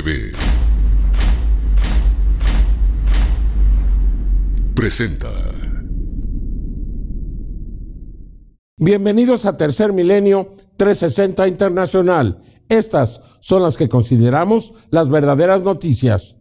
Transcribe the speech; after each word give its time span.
TV 0.00 0.32
presenta. 4.74 5.28
Bienvenidos 8.78 9.44
a 9.44 9.58
Tercer 9.58 9.92
Milenio 9.92 10.52
360 10.78 11.46
Internacional. 11.48 12.38
Estas 12.70 13.20
son 13.40 13.62
las 13.62 13.76
que 13.76 13.90
consideramos 13.90 14.72
las 14.90 15.10
verdaderas 15.10 15.62
noticias. 15.64 16.39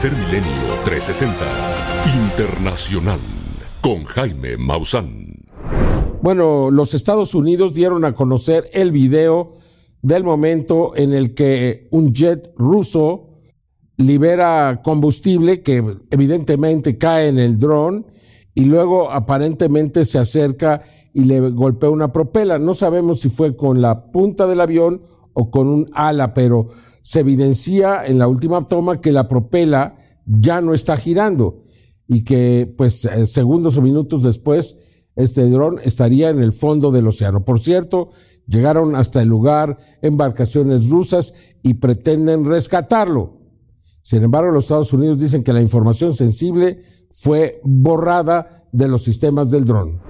Tercer 0.00 0.18
Milenio 0.18 0.80
360 0.86 1.44
Internacional 2.24 3.18
con 3.82 4.04
Jaime 4.04 4.56
Maussan. 4.56 5.44
Bueno, 6.22 6.70
los 6.70 6.94
Estados 6.94 7.34
Unidos 7.34 7.74
dieron 7.74 8.06
a 8.06 8.14
conocer 8.14 8.70
el 8.72 8.92
video 8.92 9.52
del 10.00 10.24
momento 10.24 10.96
en 10.96 11.12
el 11.12 11.34
que 11.34 11.86
un 11.90 12.14
jet 12.14 12.50
ruso 12.56 13.42
libera 13.98 14.80
combustible 14.82 15.60
que 15.60 15.84
evidentemente 16.10 16.96
cae 16.96 17.28
en 17.28 17.38
el 17.38 17.58
dron 17.58 18.06
y 18.54 18.64
luego 18.64 19.10
aparentemente 19.10 20.06
se 20.06 20.18
acerca 20.18 20.80
y 21.12 21.24
le 21.24 21.40
golpea 21.50 21.90
una 21.90 22.10
propela. 22.10 22.58
No 22.58 22.74
sabemos 22.74 23.20
si 23.20 23.28
fue 23.28 23.54
con 23.54 23.82
la 23.82 24.10
punta 24.10 24.46
del 24.46 24.62
avión 24.62 25.02
o 25.40 25.50
con 25.50 25.68
un 25.68 25.90
ala, 25.94 26.34
pero 26.34 26.68
se 27.00 27.20
evidencia 27.20 28.04
en 28.04 28.18
la 28.18 28.28
última 28.28 28.66
toma 28.66 29.00
que 29.00 29.10
la 29.10 29.26
propela 29.26 29.96
ya 30.26 30.60
no 30.60 30.74
está 30.74 30.96
girando 30.98 31.62
y 32.06 32.24
que 32.24 32.72
pues 32.76 33.06
eh, 33.06 33.24
segundos 33.24 33.78
o 33.78 33.82
minutos 33.82 34.22
después 34.22 34.76
este 35.16 35.48
dron 35.48 35.78
estaría 35.82 36.28
en 36.28 36.40
el 36.40 36.52
fondo 36.52 36.90
del 36.90 37.08
océano. 37.08 37.44
Por 37.44 37.60
cierto, 37.60 38.10
llegaron 38.46 38.96
hasta 38.96 39.22
el 39.22 39.28
lugar 39.28 39.78
embarcaciones 40.02 40.90
rusas 40.90 41.32
y 41.62 41.74
pretenden 41.74 42.44
rescatarlo. 42.44 43.38
Sin 44.02 44.22
embargo, 44.22 44.50
los 44.50 44.64
Estados 44.64 44.92
Unidos 44.92 45.20
dicen 45.20 45.42
que 45.42 45.52
la 45.52 45.62
información 45.62 46.14
sensible 46.14 46.82
fue 47.10 47.60
borrada 47.64 48.68
de 48.72 48.88
los 48.88 49.02
sistemas 49.02 49.50
del 49.50 49.64
dron. 49.64 50.00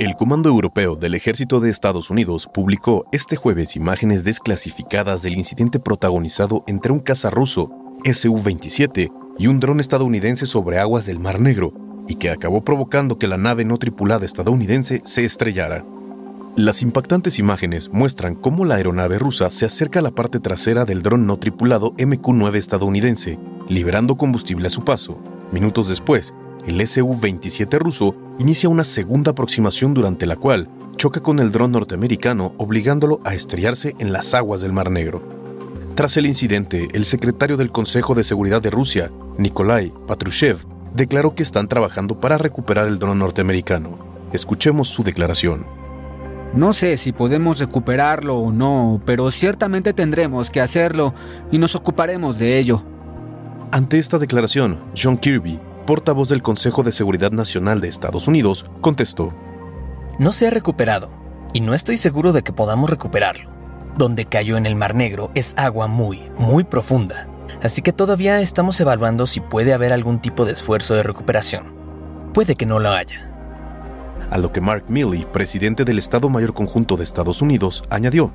El 0.00 0.16
Comando 0.16 0.48
Europeo 0.48 0.96
del 0.96 1.14
Ejército 1.14 1.60
de 1.60 1.70
Estados 1.70 2.10
Unidos 2.10 2.48
publicó 2.52 3.06
este 3.12 3.36
jueves 3.36 3.76
imágenes 3.76 4.24
desclasificadas 4.24 5.22
del 5.22 5.34
incidente 5.34 5.78
protagonizado 5.78 6.64
entre 6.66 6.90
un 6.90 6.98
caza 6.98 7.30
ruso 7.30 7.70
Su-27 8.02 9.12
y 9.38 9.46
un 9.46 9.60
dron 9.60 9.78
estadounidense 9.78 10.46
sobre 10.46 10.80
aguas 10.80 11.06
del 11.06 11.20
Mar 11.20 11.38
Negro, 11.38 11.72
y 12.08 12.16
que 12.16 12.30
acabó 12.30 12.64
provocando 12.64 13.18
que 13.18 13.28
la 13.28 13.36
nave 13.36 13.64
no 13.64 13.78
tripulada 13.78 14.26
estadounidense 14.26 15.00
se 15.04 15.24
estrellara. 15.24 15.84
Las 16.56 16.82
impactantes 16.82 17.38
imágenes 17.38 17.88
muestran 17.92 18.34
cómo 18.34 18.64
la 18.64 18.74
aeronave 18.74 19.20
rusa 19.20 19.48
se 19.50 19.64
acerca 19.64 20.00
a 20.00 20.02
la 20.02 20.10
parte 20.10 20.40
trasera 20.40 20.84
del 20.84 21.02
dron 21.02 21.24
no 21.24 21.38
tripulado 21.38 21.94
MQ-9 21.94 22.56
estadounidense, 22.56 23.38
liberando 23.68 24.16
combustible 24.16 24.66
a 24.66 24.70
su 24.70 24.84
paso. 24.84 25.20
Minutos 25.52 25.88
después, 25.88 26.34
el 26.66 26.86
Su-27 26.86 27.78
ruso 27.78 28.14
inicia 28.38 28.68
una 28.68 28.84
segunda 28.84 29.32
aproximación 29.32 29.94
durante 29.94 30.26
la 30.26 30.36
cual 30.36 30.68
choca 30.96 31.20
con 31.20 31.38
el 31.38 31.52
dron 31.52 31.72
norteamericano 31.72 32.54
obligándolo 32.56 33.20
a 33.24 33.34
estrellarse 33.34 33.94
en 33.98 34.12
las 34.12 34.34
aguas 34.34 34.60
del 34.60 34.72
Mar 34.72 34.90
Negro. 34.90 35.22
Tras 35.94 36.16
el 36.16 36.26
incidente, 36.26 36.88
el 36.92 37.04
secretario 37.04 37.56
del 37.56 37.70
Consejo 37.70 38.14
de 38.14 38.24
Seguridad 38.24 38.62
de 38.62 38.70
Rusia, 38.70 39.12
Nikolai 39.38 39.92
Patrushev, 40.06 40.58
declaró 40.94 41.34
que 41.34 41.42
están 41.42 41.68
trabajando 41.68 42.18
para 42.20 42.38
recuperar 42.38 42.88
el 42.88 42.98
dron 42.98 43.18
norteamericano. 43.18 43.98
Escuchemos 44.32 44.88
su 44.88 45.04
declaración. 45.04 45.66
No 46.54 46.72
sé 46.72 46.96
si 46.96 47.12
podemos 47.12 47.58
recuperarlo 47.58 48.38
o 48.38 48.52
no, 48.52 49.00
pero 49.04 49.30
ciertamente 49.30 49.92
tendremos 49.92 50.50
que 50.50 50.60
hacerlo 50.60 51.12
y 51.50 51.58
nos 51.58 51.74
ocuparemos 51.74 52.38
de 52.38 52.58
ello. 52.58 52.82
Ante 53.72 53.98
esta 53.98 54.18
declaración, 54.18 54.78
John 54.96 55.18
Kirby, 55.18 55.58
portavoz 55.84 56.28
del 56.28 56.42
Consejo 56.42 56.82
de 56.82 56.92
Seguridad 56.92 57.32
Nacional 57.32 57.80
de 57.80 57.88
Estados 57.88 58.28
Unidos, 58.28 58.66
contestó. 58.80 59.32
No 60.18 60.32
se 60.32 60.46
ha 60.46 60.50
recuperado, 60.50 61.10
y 61.52 61.60
no 61.60 61.74
estoy 61.74 61.96
seguro 61.96 62.32
de 62.32 62.42
que 62.42 62.52
podamos 62.52 62.90
recuperarlo. 62.90 63.50
Donde 63.96 64.24
cayó 64.26 64.56
en 64.56 64.66
el 64.66 64.76
Mar 64.76 64.94
Negro 64.94 65.30
es 65.34 65.54
agua 65.56 65.86
muy, 65.86 66.22
muy 66.38 66.64
profunda, 66.64 67.28
así 67.62 67.82
que 67.82 67.92
todavía 67.92 68.40
estamos 68.40 68.80
evaluando 68.80 69.26
si 69.26 69.40
puede 69.40 69.72
haber 69.72 69.92
algún 69.92 70.20
tipo 70.20 70.44
de 70.44 70.52
esfuerzo 70.52 70.94
de 70.94 71.04
recuperación. 71.04 71.72
Puede 72.32 72.56
que 72.56 72.66
no 72.66 72.80
lo 72.80 72.90
haya. 72.90 73.30
A 74.30 74.38
lo 74.38 74.50
que 74.50 74.60
Mark 74.60 74.86
Milley, 74.88 75.26
presidente 75.26 75.84
del 75.84 75.98
Estado 75.98 76.28
Mayor 76.28 76.54
Conjunto 76.54 76.96
de 76.96 77.04
Estados 77.04 77.40
Unidos, 77.40 77.84
añadió. 77.88 78.32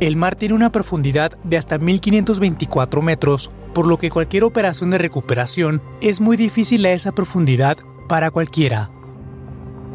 El 0.00 0.16
mar 0.16 0.36
tiene 0.36 0.54
una 0.54 0.72
profundidad 0.72 1.32
de 1.44 1.56
hasta 1.56 1.78
1524 1.78 3.02
metros, 3.02 3.50
por 3.76 3.86
lo 3.86 3.98
que 3.98 4.08
cualquier 4.08 4.42
operación 4.44 4.88
de 4.88 4.96
recuperación 4.96 5.82
es 6.00 6.22
muy 6.22 6.38
difícil 6.38 6.86
a 6.86 6.92
esa 6.92 7.12
profundidad 7.12 7.76
para 8.08 8.30
cualquiera. 8.30 8.90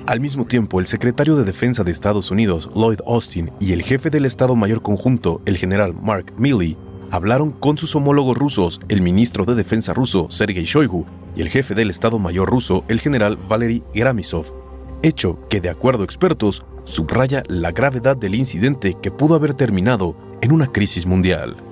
Al 0.06 0.20
mismo 0.20 0.46
tiempo, 0.46 0.80
el 0.80 0.86
secretario 0.86 1.36
de 1.36 1.46
Defensa 1.46 1.84
de 1.84 1.90
Estados 1.90 2.30
Unidos, 2.30 2.70
Lloyd 2.76 3.00
Austin, 3.08 3.50
y 3.60 3.72
el 3.72 3.82
jefe 3.82 4.12
del 4.12 4.28
Estado 4.28 4.56
Mayor 4.56 4.84
Conjunto, 4.84 5.42
el 5.48 5.58
general 5.58 5.96
Mark 6.00 6.32
Milley, 6.38 6.78
hablaron 7.10 7.50
con 7.50 7.80
sus 7.80 7.96
homólogos 7.96 8.38
rusos, 8.38 8.80
el 8.88 9.02
ministro 9.02 9.46
de 9.46 9.56
Defensa 9.56 9.94
ruso, 9.94 10.28
Sergei 10.30 10.66
Shoigu, 10.66 11.08
y 11.36 11.42
el 11.42 11.50
jefe 11.50 11.74
del 11.74 11.90
Estado 11.90 12.20
Mayor 12.20 12.52
ruso, 12.52 12.84
el 12.88 13.00
general 13.00 13.36
Valery 13.50 13.82
Gramisov, 13.96 14.54
hecho 15.02 15.40
que, 15.50 15.60
de 15.60 15.70
acuerdo 15.70 16.04
a 16.04 16.06
expertos, 16.06 16.64
subraya 16.84 17.42
la 17.48 17.72
gravedad 17.72 18.16
del 18.16 18.36
incidente 18.36 18.96
que 19.02 19.10
pudo 19.10 19.34
haber 19.34 19.56
terminado 19.56 20.16
en 20.42 20.52
una 20.52 20.68
crisis 20.68 21.08
mundial. 21.08 21.71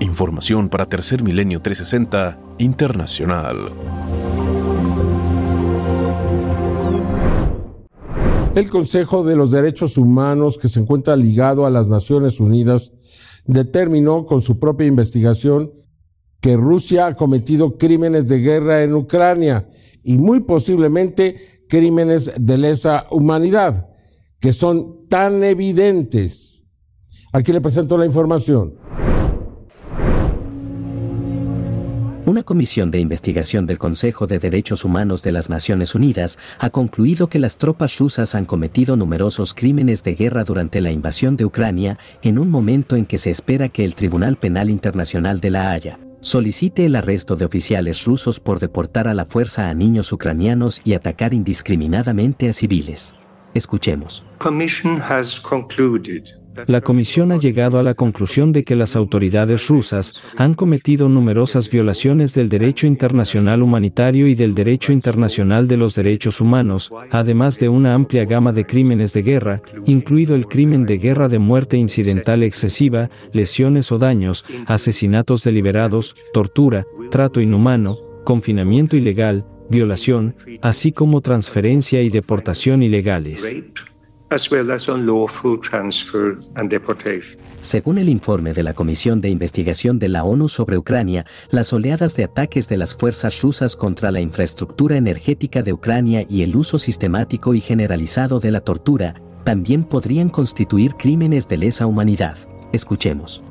Información 0.00 0.68
para 0.68 0.86
Tercer 0.86 1.24
Milenio 1.24 1.60
360 1.60 2.38
Internacional. 2.58 3.72
El 8.54 8.70
Consejo 8.70 9.24
de 9.24 9.34
los 9.34 9.50
Derechos 9.50 9.98
Humanos, 9.98 10.56
que 10.58 10.68
se 10.68 10.80
encuentra 10.80 11.16
ligado 11.16 11.66
a 11.66 11.70
las 11.70 11.88
Naciones 11.88 12.38
Unidas, 12.38 12.92
determinó 13.46 14.24
con 14.24 14.40
su 14.40 14.60
propia 14.60 14.86
investigación 14.86 15.72
que 16.40 16.56
Rusia 16.56 17.06
ha 17.06 17.16
cometido 17.16 17.76
crímenes 17.76 18.28
de 18.28 18.38
guerra 18.38 18.84
en 18.84 18.94
Ucrania 18.94 19.68
y 20.04 20.16
muy 20.16 20.40
posiblemente 20.40 21.36
crímenes 21.68 22.30
de 22.36 22.56
lesa 22.56 23.06
humanidad, 23.10 23.88
que 24.38 24.52
son 24.52 25.08
tan 25.08 25.42
evidentes. 25.42 26.64
Aquí 27.32 27.52
le 27.52 27.60
presento 27.60 27.98
la 27.98 28.06
información. 28.06 28.87
Una 32.28 32.42
comisión 32.42 32.90
de 32.90 33.00
investigación 33.00 33.66
del 33.66 33.78
Consejo 33.78 34.26
de 34.26 34.38
Derechos 34.38 34.84
Humanos 34.84 35.22
de 35.22 35.32
las 35.32 35.48
Naciones 35.48 35.94
Unidas 35.94 36.38
ha 36.58 36.68
concluido 36.68 37.28
que 37.28 37.38
las 37.38 37.56
tropas 37.56 37.98
rusas 37.98 38.34
han 38.34 38.44
cometido 38.44 38.96
numerosos 38.96 39.54
crímenes 39.54 40.04
de 40.04 40.14
guerra 40.14 40.44
durante 40.44 40.82
la 40.82 40.90
invasión 40.90 41.38
de 41.38 41.46
Ucrania, 41.46 41.98
en 42.20 42.38
un 42.38 42.50
momento 42.50 42.96
en 42.96 43.06
que 43.06 43.16
se 43.16 43.30
espera 43.30 43.70
que 43.70 43.82
el 43.82 43.94
Tribunal 43.94 44.36
Penal 44.36 44.68
Internacional 44.68 45.40
de 45.40 45.50
La 45.52 45.70
Haya 45.70 46.00
solicite 46.20 46.84
el 46.84 46.96
arresto 46.96 47.34
de 47.34 47.46
oficiales 47.46 48.04
rusos 48.04 48.40
por 48.40 48.60
deportar 48.60 49.08
a 49.08 49.14
la 49.14 49.24
fuerza 49.24 49.70
a 49.70 49.72
niños 49.72 50.12
ucranianos 50.12 50.82
y 50.84 50.92
atacar 50.92 51.32
indiscriminadamente 51.32 52.50
a 52.50 52.52
civiles. 52.52 53.14
Escuchemos. 53.54 54.22
La 56.66 56.80
Comisión 56.80 57.32
ha 57.32 57.38
llegado 57.38 57.78
a 57.78 57.82
la 57.82 57.94
conclusión 57.94 58.52
de 58.52 58.64
que 58.64 58.76
las 58.76 58.96
autoridades 58.96 59.68
rusas 59.68 60.14
han 60.36 60.54
cometido 60.54 61.08
numerosas 61.08 61.70
violaciones 61.70 62.34
del 62.34 62.48
derecho 62.48 62.86
internacional 62.86 63.62
humanitario 63.62 64.26
y 64.26 64.34
del 64.34 64.54
derecho 64.54 64.92
internacional 64.92 65.68
de 65.68 65.76
los 65.76 65.94
derechos 65.94 66.40
humanos, 66.40 66.90
además 67.10 67.58
de 67.58 67.68
una 67.68 67.94
amplia 67.94 68.24
gama 68.24 68.52
de 68.52 68.66
crímenes 68.66 69.12
de 69.12 69.22
guerra, 69.22 69.62
incluido 69.86 70.34
el 70.34 70.46
crimen 70.46 70.86
de 70.86 70.98
guerra 70.98 71.28
de 71.28 71.38
muerte 71.38 71.76
incidental 71.76 72.42
excesiva, 72.42 73.10
lesiones 73.32 73.92
o 73.92 73.98
daños, 73.98 74.44
asesinatos 74.66 75.44
deliberados, 75.44 76.16
tortura, 76.32 76.86
trato 77.10 77.40
inhumano, 77.40 77.98
confinamiento 78.24 78.96
ilegal, 78.96 79.46
violación, 79.70 80.36
así 80.62 80.92
como 80.92 81.20
transferencia 81.20 82.02
y 82.02 82.10
deportación 82.10 82.82
ilegales. 82.82 83.54
Según 87.60 87.98
el 87.98 88.08
informe 88.08 88.52
de 88.52 88.62
la 88.62 88.74
Comisión 88.74 89.20
de 89.20 89.30
Investigación 89.30 89.98
de 89.98 90.08
la 90.08 90.24
ONU 90.24 90.48
sobre 90.48 90.76
Ucrania, 90.76 91.24
las 91.50 91.72
oleadas 91.72 92.14
de 92.14 92.24
ataques 92.24 92.68
de 92.68 92.76
las 92.76 92.94
fuerzas 92.94 93.40
rusas 93.40 93.74
contra 93.74 94.12
la 94.12 94.20
infraestructura 94.20 94.96
energética 94.96 95.62
de 95.62 95.72
Ucrania 95.72 96.26
y 96.28 96.42
el 96.42 96.56
uso 96.56 96.78
sistemático 96.78 97.54
y 97.54 97.60
generalizado 97.60 98.38
de 98.38 98.50
la 98.50 98.60
tortura 98.60 99.14
también 99.44 99.84
podrían 99.84 100.28
constituir 100.28 100.94
crímenes 100.94 101.48
de 101.48 101.56
lesa 101.56 101.86
humanidad. 101.86 102.36
Escuchemos. 102.72 103.42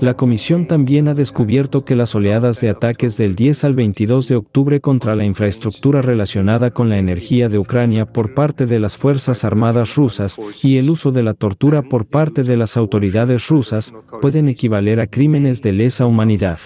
La 0.00 0.14
Comisión 0.14 0.66
también 0.66 1.08
ha 1.08 1.14
descubierto 1.14 1.84
que 1.84 1.96
las 1.96 2.14
oleadas 2.14 2.60
de 2.60 2.70
ataques 2.70 3.16
del 3.16 3.34
10 3.34 3.64
al 3.64 3.74
22 3.74 4.28
de 4.28 4.36
octubre 4.36 4.80
contra 4.80 5.16
la 5.16 5.24
infraestructura 5.24 6.02
relacionada 6.02 6.70
con 6.70 6.88
la 6.88 6.98
energía 6.98 7.48
de 7.48 7.58
Ucrania 7.58 8.06
por 8.06 8.34
parte 8.34 8.66
de 8.66 8.78
las 8.78 8.96
Fuerzas 8.96 9.44
Armadas 9.44 9.96
rusas 9.96 10.38
y 10.62 10.76
el 10.78 10.90
uso 10.90 11.10
de 11.10 11.22
la 11.22 11.34
tortura 11.34 11.82
por 11.82 12.06
parte 12.06 12.44
de 12.44 12.56
las 12.56 12.76
autoridades 12.76 13.48
rusas 13.48 13.92
pueden 14.20 14.48
equivaler 14.48 15.00
a 15.00 15.06
crímenes 15.06 15.62
de 15.62 15.72
lesa 15.72 16.06
humanidad. 16.06 16.58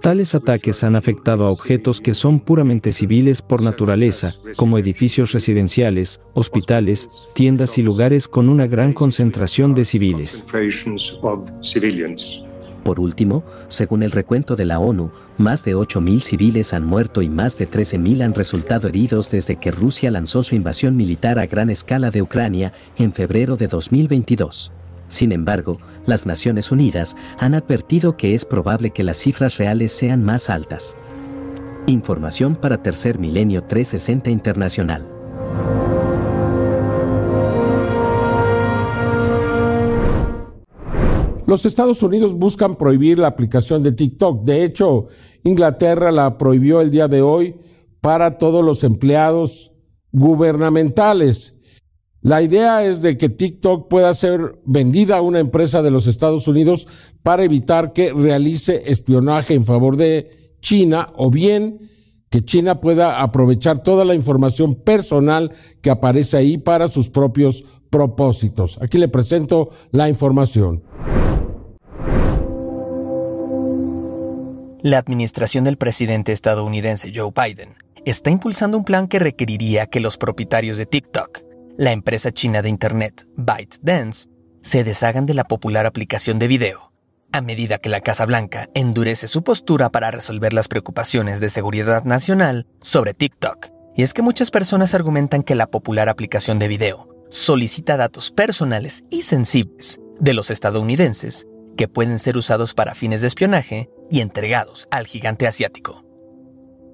Tales 0.00 0.34
ataques 0.34 0.84
han 0.84 0.96
afectado 0.96 1.46
a 1.46 1.50
objetos 1.50 2.00
que 2.00 2.14
son 2.14 2.40
puramente 2.40 2.92
civiles 2.92 3.42
por 3.42 3.60
naturaleza, 3.60 4.34
como 4.56 4.78
edificios 4.78 5.32
residenciales, 5.32 6.20
hospitales, 6.32 7.10
tiendas 7.34 7.76
y 7.76 7.82
lugares 7.82 8.26
con 8.26 8.48
una 8.48 8.66
gran 8.66 8.94
concentración 8.94 9.74
de 9.74 9.84
civiles. 9.84 10.44
Por 12.84 13.00
último, 13.00 13.44
según 13.68 14.02
el 14.02 14.12
recuento 14.12 14.56
de 14.56 14.64
la 14.64 14.78
ONU, 14.78 15.10
más 15.36 15.64
de 15.64 15.76
8.000 15.76 16.20
civiles 16.20 16.72
han 16.72 16.84
muerto 16.84 17.20
y 17.20 17.28
más 17.28 17.58
de 17.58 17.68
13.000 17.68 18.22
han 18.22 18.34
resultado 18.34 18.88
heridos 18.88 19.30
desde 19.30 19.56
que 19.56 19.72
Rusia 19.72 20.10
lanzó 20.10 20.42
su 20.42 20.54
invasión 20.54 20.96
militar 20.96 21.38
a 21.38 21.46
gran 21.46 21.68
escala 21.68 22.10
de 22.10 22.22
Ucrania 22.22 22.72
en 22.96 23.12
febrero 23.12 23.56
de 23.56 23.66
2022. 23.66 24.72
Sin 25.08 25.32
embargo, 25.32 25.78
las 26.06 26.26
Naciones 26.26 26.70
Unidas 26.70 27.16
han 27.38 27.54
advertido 27.54 28.16
que 28.16 28.34
es 28.34 28.44
probable 28.44 28.90
que 28.90 29.04
las 29.04 29.18
cifras 29.18 29.58
reales 29.58 29.92
sean 29.92 30.24
más 30.24 30.50
altas. 30.50 30.96
Información 31.86 32.56
para 32.56 32.82
Tercer 32.82 33.18
Milenio 33.18 33.64
360 33.64 34.30
Internacional. 34.30 35.16
Los 41.46 41.64
Estados 41.64 42.02
Unidos 42.02 42.34
buscan 42.34 42.74
prohibir 42.74 43.20
la 43.20 43.28
aplicación 43.28 43.84
de 43.84 43.92
TikTok. 43.92 44.42
De 44.42 44.64
hecho, 44.64 45.06
Inglaterra 45.44 46.10
la 46.10 46.38
prohibió 46.38 46.80
el 46.80 46.90
día 46.90 47.06
de 47.06 47.22
hoy 47.22 47.54
para 48.00 48.36
todos 48.36 48.64
los 48.64 48.82
empleados 48.82 49.72
gubernamentales. 50.10 51.55
La 52.26 52.42
idea 52.42 52.82
es 52.82 53.02
de 53.02 53.16
que 53.16 53.28
TikTok 53.28 53.86
pueda 53.86 54.12
ser 54.12 54.58
vendida 54.64 55.18
a 55.18 55.20
una 55.20 55.38
empresa 55.38 55.80
de 55.80 55.92
los 55.92 56.08
Estados 56.08 56.48
Unidos 56.48 57.14
para 57.22 57.44
evitar 57.44 57.92
que 57.92 58.12
realice 58.12 58.82
espionaje 58.90 59.54
en 59.54 59.62
favor 59.62 59.96
de 59.96 60.56
China 60.58 61.12
o 61.14 61.30
bien 61.30 61.78
que 62.28 62.44
China 62.44 62.80
pueda 62.80 63.22
aprovechar 63.22 63.80
toda 63.80 64.04
la 64.04 64.16
información 64.16 64.74
personal 64.74 65.52
que 65.80 65.90
aparece 65.90 66.36
ahí 66.36 66.58
para 66.58 66.88
sus 66.88 67.10
propios 67.10 67.62
propósitos. 67.90 68.76
Aquí 68.82 68.98
le 68.98 69.06
presento 69.06 69.68
la 69.92 70.08
información. 70.08 70.82
La 74.82 74.98
administración 74.98 75.62
del 75.62 75.76
presidente 75.76 76.32
estadounidense 76.32 77.12
Joe 77.14 77.30
Biden 77.30 77.76
está 78.04 78.30
impulsando 78.30 78.78
un 78.78 78.84
plan 78.84 79.06
que 79.06 79.20
requeriría 79.20 79.86
que 79.86 80.00
los 80.00 80.18
propietarios 80.18 80.76
de 80.76 80.86
TikTok 80.86 81.45
la 81.78 81.92
empresa 81.92 82.32
china 82.32 82.62
de 82.62 82.70
Internet 82.70 83.26
ByteDance 83.36 84.30
se 84.62 84.82
deshagan 84.82 85.26
de 85.26 85.34
la 85.34 85.44
popular 85.44 85.86
aplicación 85.86 86.38
de 86.38 86.48
video, 86.48 86.92
a 87.32 87.40
medida 87.40 87.78
que 87.78 87.88
la 87.88 88.00
Casa 88.00 88.24
Blanca 88.24 88.68
endurece 88.74 89.28
su 89.28 89.44
postura 89.44 89.90
para 89.90 90.10
resolver 90.10 90.52
las 90.52 90.68
preocupaciones 90.68 91.38
de 91.38 91.50
seguridad 91.50 92.04
nacional 92.04 92.66
sobre 92.80 93.14
TikTok. 93.14 93.68
Y 93.94 94.02
es 94.02 94.14
que 94.14 94.22
muchas 94.22 94.50
personas 94.50 94.94
argumentan 94.94 95.42
que 95.42 95.54
la 95.54 95.66
popular 95.66 96.08
aplicación 96.08 96.58
de 96.58 96.68
video 96.68 97.08
solicita 97.28 97.96
datos 97.96 98.30
personales 98.30 99.04
y 99.10 99.22
sensibles 99.22 100.00
de 100.18 100.32
los 100.32 100.50
estadounidenses 100.50 101.46
que 101.76 101.88
pueden 101.88 102.18
ser 102.18 102.38
usados 102.38 102.74
para 102.74 102.94
fines 102.94 103.20
de 103.20 103.26
espionaje 103.26 103.90
y 104.10 104.20
entregados 104.20 104.88
al 104.90 105.06
gigante 105.06 105.46
asiático. 105.46 106.04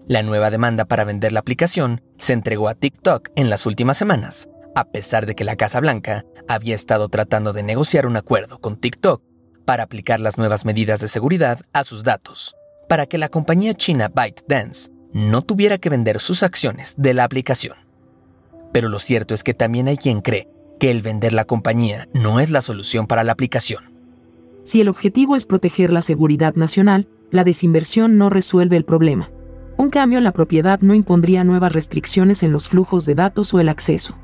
La 0.08 0.22
nueva 0.24 0.50
demanda 0.50 0.84
para 0.84 1.04
vender 1.04 1.32
la 1.32 1.40
aplicación 1.40 2.02
se 2.18 2.32
entregó 2.32 2.68
a 2.68 2.74
TikTok 2.74 3.30
en 3.36 3.48
las 3.48 3.66
últimas 3.66 3.96
semanas, 3.96 4.48
a 4.74 4.84
pesar 4.84 5.26
de 5.26 5.34
que 5.34 5.44
la 5.44 5.56
Casa 5.56 5.80
Blanca 5.80 6.24
había 6.48 6.74
estado 6.74 7.08
tratando 7.08 7.52
de 7.52 7.62
negociar 7.62 8.06
un 8.06 8.16
acuerdo 8.16 8.58
con 8.58 8.76
TikTok 8.76 9.22
para 9.64 9.84
aplicar 9.84 10.20
las 10.20 10.38
nuevas 10.38 10.64
medidas 10.64 11.00
de 11.00 11.08
seguridad 11.08 11.60
a 11.72 11.84
sus 11.84 12.02
datos, 12.02 12.54
para 12.88 13.06
que 13.06 13.18
la 13.18 13.28
compañía 13.28 13.74
china 13.74 14.08
ByteDance 14.08 14.90
no 15.12 15.42
tuviera 15.42 15.78
que 15.78 15.90
vender 15.90 16.20
sus 16.20 16.42
acciones 16.42 16.94
de 16.96 17.14
la 17.14 17.24
aplicación. 17.24 17.76
Pero 18.72 18.88
lo 18.88 18.98
cierto 18.98 19.34
es 19.34 19.44
que 19.44 19.54
también 19.54 19.88
hay 19.88 19.96
quien 19.96 20.20
cree 20.20 20.48
que 20.80 20.90
el 20.90 21.02
vender 21.02 21.32
la 21.32 21.44
compañía 21.44 22.08
no 22.12 22.40
es 22.40 22.50
la 22.50 22.60
solución 22.60 23.06
para 23.06 23.22
la 23.22 23.32
aplicación. 23.32 23.92
Si 24.64 24.80
el 24.80 24.88
objetivo 24.88 25.36
es 25.36 25.46
proteger 25.46 25.92
la 25.92 26.02
seguridad 26.02 26.54
nacional, 26.54 27.08
la 27.30 27.44
desinversión 27.44 28.18
no 28.18 28.30
resuelve 28.30 28.76
el 28.76 28.84
problema. 28.84 29.30
Un 29.76 29.90
cambio 29.90 30.18
en 30.18 30.24
la 30.24 30.32
propiedad 30.32 30.80
no 30.80 30.94
impondría 30.94 31.44
nuevas 31.44 31.72
restricciones 31.72 32.42
en 32.42 32.52
los 32.52 32.68
flujos 32.68 33.06
de 33.06 33.14
datos 33.14 33.52
o 33.54 33.60
el 33.60 33.68
acceso. 33.68 34.16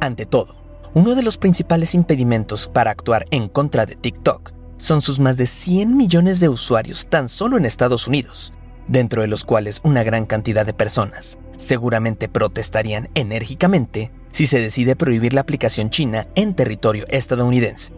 Ante 0.00 0.24
todo, 0.24 0.56
uno 0.94 1.14
de 1.14 1.22
los 1.22 1.36
principales 1.36 1.94
impedimentos 1.94 2.68
para 2.68 2.90
actuar 2.90 3.26
en 3.30 3.48
contra 3.48 3.84
de 3.84 3.96
TikTok 3.96 4.52
son 4.78 5.02
sus 5.02 5.20
más 5.20 5.36
de 5.36 5.44
100 5.44 5.94
millones 5.94 6.40
de 6.40 6.48
usuarios 6.48 7.06
tan 7.06 7.28
solo 7.28 7.58
en 7.58 7.66
Estados 7.66 8.08
Unidos, 8.08 8.54
dentro 8.88 9.20
de 9.20 9.28
los 9.28 9.44
cuales 9.44 9.80
una 9.84 10.02
gran 10.02 10.24
cantidad 10.24 10.64
de 10.64 10.72
personas 10.72 11.38
seguramente 11.58 12.30
protestarían 12.30 13.10
enérgicamente 13.14 14.10
si 14.30 14.46
se 14.46 14.58
decide 14.58 14.96
prohibir 14.96 15.34
la 15.34 15.42
aplicación 15.42 15.90
china 15.90 16.28
en 16.34 16.54
territorio 16.54 17.04
estadounidense, 17.08 17.92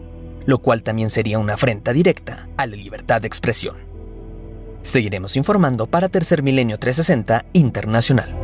lo 0.45 0.59
cual 0.59 0.83
también 0.83 1.09
sería 1.09 1.39
una 1.39 1.53
afrenta 1.53 1.93
directa 1.93 2.49
a 2.57 2.67
la 2.67 2.75
libertad 2.75 3.21
de 3.21 3.27
expresión. 3.27 3.77
Seguiremos 4.81 5.37
informando 5.37 5.87
para 5.87 6.09
Tercer 6.09 6.43
Milenio 6.43 6.77
360 6.77 7.45
Internacional. 7.53 8.42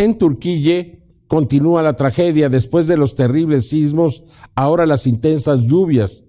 En 0.00 0.16
Turquía 0.16 0.98
continúa 1.26 1.82
la 1.82 1.94
tragedia 1.94 2.48
después 2.48 2.88
de 2.88 2.96
los 2.96 3.14
terribles 3.14 3.68
sismos, 3.68 4.24
ahora 4.54 4.86
las 4.86 5.06
intensas 5.06 5.60
lluvias, 5.60 6.24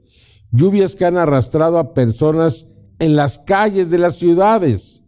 lluvias 0.52 0.94
que 0.94 1.06
han 1.06 1.16
arrastrado 1.16 1.78
a 1.78 1.94
personas 1.94 2.68
en 3.00 3.16
las 3.16 3.38
calles 3.38 3.90
de 3.90 3.98
las 3.98 4.18
ciudades. 4.18 5.04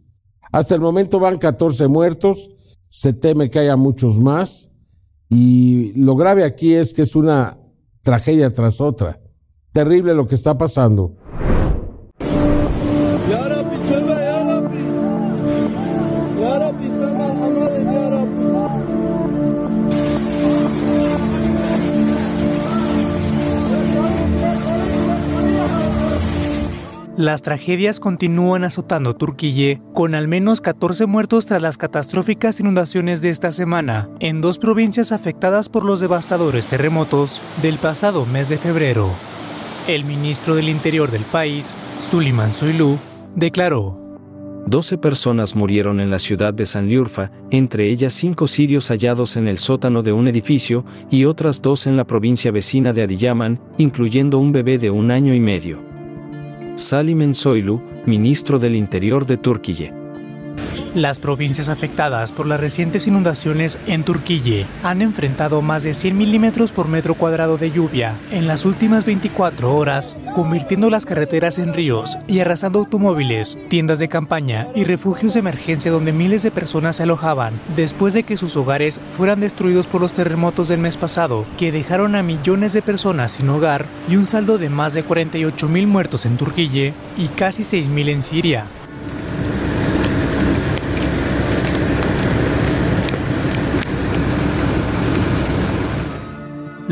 Hasta 0.50 0.74
el 0.74 0.80
momento 0.80 1.20
van 1.20 1.36
14 1.36 1.88
muertos, 1.88 2.52
se 2.88 3.12
teme 3.12 3.50
que 3.50 3.58
haya 3.58 3.76
muchos 3.76 4.18
más 4.18 4.72
y 5.28 5.92
lo 6.02 6.16
grave 6.16 6.42
aquí 6.42 6.72
es 6.72 6.94
que 6.94 7.02
es 7.02 7.14
una 7.14 7.58
tragedia 8.00 8.50
tras 8.54 8.80
otra. 8.80 9.20
Terrible 9.72 10.14
lo 10.14 10.26
que 10.26 10.36
está 10.36 10.56
pasando. 10.56 11.18
Las 27.16 27.42
tragedias 27.42 28.00
continúan 28.00 28.64
azotando 28.64 29.14
Turquía, 29.14 29.80
con 29.92 30.16
al 30.16 30.26
menos 30.26 30.60
14 30.60 31.06
muertos 31.06 31.46
tras 31.46 31.62
las 31.62 31.76
catastróficas 31.76 32.58
inundaciones 32.58 33.22
de 33.22 33.30
esta 33.30 33.52
semana, 33.52 34.08
en 34.18 34.40
dos 34.40 34.58
provincias 34.58 35.12
afectadas 35.12 35.68
por 35.68 35.84
los 35.84 36.00
devastadores 36.00 36.66
terremotos 36.66 37.40
del 37.62 37.78
pasado 37.78 38.26
mes 38.26 38.48
de 38.48 38.58
febrero. 38.58 39.10
El 39.86 40.04
ministro 40.04 40.56
del 40.56 40.68
Interior 40.68 41.08
del 41.08 41.22
país, 41.22 41.72
Suliman 42.10 42.52
Soylu, 42.52 42.98
declaró 43.36 44.00
12 44.66 44.98
personas 44.98 45.54
murieron 45.54 46.00
en 46.00 46.10
la 46.10 46.18
ciudad 46.18 46.52
de 46.52 46.66
Sanliurfa, 46.66 47.30
entre 47.50 47.90
ellas 47.90 48.12
cinco 48.14 48.48
sirios 48.48 48.88
hallados 48.88 49.36
en 49.36 49.46
el 49.46 49.58
sótano 49.58 50.02
de 50.02 50.12
un 50.12 50.26
edificio 50.26 50.84
y 51.10 51.26
otras 51.26 51.62
dos 51.62 51.86
en 51.86 51.96
la 51.96 52.08
provincia 52.08 52.50
vecina 52.50 52.92
de 52.92 53.02
Adiyaman, 53.02 53.60
incluyendo 53.78 54.40
un 54.40 54.50
bebé 54.50 54.78
de 54.78 54.90
un 54.90 55.12
año 55.12 55.32
y 55.32 55.38
medio. 55.38 55.93
Salim 56.76 57.34
Soylu, 57.34 57.80
ministro 58.04 58.58
del 58.58 58.74
Interior 58.74 59.26
de 59.26 59.36
Turquía. 59.36 60.03
Las 60.94 61.18
provincias 61.18 61.68
afectadas 61.68 62.30
por 62.30 62.46
las 62.46 62.60
recientes 62.60 63.08
inundaciones 63.08 63.80
en 63.88 64.04
Turquía 64.04 64.64
han 64.84 65.02
enfrentado 65.02 65.60
más 65.60 65.82
de 65.82 65.92
100 65.92 66.16
milímetros 66.16 66.70
por 66.70 66.86
metro 66.86 67.16
cuadrado 67.16 67.58
de 67.58 67.72
lluvia 67.72 68.14
en 68.30 68.46
las 68.46 68.64
últimas 68.64 69.04
24 69.04 69.74
horas, 69.74 70.16
convirtiendo 70.36 70.90
las 70.90 71.04
carreteras 71.04 71.58
en 71.58 71.74
ríos 71.74 72.16
y 72.28 72.38
arrasando 72.38 72.78
automóviles, 72.78 73.58
tiendas 73.68 73.98
de 73.98 74.08
campaña 74.08 74.68
y 74.76 74.84
refugios 74.84 75.34
de 75.34 75.40
emergencia 75.40 75.90
donde 75.90 76.12
miles 76.12 76.44
de 76.44 76.52
personas 76.52 76.94
se 76.96 77.02
alojaban 77.02 77.54
después 77.74 78.14
de 78.14 78.22
que 78.22 78.36
sus 78.36 78.56
hogares 78.56 79.00
fueran 79.16 79.40
destruidos 79.40 79.88
por 79.88 80.00
los 80.00 80.12
terremotos 80.12 80.68
del 80.68 80.78
mes 80.78 80.96
pasado, 80.96 81.44
que 81.58 81.72
dejaron 81.72 82.14
a 82.14 82.22
millones 82.22 82.72
de 82.72 82.82
personas 82.82 83.32
sin 83.32 83.48
hogar 83.48 83.86
y 84.08 84.14
un 84.14 84.26
saldo 84.26 84.58
de 84.58 84.70
más 84.70 84.94
de 84.94 85.02
48 85.02 85.68
mil 85.68 85.88
muertos 85.88 86.24
en 86.24 86.36
Turquía 86.36 86.92
y 87.18 87.26
casi 87.34 87.64
6 87.64 87.88
mil 87.88 88.08
en 88.08 88.22
Siria. 88.22 88.66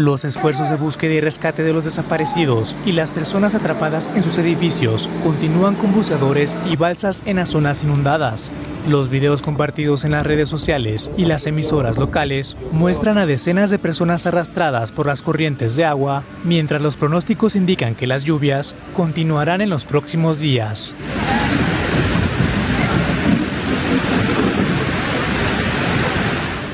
Los 0.02 0.24
esfuerzos 0.24 0.68
de 0.68 0.74
búsqueda 0.74 1.12
y 1.12 1.20
rescate 1.20 1.62
de 1.62 1.72
los 1.72 1.84
desaparecidos 1.84 2.74
y 2.84 2.90
las 2.90 3.12
personas 3.12 3.54
atrapadas 3.54 4.10
en 4.16 4.24
sus 4.24 4.36
edificios 4.36 5.08
continúan 5.22 5.76
con 5.76 5.94
buceadores 5.94 6.56
y 6.68 6.74
balsas 6.74 7.22
en 7.24 7.36
las 7.36 7.50
zonas 7.50 7.84
inundadas. 7.84 8.50
Los 8.88 9.10
videos 9.10 9.42
compartidos 9.42 10.04
en 10.04 10.10
las 10.10 10.26
redes 10.26 10.48
sociales 10.48 11.12
y 11.16 11.26
las 11.26 11.46
emisoras 11.46 11.98
locales 11.98 12.56
muestran 12.72 13.16
a 13.16 13.26
decenas 13.26 13.70
de 13.70 13.78
personas 13.78 14.26
arrastradas 14.26 14.90
por 14.90 15.06
las 15.06 15.22
corrientes 15.22 15.76
de 15.76 15.84
agua, 15.84 16.24
mientras 16.42 16.82
los 16.82 16.96
pronósticos 16.96 17.54
indican 17.54 17.94
que 17.94 18.08
las 18.08 18.24
lluvias 18.24 18.74
continuarán 18.96 19.60
en 19.60 19.70
los 19.70 19.84
próximos 19.84 20.40
días. 20.40 20.96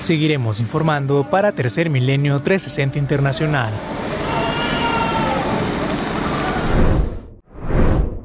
Seguiremos 0.08 0.58
informando 0.58 1.28
para 1.30 1.52
Tercer 1.52 1.90
Milenio 1.90 2.40
360 2.40 2.98
Internacional. 2.98 3.70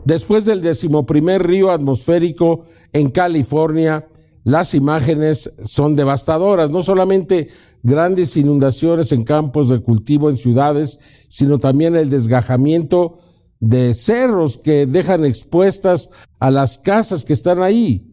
Después 0.05 0.45
del 0.45 0.61
decimoprimer 0.61 1.45
río 1.45 1.71
atmosférico 1.71 2.63
en 2.93 3.09
California, 3.09 4.07
las 4.45 4.75
imágenes 4.75 5.55
son 5.65 5.97
devastadoras, 5.97 6.71
no 6.71 6.83
solamente 6.83 7.49
grandes 7.81 8.37
inundaciones 8.37 9.11
en 9.11 9.25
campos 9.25 9.67
de 9.67 9.81
cultivo 9.81 10.29
en 10.29 10.37
ciudades, 10.37 10.99
sino 11.27 11.59
también 11.59 11.97
el 11.97 12.09
desgajamiento 12.09 13.17
de 13.59 13.93
cerros 13.93 14.55
que 14.55 14.85
dejan 14.85 15.25
expuestas 15.25 16.09
a 16.39 16.49
las 16.49 16.77
casas 16.77 17.25
que 17.25 17.33
están 17.33 17.61
ahí. 17.61 18.09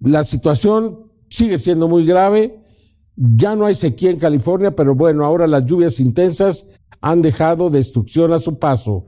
La 0.00 0.24
situación 0.24 1.11
sigue 1.32 1.58
siendo 1.58 1.88
muy 1.88 2.04
grave. 2.04 2.60
Ya 3.16 3.56
no 3.56 3.66
hay 3.66 3.74
sequía 3.74 4.10
en 4.10 4.18
California, 4.18 4.76
pero 4.76 4.94
bueno, 4.94 5.24
ahora 5.24 5.46
las 5.46 5.64
lluvias 5.64 5.98
intensas 5.98 6.80
han 7.00 7.22
dejado 7.22 7.70
destrucción 7.70 8.32
a 8.32 8.38
su 8.38 8.58
paso. 8.58 9.06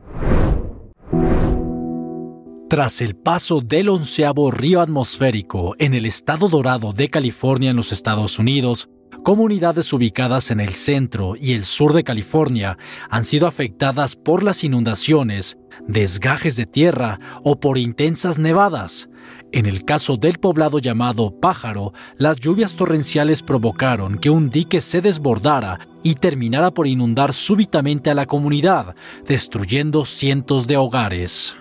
Tras 2.69 3.01
el 3.03 3.15
paso 3.15 3.61
del 3.61 3.91
onceavo 3.91 4.51
río 4.51 4.81
atmosférico 4.81 5.75
en 5.79 5.95
el 5.95 6.07
estado 6.07 6.49
dorado 6.49 6.93
de 6.93 7.09
California 7.09 7.71
en 7.71 7.77
los 7.77 7.93
Estados 7.93 8.39
Unidos, 8.39 8.89
comunidades 9.23 9.93
ubicadas 9.93 10.51
en 10.51 10.61
el 10.61 10.75
centro 10.75 11.35
y 11.37 11.53
el 11.53 11.65
sur 11.65 11.93
de 11.93 12.05
California 12.05 12.79
han 13.11 13.25
sido 13.25 13.47
afectadas 13.47 14.17
por 14.17 14.43
las 14.43 14.65
inundaciones, 14.65 15.57
desgajes 15.87 16.57
de 16.57 16.67
tierra 16.67 17.19
o 17.43 17.61
por 17.61 17.79
intensas 17.79 18.39
nevadas. 18.39 19.09
En 19.55 19.67
el 19.67 19.85
caso 19.85 20.17
del 20.17 20.41
poblado 20.41 20.81
llamado 20.81 21.31
Pájaro, 21.31 21.93
las 22.19 22.41
lluvias 22.41 22.75
torrenciales 22.75 23.41
provocaron 23.41 24.19
que 24.19 24.29
un 24.29 24.51
dique 24.51 24.81
se 24.81 25.01
desbordara 25.01 25.79
y 26.03 26.17
terminara 26.17 26.73
por 26.73 26.89
inundar 26.89 27.33
súbitamente 27.33 28.11
a 28.11 28.17
la 28.17 28.27
comunidad, 28.27 28.97
destruyendo 29.29 30.05
cientos 30.07 30.67
de 30.67 30.77
hogares. 30.77 31.57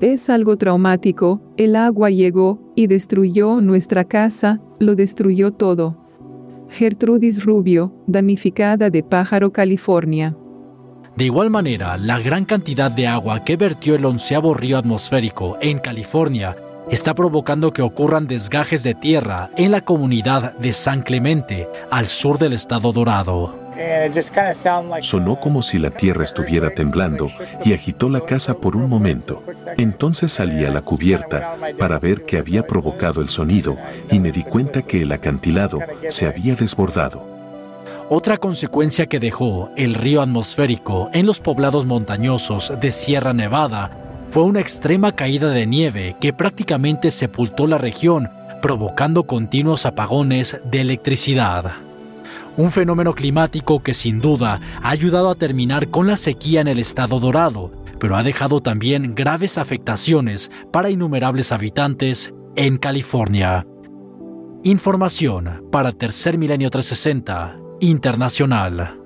Es 0.00 0.30
algo 0.30 0.56
traumático, 0.56 1.42
el 1.58 1.76
agua 1.76 2.08
llegó 2.08 2.72
y 2.74 2.86
destruyó 2.86 3.60
nuestra 3.60 4.04
casa, 4.04 4.62
lo 4.78 4.94
destruyó 4.94 5.50
todo. 5.50 5.98
Gertrudis 6.70 7.44
Rubio, 7.44 7.92
damnificada 8.06 8.88
de 8.88 9.02
Pájaro, 9.02 9.52
California. 9.52 10.34
De 11.14 11.26
igual 11.26 11.50
manera, 11.50 11.98
la 11.98 12.20
gran 12.20 12.46
cantidad 12.46 12.90
de 12.90 13.06
agua 13.06 13.44
que 13.44 13.58
vertió 13.58 13.96
el 13.96 14.06
onceavo 14.06 14.54
río 14.54 14.78
atmosférico 14.78 15.58
en 15.60 15.78
California 15.78 16.56
está 16.90 17.14
provocando 17.14 17.72
que 17.72 17.82
ocurran 17.82 18.26
desgajes 18.26 18.82
de 18.82 18.94
tierra 18.94 19.50
en 19.56 19.72
la 19.72 19.82
comunidad 19.82 20.54
de 20.54 20.72
San 20.72 21.02
Clemente, 21.02 21.68
al 21.90 22.08
sur 22.08 22.38
del 22.38 22.54
estado 22.54 22.92
dorado. 22.92 23.54
Sonó 25.02 25.38
como 25.38 25.62
si 25.62 25.78
la 25.78 25.90
tierra 25.90 26.24
estuviera 26.24 26.70
temblando 26.70 27.30
y 27.64 27.74
agitó 27.74 28.08
la 28.08 28.20
casa 28.20 28.54
por 28.54 28.74
un 28.74 28.88
momento. 28.88 29.42
Entonces 29.76 30.32
salí 30.32 30.64
a 30.64 30.70
la 30.70 30.80
cubierta 30.80 31.54
para 31.78 31.98
ver 31.98 32.24
qué 32.24 32.38
había 32.38 32.66
provocado 32.66 33.20
el 33.20 33.28
sonido 33.28 33.76
y 34.10 34.18
me 34.18 34.32
di 34.32 34.42
cuenta 34.42 34.82
que 34.82 35.02
el 35.02 35.12
acantilado 35.12 35.78
se 36.08 36.26
había 36.26 36.56
desbordado. 36.56 37.38
Otra 38.10 38.38
consecuencia 38.38 39.06
que 39.06 39.20
dejó 39.20 39.70
el 39.76 39.94
río 39.94 40.22
atmosférico 40.22 41.10
en 41.12 41.26
los 41.26 41.40
poblados 41.40 41.84
montañosos 41.84 42.72
de 42.80 42.90
Sierra 42.90 43.34
Nevada 43.34 43.90
fue 44.30 44.42
una 44.42 44.60
extrema 44.60 45.12
caída 45.12 45.50
de 45.50 45.66
nieve 45.66 46.16
que 46.20 46.32
prácticamente 46.32 47.10
sepultó 47.10 47.66
la 47.66 47.78
región, 47.78 48.28
provocando 48.60 49.24
continuos 49.24 49.86
apagones 49.86 50.60
de 50.64 50.80
electricidad. 50.80 51.72
Un 52.56 52.72
fenómeno 52.72 53.14
climático 53.14 53.82
que 53.82 53.94
sin 53.94 54.20
duda 54.20 54.60
ha 54.82 54.90
ayudado 54.90 55.30
a 55.30 55.34
terminar 55.34 55.88
con 55.88 56.06
la 56.06 56.16
sequía 56.16 56.60
en 56.60 56.68
el 56.68 56.78
estado 56.78 57.20
dorado, 57.20 57.70
pero 57.98 58.16
ha 58.16 58.22
dejado 58.22 58.60
también 58.60 59.14
graves 59.14 59.58
afectaciones 59.58 60.50
para 60.72 60.90
innumerables 60.90 61.52
habitantes 61.52 62.34
en 62.56 62.78
California. 62.78 63.66
Información 64.64 65.64
para 65.70 65.92
Tercer 65.92 66.36
Milenio 66.36 66.68
360 66.68 67.56
Internacional. 67.80 68.97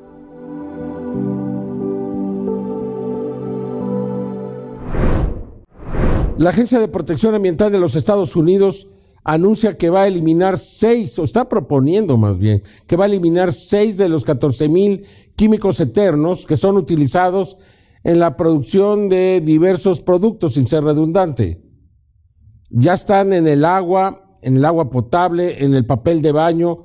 La 6.39 6.51
Agencia 6.51 6.81
de 6.81 6.89
Protección 6.89 7.35
Ambiental 7.35 7.71
de 7.71 7.79
los 7.79 7.95
Estados 7.95 8.37
Unidos 8.37 8.89
anuncia 9.23 9.77
que 9.77 9.91
va 9.91 10.03
a 10.03 10.09
eliminar 10.09 10.59
seis, 10.59 11.19
o 11.19 11.25
está 11.25 11.49
proponiendo 11.49 12.17
más 12.17 12.39
bien, 12.39 12.63
que 12.87 12.97
va 12.97 13.05
a 13.05 13.09
eliminar 13.09 13.53
seis 13.53 13.99
de 13.99 14.09
los 14.09 14.25
14 14.25 14.69
mil 14.69 15.05
químicos 15.37 15.79
eternos 15.81 16.47
que 16.47 16.57
son 16.57 16.77
utilizados 16.77 17.59
en 18.03 18.19
la 18.19 18.37
producción 18.37 19.09
de 19.09 19.41
diversos 19.45 20.01
productos, 20.01 20.55
sin 20.55 20.67
ser 20.67 20.85
redundante. 20.85 21.63
Ya 22.71 22.95
están 22.95 23.33
en 23.33 23.47
el 23.47 23.65
agua, 23.65 24.39
en 24.41 24.57
el 24.57 24.65
agua 24.65 24.91
potable, 24.91 25.63
en 25.63 25.75
el 25.75 25.85
papel 25.85 26.23
de 26.23 26.33
baño, 26.33 26.79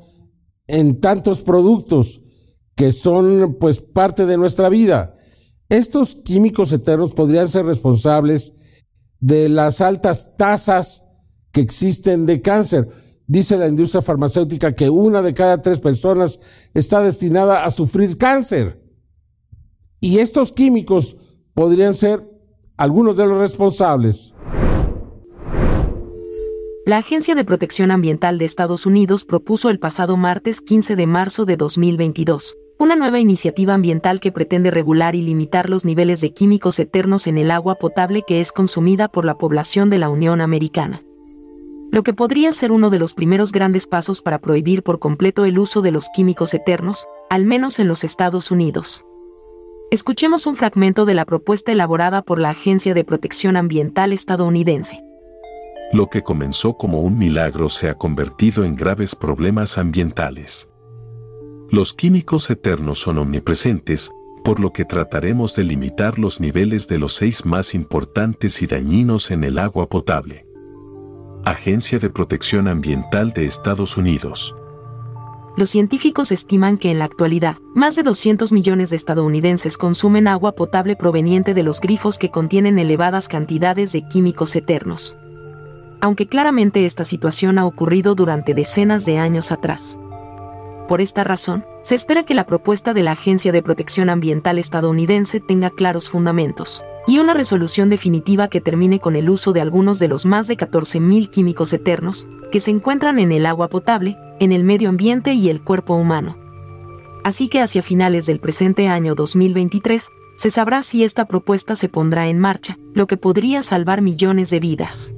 en 0.67 0.99
tantos 0.99 1.41
productos 1.41 2.21
que 2.75 2.91
son 2.91 3.57
pues 3.59 3.79
parte 3.79 4.25
de 4.25 4.37
nuestra 4.37 4.69
vida. 4.69 5.15
Estos 5.69 6.15
químicos 6.15 6.71
eternos 6.73 7.13
podrían 7.13 7.49
ser 7.49 7.65
responsables 7.65 8.53
de 9.19 9.49
las 9.49 9.81
altas 9.81 10.35
tasas 10.37 11.07
que 11.51 11.61
existen 11.61 12.25
de 12.25 12.41
cáncer. 12.41 12.87
Dice 13.25 13.57
la 13.57 13.67
industria 13.67 14.01
farmacéutica 14.01 14.75
que 14.75 14.89
una 14.89 15.21
de 15.21 15.33
cada 15.33 15.61
tres 15.61 15.79
personas 15.79 16.39
está 16.73 17.01
destinada 17.01 17.65
a 17.65 17.69
sufrir 17.71 18.17
cáncer. 18.17 18.81
Y 19.99 20.19
estos 20.19 20.51
químicos 20.51 21.17
podrían 21.53 21.93
ser 21.93 22.23
algunos 22.77 23.17
de 23.17 23.25
los 23.25 23.39
responsables. 23.39 24.33
La 26.85 26.97
Agencia 26.97 27.35
de 27.35 27.43
Protección 27.43 27.91
Ambiental 27.91 28.37
de 28.37 28.45
Estados 28.45 28.85
Unidos 28.85 29.25
propuso 29.25 29.69
el 29.69 29.79
pasado 29.79 30.15
martes 30.15 30.61
15 30.61 30.95
de 30.95 31.07
marzo 31.07 31.43
de 31.43 31.57
2022 31.57 32.55
una 32.79 32.95
nueva 32.95 33.19
iniciativa 33.19 33.73
ambiental 33.73 34.19
que 34.19 34.31
pretende 34.31 34.69
regular 34.69 35.15
y 35.15 35.21
limitar 35.21 35.69
los 35.69 35.83
niveles 35.83 36.21
de 36.21 36.31
químicos 36.31 36.77
eternos 36.79 37.25
en 37.27 37.37
el 37.37 37.49
agua 37.49 37.75
potable 37.75 38.23
que 38.25 38.39
es 38.39 38.51
consumida 38.51 39.07
por 39.07 39.25
la 39.25 39.37
población 39.37 39.89
de 39.89 39.97
la 39.97 40.09
Unión 40.09 40.41
Americana. 40.41 41.01
Lo 41.91 42.03
que 42.03 42.13
podría 42.13 42.51
ser 42.51 42.71
uno 42.71 42.89
de 42.89 42.99
los 42.99 43.13
primeros 43.13 43.51
grandes 43.51 43.87
pasos 43.87 44.21
para 44.21 44.39
prohibir 44.39 44.83
por 44.83 44.99
completo 44.99 45.45
el 45.45 45.57
uso 45.57 45.81
de 45.81 45.91
los 45.91 46.09
químicos 46.13 46.53
eternos, 46.53 47.05
al 47.29 47.45
menos 47.45 47.79
en 47.79 47.87
los 47.87 48.03
Estados 48.03 48.51
Unidos. 48.51 49.03
Escuchemos 49.89 50.45
un 50.45 50.55
fragmento 50.55 51.05
de 51.05 51.13
la 51.13 51.25
propuesta 51.25 51.71
elaborada 51.71 52.21
por 52.21 52.39
la 52.39 52.49
Agencia 52.49 52.93
de 52.93 53.05
Protección 53.05 53.55
Ambiental 53.55 54.11
estadounidense. 54.11 55.01
Lo 55.93 56.07
que 56.07 56.21
comenzó 56.21 56.75
como 56.75 56.99
un 56.99 57.17
milagro 57.17 57.69
se 57.69 57.89
ha 57.89 57.95
convertido 57.95 58.65
en 58.65 58.75
graves 58.75 59.15
problemas 59.15 59.77
ambientales. 59.77 60.67
Los 61.69 61.93
químicos 61.93 62.49
eternos 62.49 62.99
son 62.99 63.17
omnipresentes, 63.17 64.09
por 64.45 64.61
lo 64.61 64.71
que 64.71 64.85
trataremos 64.85 65.53
de 65.53 65.65
limitar 65.65 66.17
los 66.17 66.39
niveles 66.39 66.87
de 66.87 66.97
los 66.97 67.13
seis 67.13 67.45
más 67.45 67.75
importantes 67.75 68.61
y 68.61 68.67
dañinos 68.67 69.31
en 69.31 69.43
el 69.43 69.59
agua 69.59 69.89
potable. 69.89 70.45
Agencia 71.43 71.99
de 71.99 72.09
Protección 72.09 72.69
Ambiental 72.69 73.33
de 73.33 73.45
Estados 73.45 73.97
Unidos. 73.97 74.55
Los 75.57 75.69
científicos 75.69 76.31
estiman 76.31 76.77
que 76.77 76.89
en 76.89 76.99
la 76.99 77.05
actualidad, 77.05 77.57
más 77.75 77.97
de 77.97 78.03
200 78.03 78.53
millones 78.53 78.89
de 78.91 78.95
estadounidenses 78.95 79.77
consumen 79.77 80.29
agua 80.29 80.53
potable 80.53 80.95
proveniente 80.95 81.53
de 81.53 81.63
los 81.63 81.81
grifos 81.81 82.17
que 82.17 82.31
contienen 82.31 82.79
elevadas 82.79 83.27
cantidades 83.27 83.91
de 83.91 84.07
químicos 84.07 84.55
eternos. 84.55 85.17
Aunque 85.99 86.27
claramente 86.27 86.85
esta 86.85 87.03
situación 87.03 87.57
ha 87.57 87.65
ocurrido 87.65 88.15
durante 88.15 88.53
decenas 88.53 89.03
de 89.03 89.17
años 89.17 89.51
atrás. 89.51 89.99
Por 90.87 91.01
esta 91.01 91.25
razón, 91.25 91.65
se 91.83 91.95
espera 91.95 92.23
que 92.23 92.33
la 92.33 92.45
propuesta 92.45 92.93
de 92.93 93.03
la 93.03 93.11
Agencia 93.11 93.51
de 93.51 93.61
Protección 93.61 94.09
Ambiental 94.09 94.57
estadounidense 94.57 95.41
tenga 95.41 95.69
claros 95.69 96.09
fundamentos 96.09 96.83
y 97.07 97.19
una 97.19 97.33
resolución 97.33 97.89
definitiva 97.89 98.47
que 98.47 98.61
termine 98.61 98.99
con 98.99 99.15
el 99.15 99.29
uso 99.29 99.51
de 99.51 99.61
algunos 99.61 99.99
de 99.99 100.07
los 100.07 100.25
más 100.25 100.47
de 100.47 100.55
14.000 100.55 101.29
químicos 101.29 101.73
eternos 101.73 102.25
que 102.51 102.61
se 102.61 102.71
encuentran 102.71 103.19
en 103.19 103.31
el 103.33 103.45
agua 103.45 103.67
potable, 103.67 104.17
en 104.39 104.53
el 104.53 104.63
medio 104.63 104.87
ambiente 104.87 105.33
y 105.33 105.49
el 105.49 105.61
cuerpo 105.61 105.95
humano. 105.95 106.37
Así 107.25 107.49
que 107.49 107.59
hacia 107.59 107.81
finales 107.81 108.25
del 108.25 108.39
presente 108.39 108.87
año 108.87 109.13
2023, 109.13 110.09
se 110.37 110.49
sabrá 110.49 110.83
si 110.83 111.03
esta 111.03 111.25
propuesta 111.25 111.75
se 111.75 111.89
pondrá 111.89 112.27
en 112.27 112.39
marcha, 112.39 112.77
lo 112.93 113.07
que 113.07 113.17
podría 113.17 113.61
salvar 113.63 114.01
millones 114.01 114.49
de 114.49 114.61
vidas. 114.61 115.13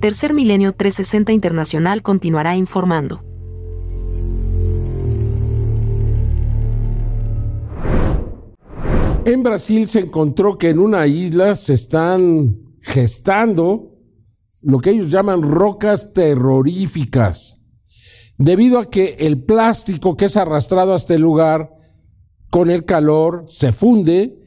Tercer 0.00 0.32
Milenio 0.32 0.72
360 0.72 1.32
Internacional 1.32 2.02
continuará 2.02 2.56
informando. 2.56 3.27
En 9.28 9.42
Brasil 9.42 9.86
se 9.86 10.00
encontró 10.00 10.56
que 10.56 10.70
en 10.70 10.78
una 10.78 11.06
isla 11.06 11.54
se 11.54 11.74
están 11.74 12.62
gestando 12.80 13.94
lo 14.62 14.78
que 14.78 14.88
ellos 14.88 15.10
llaman 15.10 15.42
rocas 15.42 16.14
terroríficas, 16.14 17.60
debido 18.38 18.78
a 18.78 18.88
que 18.88 19.16
el 19.18 19.44
plástico 19.44 20.16
que 20.16 20.24
es 20.24 20.38
arrastrado 20.38 20.94
a 20.94 20.96
este 20.96 21.18
lugar 21.18 21.74
con 22.48 22.70
el 22.70 22.86
calor 22.86 23.44
se 23.48 23.72
funde 23.72 24.38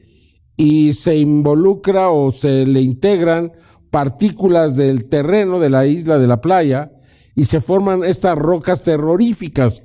y 0.56 0.94
se 0.94 1.16
involucra 1.16 2.10
o 2.10 2.32
se 2.32 2.66
le 2.66 2.80
integran 2.80 3.52
partículas 3.92 4.74
del 4.74 5.08
terreno 5.08 5.60
de 5.60 5.70
la 5.70 5.86
isla, 5.86 6.18
de 6.18 6.26
la 6.26 6.40
playa, 6.40 6.90
y 7.36 7.44
se 7.44 7.60
forman 7.60 8.02
estas 8.02 8.36
rocas 8.36 8.82
terroríficas. 8.82 9.84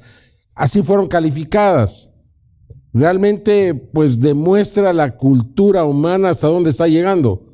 Así 0.55 0.81
fueron 0.81 1.05
calificadas 1.05 2.09
realmente 2.97 3.75
pues 3.75 4.19
demuestra 4.19 4.91
la 4.91 5.15
cultura 5.15 5.83
humana 5.83 6.29
hasta 6.29 6.47
dónde 6.47 6.71
está 6.71 6.87
llegando 6.87 7.45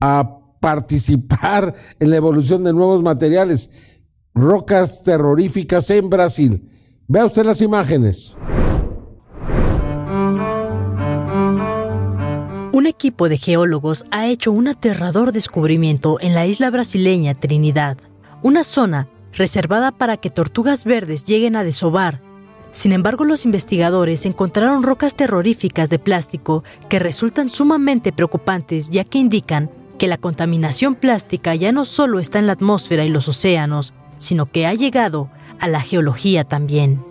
a 0.00 0.38
participar 0.60 1.74
en 2.00 2.10
la 2.10 2.16
evolución 2.16 2.64
de 2.64 2.72
nuevos 2.72 3.02
materiales, 3.02 4.00
rocas 4.34 5.04
terroríficas 5.04 5.90
en 5.90 6.08
Brasil. 6.08 6.68
Vea 7.06 7.26
usted 7.26 7.44
las 7.44 7.60
imágenes. 7.62 8.36
Un 12.72 12.86
equipo 12.86 13.28
de 13.28 13.36
geólogos 13.36 14.04
ha 14.10 14.26
hecho 14.28 14.52
un 14.52 14.68
aterrador 14.68 15.32
descubrimiento 15.32 16.18
en 16.20 16.34
la 16.34 16.46
isla 16.46 16.70
brasileña 16.70 17.34
Trinidad, 17.34 17.98
una 18.42 18.62
zona 18.62 19.08
reservada 19.32 19.92
para 19.92 20.16
que 20.16 20.30
tortugas 20.30 20.84
verdes 20.84 21.24
lleguen 21.24 21.56
a 21.56 21.64
desovar 21.64 22.27
sin 22.70 22.92
embargo, 22.92 23.24
los 23.24 23.44
investigadores 23.44 24.26
encontraron 24.26 24.82
rocas 24.82 25.14
terroríficas 25.14 25.88
de 25.88 25.98
plástico 25.98 26.64
que 26.88 26.98
resultan 26.98 27.48
sumamente 27.48 28.12
preocupantes 28.12 28.90
ya 28.90 29.04
que 29.04 29.18
indican 29.18 29.70
que 29.98 30.06
la 30.06 30.18
contaminación 30.18 30.94
plástica 30.94 31.54
ya 31.54 31.72
no 31.72 31.84
solo 31.84 32.20
está 32.20 32.38
en 32.38 32.46
la 32.46 32.52
atmósfera 32.52 33.04
y 33.04 33.08
los 33.08 33.28
océanos, 33.28 33.94
sino 34.16 34.46
que 34.46 34.66
ha 34.66 34.74
llegado 34.74 35.30
a 35.60 35.68
la 35.68 35.80
geología 35.80 36.44
también. 36.44 37.04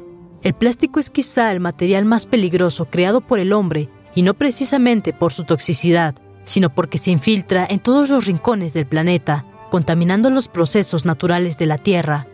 El 0.43 0.53
plástico 0.53 0.99
es 0.99 1.09
quizá 1.09 1.51
el 1.51 1.59
material 1.59 2.05
más 2.05 2.25
peligroso 2.25 2.85
creado 2.85 3.21
por 3.21 3.39
el 3.39 3.51
hombre 3.51 3.89
y 4.15 4.21
no 4.21 4.33
precisamente 4.35 5.11
por 5.11 5.33
su 5.33 5.43
toxicidad, 5.43 6.15
sino 6.45 6.73
porque 6.73 6.97
se 6.97 7.11
infiltra 7.11 7.67
en 7.69 7.79
todos 7.79 8.09
los 8.09 8.25
rincones 8.25 8.73
del 8.73 8.85
planeta, 8.85 9.43
contaminando 9.69 10.29
los 10.29 10.47
procesos 10.47 11.05
naturales 11.05 11.57
de 11.57 11.65
la 11.65 11.77
Tierra. 11.77 12.27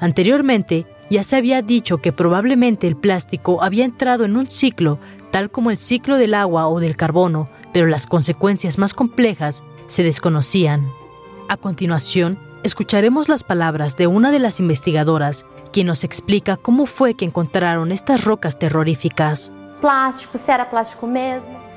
Anteriormente, 0.00 0.86
ya 1.10 1.24
se 1.24 1.36
había 1.36 1.60
dicho 1.60 1.98
que 1.98 2.12
probablemente 2.12 2.86
el 2.86 2.96
plástico 2.96 3.62
había 3.62 3.84
entrado 3.84 4.24
en 4.24 4.36
un 4.36 4.48
ciclo 4.48 4.98
tal 5.30 5.50
como 5.50 5.70
el 5.70 5.76
ciclo 5.76 6.16
del 6.16 6.34
agua 6.34 6.68
o 6.68 6.80
del 6.80 6.96
carbono, 6.96 7.48
pero 7.72 7.86
las 7.86 8.06
consecuencias 8.06 8.78
más 8.78 8.94
complejas 8.94 9.62
se 9.86 10.02
desconocían. 10.02 10.90
A 11.48 11.56
continuación, 11.56 12.38
escucharemos 12.62 13.28
las 13.28 13.44
palabras 13.44 13.96
de 13.96 14.06
una 14.06 14.30
de 14.30 14.38
las 14.38 14.60
investigadoras, 14.60 15.46
quien 15.72 15.86
nos 15.86 16.04
explica 16.04 16.56
cómo 16.56 16.86
fue 16.86 17.14
que 17.14 17.24
encontraron 17.24 17.92
estas 17.92 18.24
rocas 18.24 18.58
terroríficas. 18.58 19.52
Plástico, 19.80 20.38
era 20.48 20.68
plástico 20.68 21.08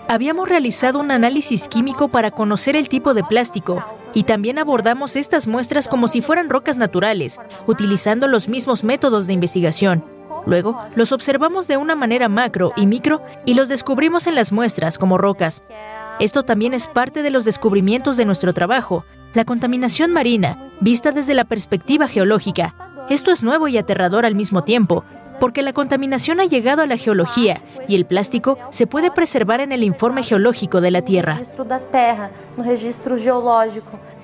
Habíamos 0.09 0.49
realizado 0.49 0.99
un 0.99 1.11
análisis 1.11 1.69
químico 1.69 2.09
para 2.09 2.31
conocer 2.31 2.75
el 2.75 2.89
tipo 2.89 3.13
de 3.13 3.23
plástico 3.23 3.83
y 4.13 4.23
también 4.23 4.59
abordamos 4.59 5.15
estas 5.15 5.47
muestras 5.47 5.87
como 5.87 6.07
si 6.07 6.21
fueran 6.21 6.49
rocas 6.49 6.77
naturales, 6.77 7.39
utilizando 7.67 8.27
los 8.27 8.47
mismos 8.47 8.83
métodos 8.83 9.27
de 9.27 9.33
investigación. 9.33 10.03
Luego, 10.45 10.77
los 10.95 11.11
observamos 11.11 11.67
de 11.67 11.77
una 11.77 11.95
manera 11.95 12.29
macro 12.29 12.73
y 12.75 12.85
micro 12.85 13.21
y 13.45 13.53
los 13.53 13.69
descubrimos 13.69 14.27
en 14.27 14.35
las 14.35 14.51
muestras 14.51 14.97
como 14.97 15.17
rocas. 15.17 15.63
Esto 16.19 16.43
también 16.43 16.73
es 16.73 16.87
parte 16.87 17.23
de 17.23 17.29
los 17.29 17.45
descubrimientos 17.45 18.17
de 18.17 18.25
nuestro 18.25 18.53
trabajo, 18.53 19.05
la 19.33 19.45
contaminación 19.45 20.11
marina, 20.11 20.69
vista 20.79 21.11
desde 21.11 21.33
la 21.33 21.45
perspectiva 21.45 22.07
geológica. 22.07 22.75
Esto 23.09 23.31
es 23.31 23.43
nuevo 23.43 23.67
y 23.67 23.77
aterrador 23.77 24.25
al 24.25 24.35
mismo 24.35 24.63
tiempo, 24.63 25.03
porque 25.39 25.61
la 25.61 25.73
contaminación 25.73 26.39
ha 26.39 26.45
llegado 26.45 26.81
a 26.81 26.87
la 26.87 26.97
geología 26.97 27.61
y 27.87 27.95
el 27.95 28.05
plástico 28.05 28.57
se 28.69 28.87
puede 28.87 29.11
preservar 29.11 29.61
en 29.61 29.71
el 29.71 29.83
informe 29.83 30.23
geológico 30.23 30.81
de 30.81 30.91
la 30.91 31.01
Tierra. 31.01 31.39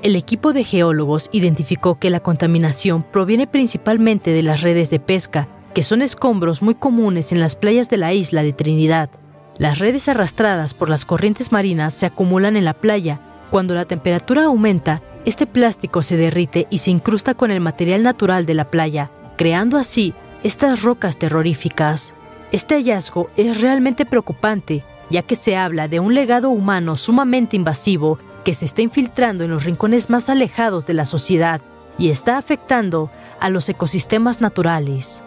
El 0.01 0.15
equipo 0.15 0.53
de 0.53 0.63
geólogos 0.63 1.29
identificó 1.31 1.99
que 1.99 2.09
la 2.09 2.19
contaminación 2.19 3.03
proviene 3.03 3.47
principalmente 3.47 4.31
de 4.31 4.43
las 4.43 4.61
redes 4.61 4.89
de 4.89 4.99
pesca, 4.99 5.47
que 5.73 5.83
son 5.83 6.01
escombros 6.01 6.61
muy 6.61 6.75
comunes 6.75 7.31
en 7.31 7.39
las 7.39 7.55
playas 7.55 7.89
de 7.89 7.97
la 7.97 8.13
isla 8.13 8.43
de 8.43 8.53
Trinidad. 8.53 9.09
Las 9.57 9.79
redes 9.79 10.07
arrastradas 10.07 10.73
por 10.73 10.89
las 10.89 11.05
corrientes 11.05 11.51
marinas 11.51 11.93
se 11.93 12.05
acumulan 12.05 12.55
en 12.55 12.65
la 12.65 12.73
playa. 12.73 13.19
Cuando 13.51 13.75
la 13.75 13.85
temperatura 13.85 14.45
aumenta, 14.45 15.01
este 15.25 15.45
plástico 15.45 16.01
se 16.01 16.15
derrite 16.15 16.67
y 16.69 16.77
se 16.77 16.91
incrusta 16.91 17.33
con 17.33 17.51
el 17.51 17.59
material 17.59 18.03
natural 18.03 18.45
de 18.45 18.53
la 18.53 18.71
playa, 18.71 19.11
creando 19.35 19.77
así 19.77 20.13
estas 20.43 20.83
rocas 20.83 21.17
terroríficas. 21.17 22.13
Este 22.51 22.75
hallazgo 22.75 23.29
es 23.35 23.59
realmente 23.61 24.05
preocupante, 24.05 24.83
ya 25.09 25.21
que 25.21 25.35
se 25.35 25.57
habla 25.57 25.87
de 25.87 25.99
un 25.99 26.13
legado 26.13 26.49
humano 26.49 26.97
sumamente 26.97 27.55
invasivo 27.55 28.19
que 28.43 28.53
se 28.53 28.65
está 28.65 28.81
infiltrando 28.81 29.43
en 29.43 29.51
los 29.51 29.65
rincones 29.65 30.09
más 30.09 30.29
alejados 30.29 30.85
de 30.85 30.93
la 30.93 31.05
sociedad 31.05 31.61
y 31.97 32.09
está 32.09 32.37
afectando 32.37 33.11
a 33.39 33.49
los 33.49 33.67
ecosistemas 33.67 34.39
naturales. 34.39 35.23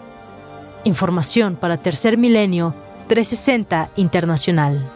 Información 0.85 1.57
para 1.57 1.77
Tercer 1.77 2.16
Milenio 2.16 2.75
360 3.09 3.90
Internacional. 3.96 4.90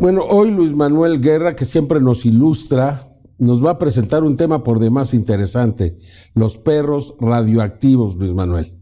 Bueno, 0.00 0.22
hoy 0.22 0.50
Luis 0.50 0.74
Manuel 0.74 1.20
Guerra, 1.20 1.54
que 1.54 1.64
siempre 1.64 2.00
nos 2.00 2.24
ilustra 2.24 3.02
nos 3.38 3.64
va 3.64 3.72
a 3.72 3.78
presentar 3.78 4.24
un 4.24 4.36
tema 4.36 4.64
por 4.64 4.78
demás 4.78 5.14
interesante, 5.14 5.96
los 6.34 6.58
perros 6.58 7.16
radioactivos, 7.20 8.16
Luis 8.16 8.32
Manuel. 8.32 8.72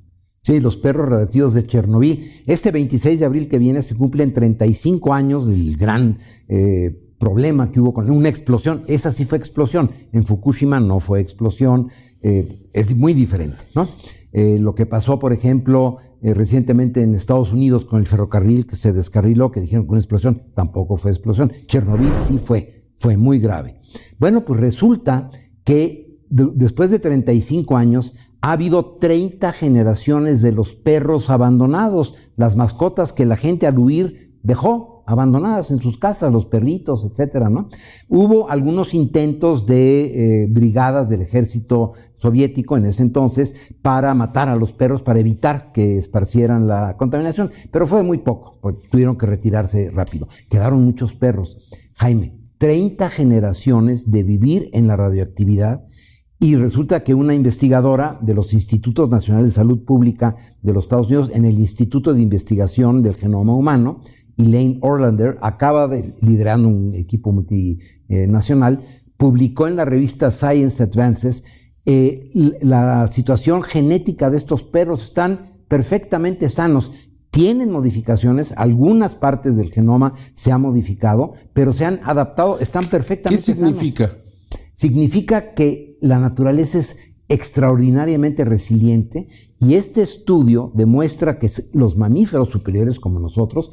Sí, 0.44 0.60
los 0.60 0.76
perros 0.76 1.08
radioactivos 1.08 1.54
de 1.54 1.66
Chernobyl. 1.66 2.30
Este 2.46 2.70
26 2.70 3.20
de 3.20 3.24
abril 3.24 3.48
que 3.48 3.58
viene 3.58 3.82
se 3.82 3.96
cumplen 3.96 4.34
35 4.34 5.14
años 5.14 5.46
del 5.46 5.78
gran 5.78 6.18
eh, 6.48 7.00
problema 7.18 7.72
que 7.72 7.80
hubo 7.80 7.94
con 7.94 8.10
una 8.10 8.28
explosión. 8.28 8.82
Esa 8.86 9.10
sí 9.10 9.24
fue 9.24 9.38
explosión. 9.38 9.90
En 10.12 10.26
Fukushima 10.26 10.80
no 10.80 11.00
fue 11.00 11.20
explosión. 11.20 11.88
Eh, 12.22 12.68
es 12.74 12.94
muy 12.94 13.14
diferente, 13.14 13.64
¿no? 13.74 13.88
Eh, 14.32 14.58
lo 14.60 14.74
que 14.74 14.84
pasó, 14.84 15.18
por 15.18 15.32
ejemplo, 15.32 15.96
recientemente 16.20 17.02
en 17.02 17.14
Estados 17.14 17.52
Unidos 17.52 17.86
con 17.86 18.00
el 18.00 18.06
ferrocarril 18.06 18.66
que 18.66 18.76
se 18.76 18.92
descarriló, 18.92 19.50
que 19.50 19.60
dijeron 19.60 19.86
que 19.86 19.92
una 19.92 20.00
explosión, 20.00 20.42
tampoco 20.54 20.98
fue 20.98 21.10
explosión. 21.10 21.52
Chernobyl 21.68 22.12
sí 22.26 22.38
fue, 22.38 22.83
fue 22.96 23.16
muy 23.16 23.38
grave. 23.38 23.76
Bueno, 24.18 24.44
pues 24.44 24.60
resulta 24.60 25.30
que 25.64 26.18
después 26.30 26.90
de 26.90 26.98
35 26.98 27.76
años 27.76 28.14
ha 28.40 28.52
habido 28.52 28.96
30 28.96 29.52
generaciones 29.52 30.42
de 30.42 30.52
los 30.52 30.74
perros 30.74 31.30
abandonados, 31.30 32.14
las 32.36 32.56
mascotas 32.56 33.12
que 33.12 33.24
la 33.24 33.36
gente 33.36 33.66
al 33.66 33.78
huir 33.78 34.38
dejó 34.42 35.02
abandonadas 35.06 35.70
en 35.70 35.80
sus 35.80 35.98
casas, 35.98 36.32
los 36.32 36.46
perritos, 36.46 37.04
etcétera, 37.04 37.50
¿no? 37.50 37.68
Hubo 38.08 38.50
algunos 38.50 38.94
intentos 38.94 39.66
de 39.66 40.42
eh, 40.42 40.46
brigadas 40.48 41.08
del 41.08 41.22
ejército 41.22 41.92
soviético 42.14 42.76
en 42.76 42.86
ese 42.86 43.02
entonces 43.02 43.54
para 43.82 44.14
matar 44.14 44.48
a 44.48 44.56
los 44.56 44.72
perros, 44.72 45.02
para 45.02 45.20
evitar 45.20 45.72
que 45.72 45.98
esparcieran 45.98 46.66
la 46.66 46.96
contaminación, 46.96 47.50
pero 47.70 47.86
fue 47.86 48.02
muy 48.02 48.18
poco, 48.18 48.58
pues 48.60 48.82
tuvieron 48.90 49.16
que 49.16 49.26
retirarse 49.26 49.90
rápido. 49.90 50.26
Quedaron 50.48 50.84
muchos 50.84 51.14
perros. 51.14 51.58
Jaime, 51.96 52.43
30 52.64 53.10
generaciones 53.10 54.10
de 54.10 54.22
vivir 54.22 54.70
en 54.72 54.86
la 54.86 54.96
radioactividad 54.96 55.84
y 56.40 56.56
resulta 56.56 57.04
que 57.04 57.12
una 57.12 57.34
investigadora 57.34 58.18
de 58.22 58.32
los 58.32 58.54
Institutos 58.54 59.10
Nacionales 59.10 59.48
de 59.50 59.56
Salud 59.56 59.84
Pública 59.84 60.34
de 60.62 60.72
los 60.72 60.86
Estados 60.86 61.08
Unidos 61.08 61.30
en 61.34 61.44
el 61.44 61.58
Instituto 61.58 62.14
de 62.14 62.22
Investigación 62.22 63.02
del 63.02 63.16
Genoma 63.16 63.54
Humano, 63.54 64.00
Elaine 64.38 64.78
Orlander, 64.80 65.36
acaba 65.42 65.88
de, 65.88 66.10
liderando 66.22 66.68
un 66.68 66.94
equipo 66.94 67.32
multinacional, 67.32 68.80
publicó 69.18 69.68
en 69.68 69.76
la 69.76 69.84
revista 69.84 70.30
Science 70.30 70.82
Advances 70.82 71.44
eh, 71.84 72.30
la 72.62 73.08
situación 73.08 73.62
genética 73.62 74.30
de 74.30 74.38
estos 74.38 74.62
perros. 74.62 75.04
Están 75.04 75.52
perfectamente 75.68 76.48
sanos. 76.48 77.03
Tienen 77.34 77.72
modificaciones, 77.72 78.54
algunas 78.56 79.16
partes 79.16 79.56
del 79.56 79.72
genoma 79.72 80.14
se 80.34 80.52
han 80.52 80.60
modificado, 80.60 81.32
pero 81.52 81.72
se 81.72 81.84
han 81.84 81.98
adaptado, 82.04 82.60
están 82.60 82.86
perfectamente 82.86 83.42
¿Qué 83.44 83.54
significa? 83.54 84.12
Significa 84.72 85.52
que 85.54 85.98
la 86.00 86.20
naturaleza 86.20 86.78
es 86.78 86.96
extraordinariamente 87.28 88.44
resiliente 88.44 89.26
y 89.58 89.74
este 89.74 90.02
estudio 90.02 90.70
demuestra 90.76 91.40
que 91.40 91.50
los 91.72 91.96
mamíferos 91.96 92.50
superiores 92.50 93.00
como 93.00 93.18
nosotros 93.18 93.72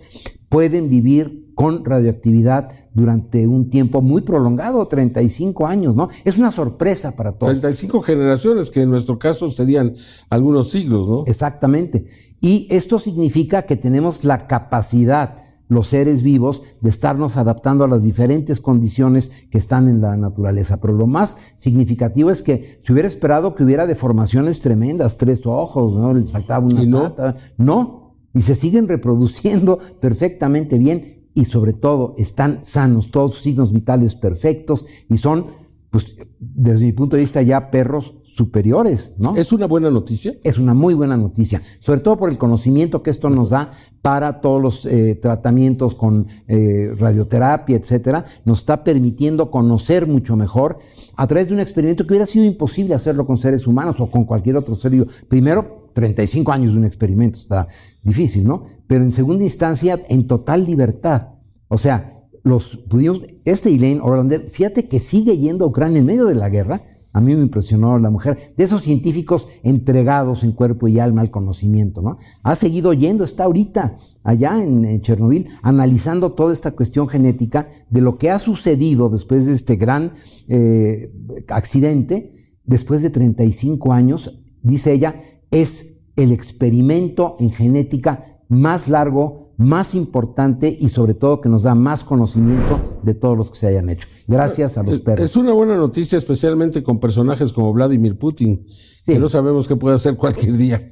pueden 0.49 0.89
vivir 0.89 1.51
con 1.53 1.85
radioactividad 1.85 2.69
durante 2.93 3.45
un 3.45 3.69
tiempo 3.69 4.01
muy 4.01 4.21
prolongado, 4.21 4.87
35 4.87 5.67
años, 5.67 5.95
¿no? 5.95 6.09
Es 6.25 6.37
una 6.37 6.49
sorpresa 6.49 7.15
para 7.15 7.33
todos. 7.33 7.51
35 7.51 8.01
generaciones, 8.01 8.71
que 8.71 8.81
en 8.81 8.89
nuestro 8.89 9.19
caso 9.19 9.49
serían 9.49 9.93
algunos 10.29 10.71
siglos, 10.71 11.07
¿no? 11.07 11.23
Exactamente. 11.27 12.07
Y 12.41 12.67
esto 12.71 12.99
significa 12.99 13.61
que 13.63 13.75
tenemos 13.77 14.25
la 14.25 14.47
capacidad 14.47 15.37
los 15.71 15.87
seres 15.87 16.21
vivos 16.21 16.63
de 16.81 16.89
estarnos 16.89 17.37
adaptando 17.37 17.85
a 17.85 17.87
las 17.87 18.03
diferentes 18.03 18.59
condiciones 18.59 19.31
que 19.49 19.57
están 19.57 19.87
en 19.87 20.01
la 20.01 20.17
naturaleza. 20.17 20.81
Pero 20.81 20.91
lo 20.91 21.07
más 21.07 21.37
significativo 21.55 22.29
es 22.29 22.41
que 22.41 22.77
se 22.83 22.91
hubiera 22.91 23.07
esperado 23.07 23.55
que 23.55 23.63
hubiera 23.63 23.87
deformaciones 23.87 24.59
tremendas, 24.59 25.17
tres 25.17 25.45
ojos, 25.45 25.93
¿no? 25.93 26.13
Les 26.13 26.29
faltaba 26.29 26.65
una 26.65 26.83
¿Y 26.83 26.87
no? 26.87 27.03
pata. 27.03 27.35
No, 27.57 28.17
y 28.33 28.41
se 28.41 28.53
siguen 28.53 28.85
reproduciendo 28.89 29.79
perfectamente 30.01 30.77
bien 30.77 31.29
y 31.33 31.45
sobre 31.45 31.71
todo 31.71 32.15
están 32.17 32.65
sanos, 32.65 33.09
todos 33.09 33.35
sus 33.35 33.43
signos 33.43 33.71
vitales 33.71 34.15
perfectos 34.15 34.85
y 35.07 35.15
son, 35.15 35.45
pues, 35.89 36.17
desde 36.37 36.83
mi 36.83 36.91
punto 36.91 37.15
de 37.15 37.21
vista 37.21 37.41
ya 37.43 37.71
perros 37.71 38.15
superiores, 38.35 39.15
¿no? 39.17 39.35
¿Es 39.35 39.51
una 39.51 39.65
buena 39.65 39.89
noticia? 39.89 40.33
Es 40.43 40.57
una 40.57 40.73
muy 40.73 40.93
buena 40.93 41.17
noticia, 41.17 41.61
sobre 41.79 41.99
todo 41.99 42.17
por 42.17 42.29
el 42.29 42.37
conocimiento 42.37 43.03
que 43.03 43.09
esto 43.09 43.29
nos 43.29 43.49
da 43.49 43.69
para 44.01 44.41
todos 44.41 44.61
los 44.61 44.85
eh, 44.85 45.15
tratamientos 45.21 45.95
con 45.95 46.27
eh, 46.47 46.93
radioterapia, 46.97 47.77
etcétera. 47.77 48.25
Nos 48.45 48.59
está 48.59 48.83
permitiendo 48.83 49.51
conocer 49.51 50.07
mucho 50.07 50.35
mejor 50.35 50.77
a 51.15 51.27
través 51.27 51.49
de 51.49 51.55
un 51.55 51.59
experimento 51.59 52.05
que 52.05 52.13
hubiera 52.13 52.25
sido 52.25 52.45
imposible 52.45 52.95
hacerlo 52.95 53.25
con 53.25 53.37
seres 53.37 53.67
humanos 53.67 53.97
o 53.99 54.09
con 54.09 54.25
cualquier 54.25 54.57
otro 54.57 54.75
ser 54.75 54.91
vivo. 54.91 55.05
Primero, 55.27 55.89
35 55.93 56.51
años 56.51 56.71
de 56.71 56.79
un 56.79 56.85
experimento, 56.85 57.39
está 57.39 57.67
difícil, 58.01 58.45
¿no? 58.45 58.65
Pero 58.87 59.03
en 59.03 59.11
segunda 59.11 59.43
instancia, 59.43 59.99
en 60.09 60.27
total 60.27 60.65
libertad. 60.65 61.29
O 61.67 61.77
sea, 61.77 62.21
los 62.43 62.77
pudimos, 62.89 63.23
este 63.45 63.69
Elaine 63.69 64.01
Orlander, 64.01 64.41
fíjate 64.41 64.87
que 64.87 64.99
sigue 64.99 65.37
yendo 65.37 65.65
a 65.65 65.67
Ucrania 65.67 65.99
en 65.99 66.05
medio 66.05 66.25
de 66.25 66.35
la 66.35 66.49
guerra, 66.49 66.81
a 67.13 67.21
mí 67.21 67.35
me 67.35 67.41
impresionó 67.41 67.99
la 67.99 68.09
mujer, 68.09 68.53
de 68.55 68.63
esos 68.63 68.83
científicos 68.83 69.47
entregados 69.63 70.43
en 70.43 70.53
cuerpo 70.53 70.87
y 70.87 70.99
alma 70.99 71.21
al 71.21 71.31
conocimiento, 71.31 72.01
¿no? 72.01 72.17
Ha 72.43 72.55
seguido 72.55 72.93
yendo, 72.93 73.23
está 73.23 73.45
ahorita 73.45 73.97
allá 74.23 74.63
en, 74.63 74.85
en, 74.85 75.01
Chernobyl, 75.01 75.47
analizando 75.61 76.33
toda 76.33 76.53
esta 76.53 76.71
cuestión 76.71 77.07
genética 77.09 77.67
de 77.89 78.01
lo 78.01 78.17
que 78.17 78.29
ha 78.29 78.39
sucedido 78.39 79.09
después 79.09 79.45
de 79.45 79.53
este 79.53 79.75
gran 79.75 80.13
eh, 80.47 81.11
accidente, 81.49 82.33
después 82.63 83.01
de 83.01 83.09
35 83.09 83.91
años, 83.91 84.39
dice 84.61 84.93
ella, 84.93 85.21
es 85.49 85.97
el 86.15 86.31
experimento 86.31 87.35
en 87.39 87.51
genética 87.51 88.30
más 88.51 88.89
largo, 88.89 89.53
más 89.55 89.95
importante 89.95 90.75
y 90.77 90.89
sobre 90.89 91.13
todo 91.13 91.39
que 91.39 91.47
nos 91.47 91.63
da 91.63 91.73
más 91.73 92.03
conocimiento 92.03 92.99
de 93.01 93.13
todos 93.13 93.37
los 93.37 93.49
que 93.49 93.57
se 93.57 93.67
hayan 93.67 93.89
hecho. 93.89 94.09
Gracias 94.27 94.77
a 94.77 94.83
los 94.83 94.99
perros. 94.99 95.23
Es 95.23 95.37
una 95.37 95.53
buena 95.53 95.77
noticia, 95.77 96.17
especialmente 96.17 96.83
con 96.83 96.99
personajes 96.99 97.53
como 97.53 97.71
Vladimir 97.71 98.19
Putin, 98.19 98.65
sí. 98.67 99.13
que 99.13 99.19
no 99.19 99.29
sabemos 99.29 99.69
qué 99.69 99.77
puede 99.77 99.95
hacer 99.95 100.17
cualquier 100.17 100.57
día. 100.57 100.91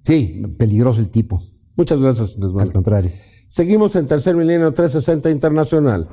Sí, 0.00 0.42
peligroso 0.56 1.00
el 1.00 1.10
tipo. 1.10 1.42
Muchas 1.76 2.00
gracias, 2.00 2.38
Al 2.58 2.72
contrario. 2.72 3.10
Seguimos 3.48 3.96
en 3.96 4.06
Tercer 4.06 4.36
Milenio 4.36 4.72
360 4.72 5.28
Internacional. 5.30 6.08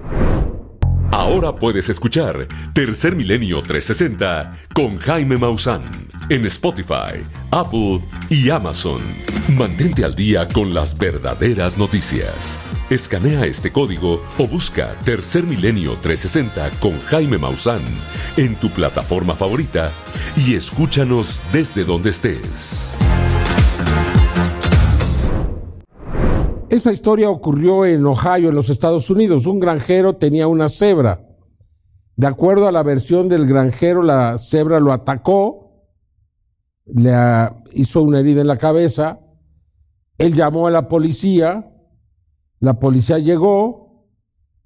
Ahora 1.11 1.55
puedes 1.55 1.89
escuchar 1.89 2.47
Tercer 2.73 3.15
Milenio 3.15 3.63
360 3.63 4.59
con 4.73 4.97
Jaime 4.97 5.37
Maussan 5.37 5.81
en 6.29 6.45
Spotify, 6.45 7.23
Apple 7.49 8.03
y 8.29 8.51
Amazon. 8.51 9.01
Mantente 9.57 10.05
al 10.05 10.13
día 10.13 10.47
con 10.47 10.73
las 10.73 10.95
verdaderas 10.95 11.79
noticias. 11.79 12.59
Escanea 12.91 13.45
este 13.45 13.71
código 13.71 14.23
o 14.37 14.47
busca 14.47 14.95
Tercer 15.03 15.43
Milenio 15.43 15.93
360 16.01 16.69
con 16.79 16.99
Jaime 16.99 17.39
Maussan 17.39 17.81
en 18.37 18.55
tu 18.55 18.69
plataforma 18.69 19.33
favorita 19.33 19.91
y 20.37 20.53
escúchanos 20.53 21.41
desde 21.51 21.83
donde 21.85 22.11
estés. 22.11 22.95
Esta 26.79 26.93
historia 26.93 27.29
ocurrió 27.29 27.85
en 27.85 28.05
Ohio, 28.05 28.47
en 28.47 28.55
los 28.55 28.69
Estados 28.69 29.09
Unidos. 29.09 29.45
Un 29.47 29.59
granjero 29.59 30.15
tenía 30.15 30.47
una 30.47 30.69
cebra. 30.69 31.27
De 32.15 32.25
acuerdo 32.25 32.69
a 32.69 32.71
la 32.71 32.83
versión 32.83 33.27
del 33.27 33.45
granjero, 33.45 34.01
la 34.01 34.37
cebra 34.37 34.79
lo 34.79 34.93
atacó, 34.93 35.73
le 36.85 37.11
hizo 37.73 38.01
una 38.01 38.21
herida 38.21 38.39
en 38.39 38.47
la 38.47 38.55
cabeza. 38.55 39.19
Él 40.17 40.33
llamó 40.33 40.67
a 40.67 40.71
la 40.71 40.87
policía, 40.87 41.69
la 42.61 42.79
policía 42.79 43.19
llegó 43.19 44.07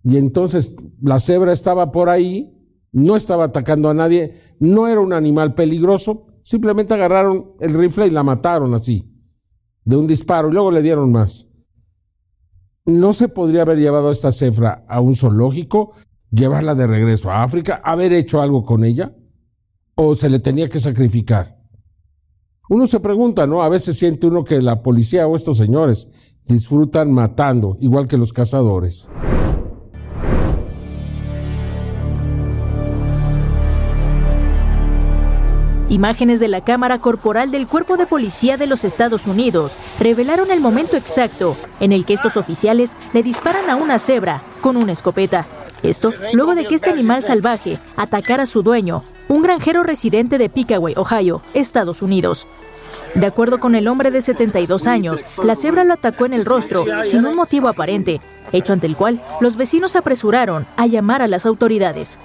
y 0.04 0.18
entonces 0.18 0.76
la 1.02 1.18
cebra 1.18 1.52
estaba 1.52 1.92
por 1.92 2.10
ahí, 2.10 2.56
no 2.92 3.16
estaba 3.16 3.46
atacando 3.46 3.90
a 3.90 3.96
nadie, 3.96 4.36
no 4.60 4.88
era 4.88 5.02
un 5.02 5.14
animal 5.14 5.56
peligroso, 5.56 6.28
simplemente 6.44 6.94
agarraron 6.94 7.54
el 7.60 7.74
rifle 7.74 8.06
y 8.06 8.12
la 8.12 8.22
mataron 8.22 8.76
así, 8.76 9.12
de 9.84 9.96
un 9.96 10.06
disparo, 10.06 10.52
y 10.52 10.54
luego 10.54 10.70
le 10.70 10.84
dieron 10.84 11.12
más. 11.12 11.48
¿No 12.86 13.14
se 13.14 13.30
podría 13.30 13.62
haber 13.62 13.78
llevado 13.78 14.12
esta 14.12 14.34
cefra 14.34 14.84
a 14.90 15.00
un 15.00 15.16
zoológico, 15.16 15.94
llevarla 16.32 16.76
de 16.76 16.86
regreso 16.86 17.32
a 17.32 17.44
África, 17.44 17.82
haber 17.82 18.12
hecho 18.12 18.42
algo 18.42 18.66
con 18.66 18.84
ella? 18.84 19.16
¿O 19.96 20.16
se 20.16 20.30
le 20.30 20.40
tenía 20.40 20.68
que 20.68 20.82
sacrificar? 20.82 21.64
Uno 22.70 22.86
se 22.88 23.00
pregunta, 23.00 23.48
¿no? 23.48 23.62
A 23.62 23.70
veces 23.70 23.98
siente 23.98 24.28
uno 24.28 24.44
que 24.44 24.62
la 24.62 24.82
policía 24.82 25.28
o 25.28 25.38
estos 25.38 25.58
señores 25.58 26.10
disfrutan 26.46 27.14
matando, 27.14 27.78
igual 27.80 28.08
que 28.08 28.18
los 28.18 28.34
cazadores. 28.34 29.08
Imágenes 35.94 36.40
de 36.40 36.48
la 36.48 36.62
cámara 36.62 36.98
corporal 36.98 37.52
del 37.52 37.68
Cuerpo 37.68 37.98
de 37.98 38.08
Policía 38.08 38.58
de 38.58 38.66
los 38.66 38.84
Estados 38.84 39.28
Unidos 39.28 39.78
revelaron 40.00 40.50
el 40.50 40.60
momento 40.60 40.98
exacto 40.98 41.56
en 41.80 41.92
el 41.92 42.04
que 42.04 42.16
estos 42.16 42.36
oficiales 42.36 42.98
le 43.14 43.22
disparan 43.22 43.70
a 43.70 43.76
una 43.76 44.00
cebra 44.00 44.42
con 44.62 44.76
una 44.76 44.92
escopeta. 44.92 45.46
Esto 45.84 46.12
luego 46.34 46.56
de 46.56 46.66
que 46.66 46.74
este 46.74 46.90
animal 46.90 47.22
salvaje 47.22 47.78
atacara 47.96 48.42
a 48.42 48.48
su 48.48 48.64
dueño, 48.64 49.04
un 49.28 49.44
granjero 49.44 49.84
residente 49.84 50.40
de 50.40 50.50
Pickaway, 50.50 50.96
Ohio, 50.98 51.44
Estados 51.54 52.02
Unidos. 52.02 52.48
De 53.14 53.28
acuerdo 53.28 53.60
con 53.60 53.76
el 53.76 53.88
hombre 53.88 54.10
de 54.10 54.22
72 54.22 54.88
años, 54.88 55.24
la 55.44 55.54
cebra 55.54 55.84
lo 55.84 55.94
atacó 55.94 56.26
en 56.26 56.34
el 56.34 56.44
rostro 56.44 56.86
sin 57.04 57.24
un 57.28 57.36
motivo 57.36 57.68
aparente, 57.68 58.20
hecho 58.52 58.74
ante 58.74 58.88
el 58.88 58.96
cual 58.96 59.22
los 59.42 59.58
vecinos 59.58 59.96
apresuraron 59.96 60.66
a 60.76 60.88
llamar 60.88 61.22
a 61.22 61.28
las 61.28 61.46
autoridades. 61.46 62.18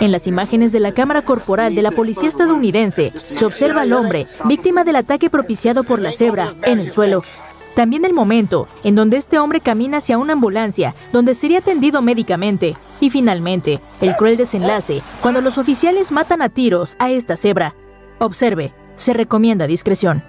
En 0.00 0.12
las 0.12 0.26
imágenes 0.26 0.72
de 0.72 0.80
la 0.80 0.92
cámara 0.92 1.22
corporal 1.22 1.74
de 1.74 1.82
la 1.82 1.90
policía 1.90 2.28
estadounidense 2.28 3.12
se 3.16 3.44
observa 3.46 3.82
al 3.82 3.92
hombre, 3.92 4.26
víctima 4.44 4.84
del 4.84 4.96
ataque 4.96 5.30
propiciado 5.30 5.84
por 5.84 6.00
la 6.00 6.12
cebra, 6.12 6.52
en 6.62 6.80
el 6.80 6.90
suelo. 6.90 7.22
También 7.74 8.04
el 8.04 8.12
momento 8.12 8.68
en 8.84 8.94
donde 8.94 9.16
este 9.16 9.38
hombre 9.38 9.60
camina 9.60 9.98
hacia 9.98 10.18
una 10.18 10.34
ambulancia 10.34 10.94
donde 11.12 11.34
sería 11.34 11.58
atendido 11.58 12.02
médicamente. 12.02 12.76
Y 13.00 13.10
finalmente, 13.10 13.80
el 14.00 14.14
cruel 14.16 14.36
desenlace 14.36 15.02
cuando 15.20 15.40
los 15.40 15.58
oficiales 15.58 16.12
matan 16.12 16.42
a 16.42 16.48
tiros 16.48 16.96
a 16.98 17.10
esta 17.10 17.36
cebra. 17.36 17.74
Observe, 18.18 18.72
se 18.94 19.12
recomienda 19.12 19.66
discreción. 19.66 20.22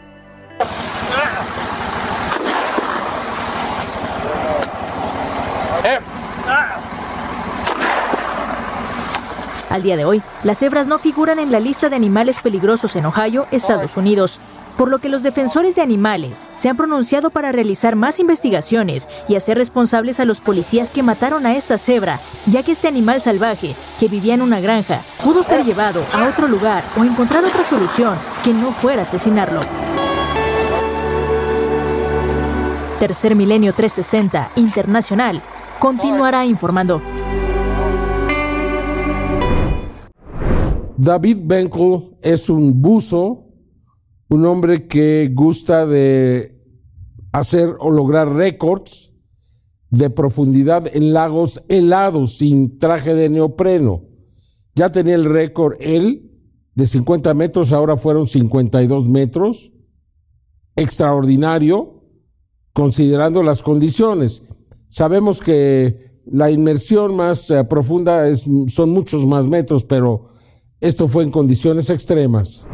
Al 9.76 9.84
día 9.84 9.98
de 9.98 10.06
hoy, 10.06 10.22
las 10.46 10.60
cebras 10.60 10.88
no 10.88 11.00
figuran 11.00 11.38
en 11.38 11.52
la 11.52 11.60
lista 11.60 11.90
de 11.90 11.98
animales 11.98 12.40
peligrosos 12.40 12.96
en 12.96 13.06
Ohio, 13.06 13.46
Estados 13.52 13.98
Unidos, 13.98 14.40
por 14.78 14.90
lo 14.90 15.00
que 15.00 15.10
los 15.10 15.22
defensores 15.22 15.76
de 15.76 15.82
animales 15.82 16.44
se 16.56 16.70
han 16.70 16.78
pronunciado 16.78 17.30
para 17.30 17.52
realizar 17.52 17.98
más 17.98 18.22
investigaciones 18.22 19.10
y 19.28 19.36
hacer 19.36 19.58
responsables 19.58 20.22
a 20.22 20.26
los 20.26 20.40
policías 20.40 20.94
que 20.94 21.04
mataron 21.04 21.46
a 21.46 21.58
esta 21.58 21.78
cebra, 21.78 22.22
ya 22.46 22.64
que 22.64 22.72
este 22.72 22.88
animal 22.88 23.20
salvaje, 23.20 23.76
que 24.00 24.08
vivía 24.08 24.34
en 24.34 24.44
una 24.44 24.62
granja, 24.62 25.02
pudo 25.22 25.44
ser 25.44 25.66
llevado 25.66 26.06
a 26.14 26.30
otro 26.30 26.48
lugar 26.48 26.82
o 26.98 27.04
encontrar 27.04 27.44
otra 27.44 27.66
solución 27.66 28.18
que 28.46 28.54
no 28.54 28.72
fuera 28.72 29.02
asesinarlo. 29.02 29.60
Tercer 32.98 33.36
Milenio 33.36 33.74
360 33.74 34.52
Internacional 34.56 35.42
continuará 35.80 36.46
informando. 36.46 37.02
David 40.98 41.40
Benko 41.44 42.18
es 42.22 42.50
un 42.50 42.82
buzo 42.82 43.46
un 44.30 44.46
hombre 44.46 44.88
que 44.88 45.32
gusta 45.34 45.86
de 45.86 46.62
hacer 47.32 47.76
o 47.80 47.92
lograr 47.92 48.34
récords 48.34 49.14
de 49.90 50.10
profundidad 50.10 50.88
en 50.96 51.14
lagos 51.14 51.64
helados 51.70 52.38
sin 52.38 52.80
traje 52.80 53.14
de 53.14 53.30
neopreno. 53.30 54.04
Ya 54.74 54.92
tenía 54.92 55.16
el 55.16 55.26
récord 55.26 55.76
él 55.80 56.32
de 56.74 56.86
50 56.86 57.34
metros, 57.34 57.72
ahora 57.72 57.98
fueron 57.98 58.28
52 58.28 59.08
metros. 59.08 59.74
Extraordinario, 60.76 62.04
considerando 62.74 63.44
las 63.44 63.62
condiciones. 63.62 64.44
Sabemos 64.90 65.40
que 65.40 66.22
la 66.26 66.52
inmersión 66.52 67.16
más 67.16 67.50
eh, 67.52 67.64
profunda 67.64 68.26
son 68.36 68.90
muchos 68.90 69.26
más 69.26 69.46
metros, 69.46 69.86
pero 69.86 70.30
esto 70.86 71.08
fue 71.08 71.24
en 71.24 71.32
condiciones 71.32 71.90
extremas. 71.90 72.68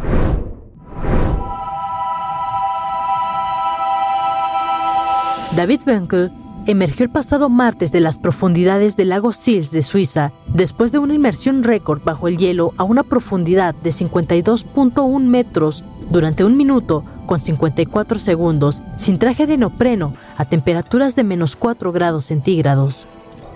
David 5.55 5.79
Benkel 5.85 6.29
emergió 6.67 7.05
el 7.05 7.11
pasado 7.11 7.47
martes 7.47 7.93
de 7.93 8.01
las 8.01 8.19
profundidades 8.19 8.97
del 8.97 9.09
lago 9.09 9.31
Sils 9.31 9.71
de 9.71 9.81
Suiza 9.81 10.33
después 10.53 10.91
de 10.91 10.99
una 10.99 11.13
inmersión 11.13 11.63
récord 11.63 12.01
bajo 12.03 12.27
el 12.27 12.37
hielo 12.37 12.73
a 12.75 12.83
una 12.83 13.03
profundidad 13.03 13.73
de 13.75 13.91
52.1 13.91 15.21
metros 15.21 15.85
durante 16.09 16.43
un 16.43 16.57
minuto 16.57 17.05
con 17.25 17.39
54 17.39 18.19
segundos 18.19 18.83
sin 18.97 19.19
traje 19.19 19.47
de 19.47 19.57
neopreno 19.57 20.13
a 20.35 20.43
temperaturas 20.43 21.15
de 21.15 21.23
menos 21.23 21.55
4 21.55 21.93
grados 21.93 22.25
centígrados. 22.25 23.07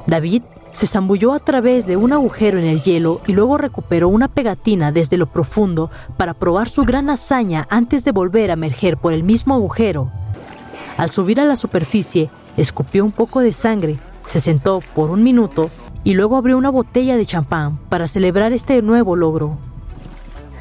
David 0.07 0.43
se 0.75 0.87
zambulló 0.87 1.33
a 1.33 1.39
través 1.39 1.87
de 1.87 1.95
un 1.95 2.11
agujero 2.11 2.59
en 2.59 2.65
el 2.65 2.81
hielo 2.81 3.21
y 3.25 3.33
luego 3.33 3.57
recuperó 3.57 4.09
una 4.09 4.27
pegatina 4.27 4.91
desde 4.91 5.17
lo 5.17 5.27
profundo 5.27 5.89
para 6.17 6.33
probar 6.33 6.67
su 6.69 6.83
gran 6.83 7.09
hazaña 7.09 7.65
antes 7.69 8.03
de 8.03 8.11
volver 8.11 8.49
a 8.49 8.53
emerger 8.53 8.97
por 8.97 9.13
el 9.13 9.23
mismo 9.23 9.55
agujero 9.55 10.11
al 10.97 11.11
subir 11.11 11.41
a 11.41 11.45
la 11.45 11.55
superficie, 11.55 12.29
escupió 12.55 13.03
un 13.03 13.11
poco 13.11 13.41
de 13.41 13.51
sangre, 13.51 13.99
se 14.23 14.39
sentó 14.39 14.81
por 14.93 15.11
un 15.11 15.23
minuto 15.23 15.69
y 16.03 16.13
luego 16.13 16.37
abrió 16.37 16.57
una 16.57 16.69
botella 16.69 17.17
de 17.17 17.25
champán 17.25 17.77
para 17.89 18.07
celebrar 18.07 18.53
este 18.53 18.81
nuevo 18.81 19.15
logro. 19.15 19.57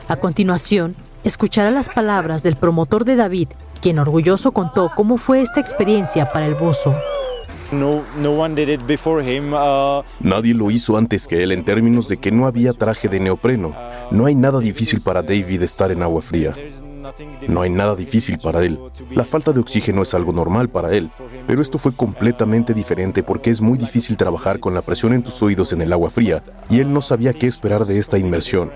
A 0.08 0.16
continuación, 0.16 0.96
escuchará 1.22 1.70
las 1.70 1.88
palabras 1.88 2.42
del 2.42 2.56
promotor 2.56 3.04
de 3.04 3.16
David, 3.16 3.48
quien 3.80 3.98
orgulloso 3.98 4.52
contó 4.52 4.90
cómo 4.96 5.18
fue 5.18 5.40
esta 5.40 5.60
experiencia 5.60 6.32
para 6.32 6.46
el 6.46 6.54
buzo. 6.54 6.94
Uh, 7.72 8.02
Nadie 10.20 10.54
lo 10.54 10.70
hizo 10.70 10.96
antes 10.96 11.26
que 11.26 11.42
él 11.42 11.52
en 11.52 11.64
términos 11.64 12.08
de 12.08 12.18
que 12.18 12.30
no 12.30 12.46
había 12.46 12.72
traje 12.72 13.08
de 13.08 13.20
neopreno. 13.20 13.74
No 14.10 14.26
hay 14.26 14.34
nada 14.34 14.60
difícil 14.60 15.00
para 15.00 15.22
David 15.22 15.62
estar 15.62 15.90
en 15.90 16.02
agua 16.02 16.22
fría. 16.22 16.52
No 17.48 17.62
hay 17.62 17.70
nada 17.70 17.94
difícil 17.94 18.38
para 18.38 18.64
él. 18.64 18.78
La 19.10 19.24
falta 19.24 19.52
de 19.52 19.60
oxígeno 19.60 20.02
es 20.02 20.14
algo 20.14 20.32
normal 20.32 20.68
para 20.70 20.92
él. 20.94 21.10
Pero 21.46 21.60
esto 21.60 21.78
fue 21.78 21.94
completamente 21.94 22.74
diferente 22.74 23.22
porque 23.22 23.50
es 23.50 23.60
muy 23.60 23.78
difícil 23.78 24.16
trabajar 24.16 24.60
con 24.60 24.74
la 24.74 24.82
presión 24.82 25.12
en 25.12 25.22
tus 25.22 25.42
oídos 25.42 25.72
en 25.72 25.82
el 25.82 25.92
agua 25.92 26.10
fría 26.10 26.42
y 26.70 26.80
él 26.80 26.92
no 26.92 27.00
sabía 27.00 27.32
qué 27.32 27.46
esperar 27.46 27.84
de 27.84 27.98
esta 27.98 28.18
inmersión. 28.18 28.72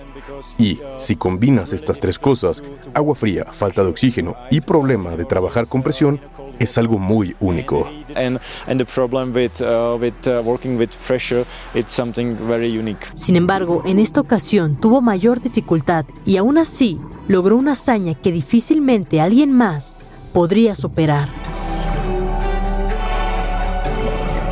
Y 0.59 0.81
si 0.97 1.17
combinas 1.17 1.73
estas 1.73 1.99
tres 1.99 2.19
cosas, 2.19 2.63
agua 2.95 3.15
fría, 3.15 3.47
falta 3.53 3.83
de 3.83 3.91
oxígeno 3.91 4.37
y 4.51 4.61
problema 4.61 5.17
de 5.17 5.25
trabajar 5.25 5.67
con 5.67 5.83
presión, 5.83 6.21
es 6.59 6.79
algo 6.79 6.99
muy 6.99 7.37
único. 7.41 7.89
Sin 13.15 13.37
embargo, 13.37 13.83
en 13.85 13.99
esta 13.99 14.21
ocasión 14.21 14.77
tuvo 14.81 15.01
mayor 15.01 15.41
dificultad 15.41 16.05
y 16.25 16.37
aún 16.37 16.59
así 16.59 16.99
logró 17.29 17.57
una 17.57 17.73
hazaña 17.73 18.15
que 18.15 18.33
difícilmente 18.33 19.21
alguien 19.21 19.53
más 19.53 19.97
podría 20.33 20.75
superar. 20.75 21.29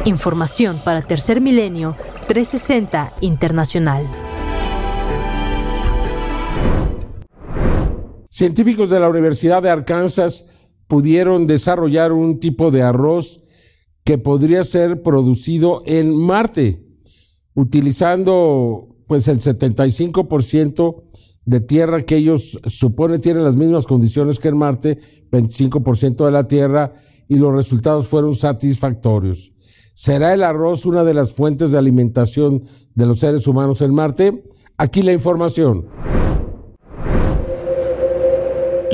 Información 0.05 0.81
para 0.85 1.03
Tercer 1.03 1.40
Milenio 1.40 1.97
360 2.29 3.12
Internacional. 3.23 4.09
Científicos 8.29 8.90
de 8.90 9.01
la 9.01 9.09
Universidad 9.09 9.62
de 9.62 9.71
Arkansas 9.71 10.47
pudieron 10.87 11.46
desarrollar 11.46 12.12
un 12.12 12.38
tipo 12.40 12.70
de 12.70 12.83
arroz 12.83 13.42
que 14.05 14.18
podría 14.18 14.62
ser 14.64 15.03
producido 15.03 15.83
en 15.85 16.16
Marte, 16.16 16.85
utilizando 17.55 18.88
pues 19.07 19.29
el 19.29 19.40
75% 19.40 21.03
de 21.44 21.61
tierra 21.61 22.03
que 22.03 22.16
ellos 22.16 22.61
supone 22.66 23.18
tienen 23.18 23.44
las 23.44 23.57
mismas 23.57 23.87
condiciones 23.87 24.38
que 24.38 24.49
en 24.49 24.59
Marte, 24.59 24.99
25% 25.31 26.25
de 26.25 26.31
la 26.31 26.49
tierra, 26.49 26.92
y 27.29 27.37
los 27.37 27.53
resultados 27.53 28.07
fueron 28.07 28.35
satisfactorios. 28.35 29.53
¿Será 29.94 30.35
el 30.35 30.42
arroz 30.42 30.87
una 30.87 31.05
de 31.05 31.14
las 31.14 31.33
fuentes 31.33 31.72
de 31.72 31.79
alimentación 31.79 32.62
de 32.94 33.07
los 33.07 33.20
seres 33.20 33.46
humanos 33.46 33.81
en 33.81 33.94
Marte? 33.94 34.44
Aquí 34.77 35.03
la 35.03 35.12
información. 35.12 35.87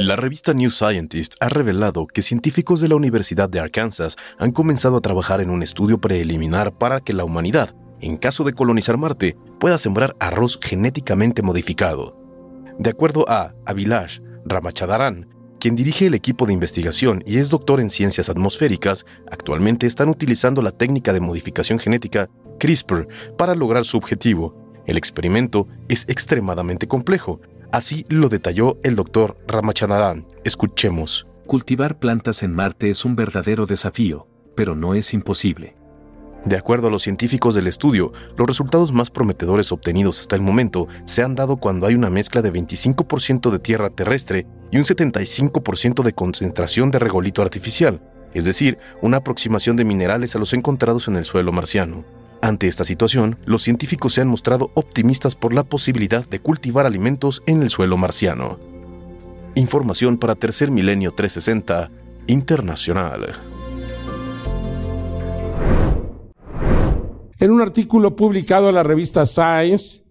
La 0.02 0.16
revista 0.16 0.52
New 0.52 0.72
Scientist 0.72 1.36
ha 1.38 1.48
revelado 1.48 2.08
que 2.08 2.22
científicos 2.22 2.80
de 2.80 2.88
la 2.88 2.96
Universidad 2.96 3.48
de 3.48 3.60
Arkansas 3.60 4.16
han 4.36 4.50
comenzado 4.50 4.96
a 4.96 5.00
trabajar 5.00 5.40
en 5.40 5.48
un 5.48 5.62
estudio 5.62 6.00
preliminar 6.00 6.76
para 6.76 6.98
que 6.98 7.12
la 7.12 7.22
humanidad, 7.22 7.76
en 8.00 8.16
caso 8.16 8.42
de 8.42 8.52
colonizar 8.52 8.98
Marte, 8.98 9.36
pueda 9.60 9.78
sembrar 9.78 10.16
arroz 10.18 10.58
genéticamente 10.60 11.42
modificado. 11.42 12.18
De 12.80 12.90
acuerdo 12.90 13.24
a 13.28 13.54
Avilash 13.64 14.18
Ramachadaran, 14.44 15.28
quien 15.60 15.76
dirige 15.76 16.06
el 16.06 16.14
equipo 16.14 16.46
de 16.46 16.52
investigación 16.52 17.22
y 17.24 17.38
es 17.38 17.48
doctor 17.48 17.78
en 17.78 17.88
ciencias 17.88 18.28
atmosféricas, 18.28 19.06
actualmente 19.30 19.86
están 19.86 20.08
utilizando 20.08 20.62
la 20.62 20.72
técnica 20.72 21.12
de 21.12 21.20
modificación 21.20 21.78
genética 21.78 22.28
CRISPR 22.58 23.06
para 23.38 23.54
lograr 23.54 23.84
su 23.84 23.98
objetivo. 23.98 24.56
El 24.84 24.96
experimento 24.96 25.68
es 25.88 26.06
extremadamente 26.08 26.88
complejo, 26.88 27.40
Así 27.72 28.04
lo 28.11 28.28
detalló 28.28 28.76
el 28.82 28.96
doctor 28.96 29.38
Ramachandran. 29.48 30.26
Escuchemos. 30.44 31.26
Cultivar 31.46 31.98
plantas 31.98 32.42
en 32.42 32.54
Marte 32.54 32.90
es 32.90 33.06
un 33.06 33.16
verdadero 33.16 33.64
desafío, 33.64 34.28
pero 34.54 34.74
no 34.74 34.94
es 34.94 35.14
imposible. 35.14 35.74
De 36.44 36.58
acuerdo 36.58 36.88
a 36.88 36.90
los 36.90 37.02
científicos 37.02 37.54
del 37.54 37.66
estudio, 37.66 38.12
los 38.37 38.46
resultados 38.46 38.92
más 38.92 39.11
prometedores 39.11 39.72
obtenidos 39.72 40.20
hasta 40.20 40.37
el 40.37 40.42
momento 40.42 40.87
se 41.06 41.22
han 41.22 41.35
dado 41.35 41.56
cuando 41.56 41.87
hay 41.87 41.94
una 41.94 42.11
mezcla 42.11 42.42
de 42.42 42.52
25% 42.52 43.50
de 43.50 43.58
tierra 43.58 43.88
terrestre 43.88 44.46
y 44.70 44.76
un 44.76 44.85
75% 44.85 46.02
de 46.02 46.12
concentración 46.12 46.90
de 46.90 46.98
regolito 46.98 47.40
artificial, 47.40 48.02
es 48.35 48.44
decir, 48.44 48.76
una 49.00 49.18
aproximación 49.18 49.76
de 49.76 49.87
minerales 49.87 50.37
a 50.37 50.38
los 50.38 50.52
encontrados 50.52 51.08
en 51.08 51.16
el 51.16 51.24
suelo 51.24 51.52
marciano. 51.52 52.04
Ante 52.44 52.66
esta 52.66 52.83
situación, 52.83 53.38
los 53.44 53.62
científicos 53.62 54.14
se 54.14 54.20
han 54.20 54.26
mostrado 54.26 54.72
optimistas 54.74 55.37
por 55.37 55.55
la 55.55 55.62
posibilidad 55.62 56.28
de 56.28 56.40
cultivar 56.40 56.87
alimentos 56.87 57.40
en 57.46 57.62
el 57.62 57.70
suelo 57.70 57.96
marciano. 57.96 58.59
Información 59.55 60.18
para 60.18 60.35
Tercer 60.35 60.68
Milenio 60.72 61.12
360 61.12 61.92
Internacional. 62.26 63.37
En 67.38 67.50
un 67.52 67.61
artículo 67.61 68.16
publicado 68.16 68.70
en 68.70 68.74
la 68.74 68.83
revista 68.83 69.24
Science, 69.24 70.02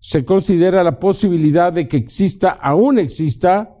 se 0.00 0.24
considera 0.24 0.82
la 0.82 0.98
posibilidad 0.98 1.72
de 1.72 1.86
que 1.86 1.98
exista, 1.98 2.58
aún 2.60 2.98
exista, 2.98 3.72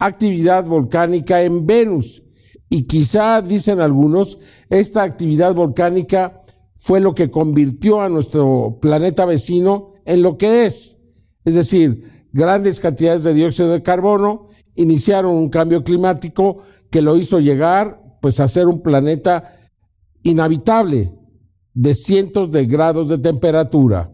actividad 0.00 0.64
volcánica 0.64 1.40
en 1.40 1.64
Venus. 1.64 2.20
Y 2.68 2.82
quizá, 2.88 3.40
dicen 3.42 3.80
algunos, 3.80 4.40
esta 4.70 5.04
actividad 5.04 5.54
volcánica 5.54 6.42
fue 6.78 7.00
lo 7.00 7.12
que 7.12 7.28
convirtió 7.28 8.00
a 8.00 8.08
nuestro 8.08 8.78
planeta 8.80 9.26
vecino 9.26 9.94
en 10.06 10.22
lo 10.22 10.38
que 10.38 10.64
es. 10.64 10.98
Es 11.44 11.56
decir, 11.56 12.04
grandes 12.32 12.78
cantidades 12.78 13.24
de 13.24 13.34
dióxido 13.34 13.70
de 13.70 13.82
carbono 13.82 14.46
iniciaron 14.76 15.34
un 15.34 15.48
cambio 15.48 15.82
climático 15.82 16.58
que 16.88 17.02
lo 17.02 17.16
hizo 17.16 17.40
llegar 17.40 18.00
pues 18.22 18.38
a 18.38 18.46
ser 18.46 18.68
un 18.68 18.80
planeta 18.80 19.56
inhabitable 20.22 21.12
de 21.74 21.94
cientos 21.94 22.52
de 22.52 22.66
grados 22.66 23.08
de 23.08 23.18
temperatura. 23.18 24.12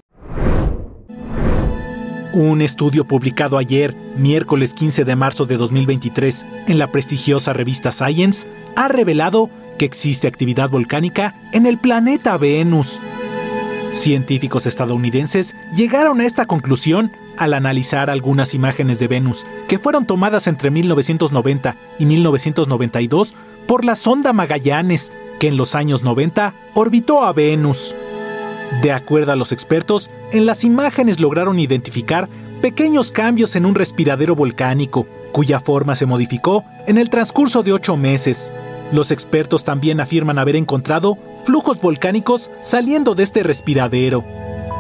Un 2.32 2.62
estudio 2.62 3.06
publicado 3.06 3.58
ayer, 3.58 3.94
miércoles 4.16 4.72
15 4.72 5.04
de 5.04 5.16
marzo 5.16 5.44
de 5.44 5.56
2023, 5.56 6.46
en 6.66 6.78
la 6.78 6.90
prestigiosa 6.90 7.52
revista 7.52 7.92
Science, 7.92 8.46
ha 8.74 8.88
revelado 8.88 9.50
que 9.78 9.84
existe 9.84 10.26
actividad 10.26 10.70
volcánica 10.70 11.34
en 11.52 11.66
el 11.66 11.78
planeta 11.78 12.36
Venus. 12.36 13.00
Científicos 13.92 14.66
estadounidenses 14.66 15.54
llegaron 15.74 16.20
a 16.20 16.26
esta 16.26 16.46
conclusión 16.46 17.12
al 17.36 17.54
analizar 17.54 18.10
algunas 18.10 18.54
imágenes 18.54 18.98
de 18.98 19.08
Venus 19.08 19.46
que 19.68 19.78
fueron 19.78 20.06
tomadas 20.06 20.46
entre 20.46 20.70
1990 20.70 21.76
y 21.98 22.06
1992 22.06 23.34
por 23.66 23.84
la 23.84 23.94
sonda 23.94 24.32
Magallanes, 24.32 25.12
que 25.38 25.48
en 25.48 25.56
los 25.56 25.74
años 25.74 26.02
90 26.02 26.54
orbitó 26.74 27.22
a 27.22 27.32
Venus. 27.32 27.94
De 28.82 28.92
acuerdo 28.92 29.32
a 29.32 29.36
los 29.36 29.52
expertos, 29.52 30.10
en 30.32 30.46
las 30.46 30.64
imágenes 30.64 31.20
lograron 31.20 31.58
identificar 31.58 32.28
pequeños 32.60 33.12
cambios 33.12 33.56
en 33.56 33.66
un 33.66 33.74
respiradero 33.74 34.34
volcánico, 34.34 35.06
cuya 35.32 35.60
forma 35.60 35.94
se 35.94 36.06
modificó 36.06 36.64
en 36.86 36.98
el 36.98 37.10
transcurso 37.10 37.62
de 37.62 37.72
ocho 37.72 37.96
meses. 37.96 38.52
Los 38.92 39.10
expertos 39.10 39.64
también 39.64 40.00
afirman 40.00 40.38
haber 40.38 40.56
encontrado 40.56 41.18
flujos 41.44 41.80
volcánicos 41.80 42.50
saliendo 42.60 43.14
de 43.14 43.22
este 43.22 43.42
respiradero. 43.42 44.24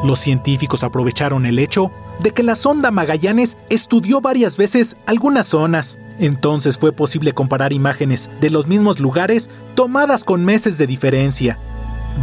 Los 0.04 0.18
científicos 0.20 0.84
aprovecharon 0.84 1.46
el 1.46 1.58
hecho 1.58 1.90
de 2.20 2.30
que 2.32 2.42
la 2.42 2.54
sonda 2.54 2.90
Magallanes 2.90 3.56
estudió 3.70 4.20
varias 4.20 4.56
veces 4.56 4.96
algunas 5.06 5.48
zonas. 5.48 5.98
Entonces 6.18 6.78
fue 6.78 6.92
posible 6.92 7.32
comparar 7.32 7.72
imágenes 7.72 8.30
de 8.40 8.50
los 8.50 8.66
mismos 8.66 9.00
lugares 9.00 9.50
tomadas 9.74 10.24
con 10.24 10.44
meses 10.44 10.78
de 10.78 10.86
diferencia. 10.86 11.58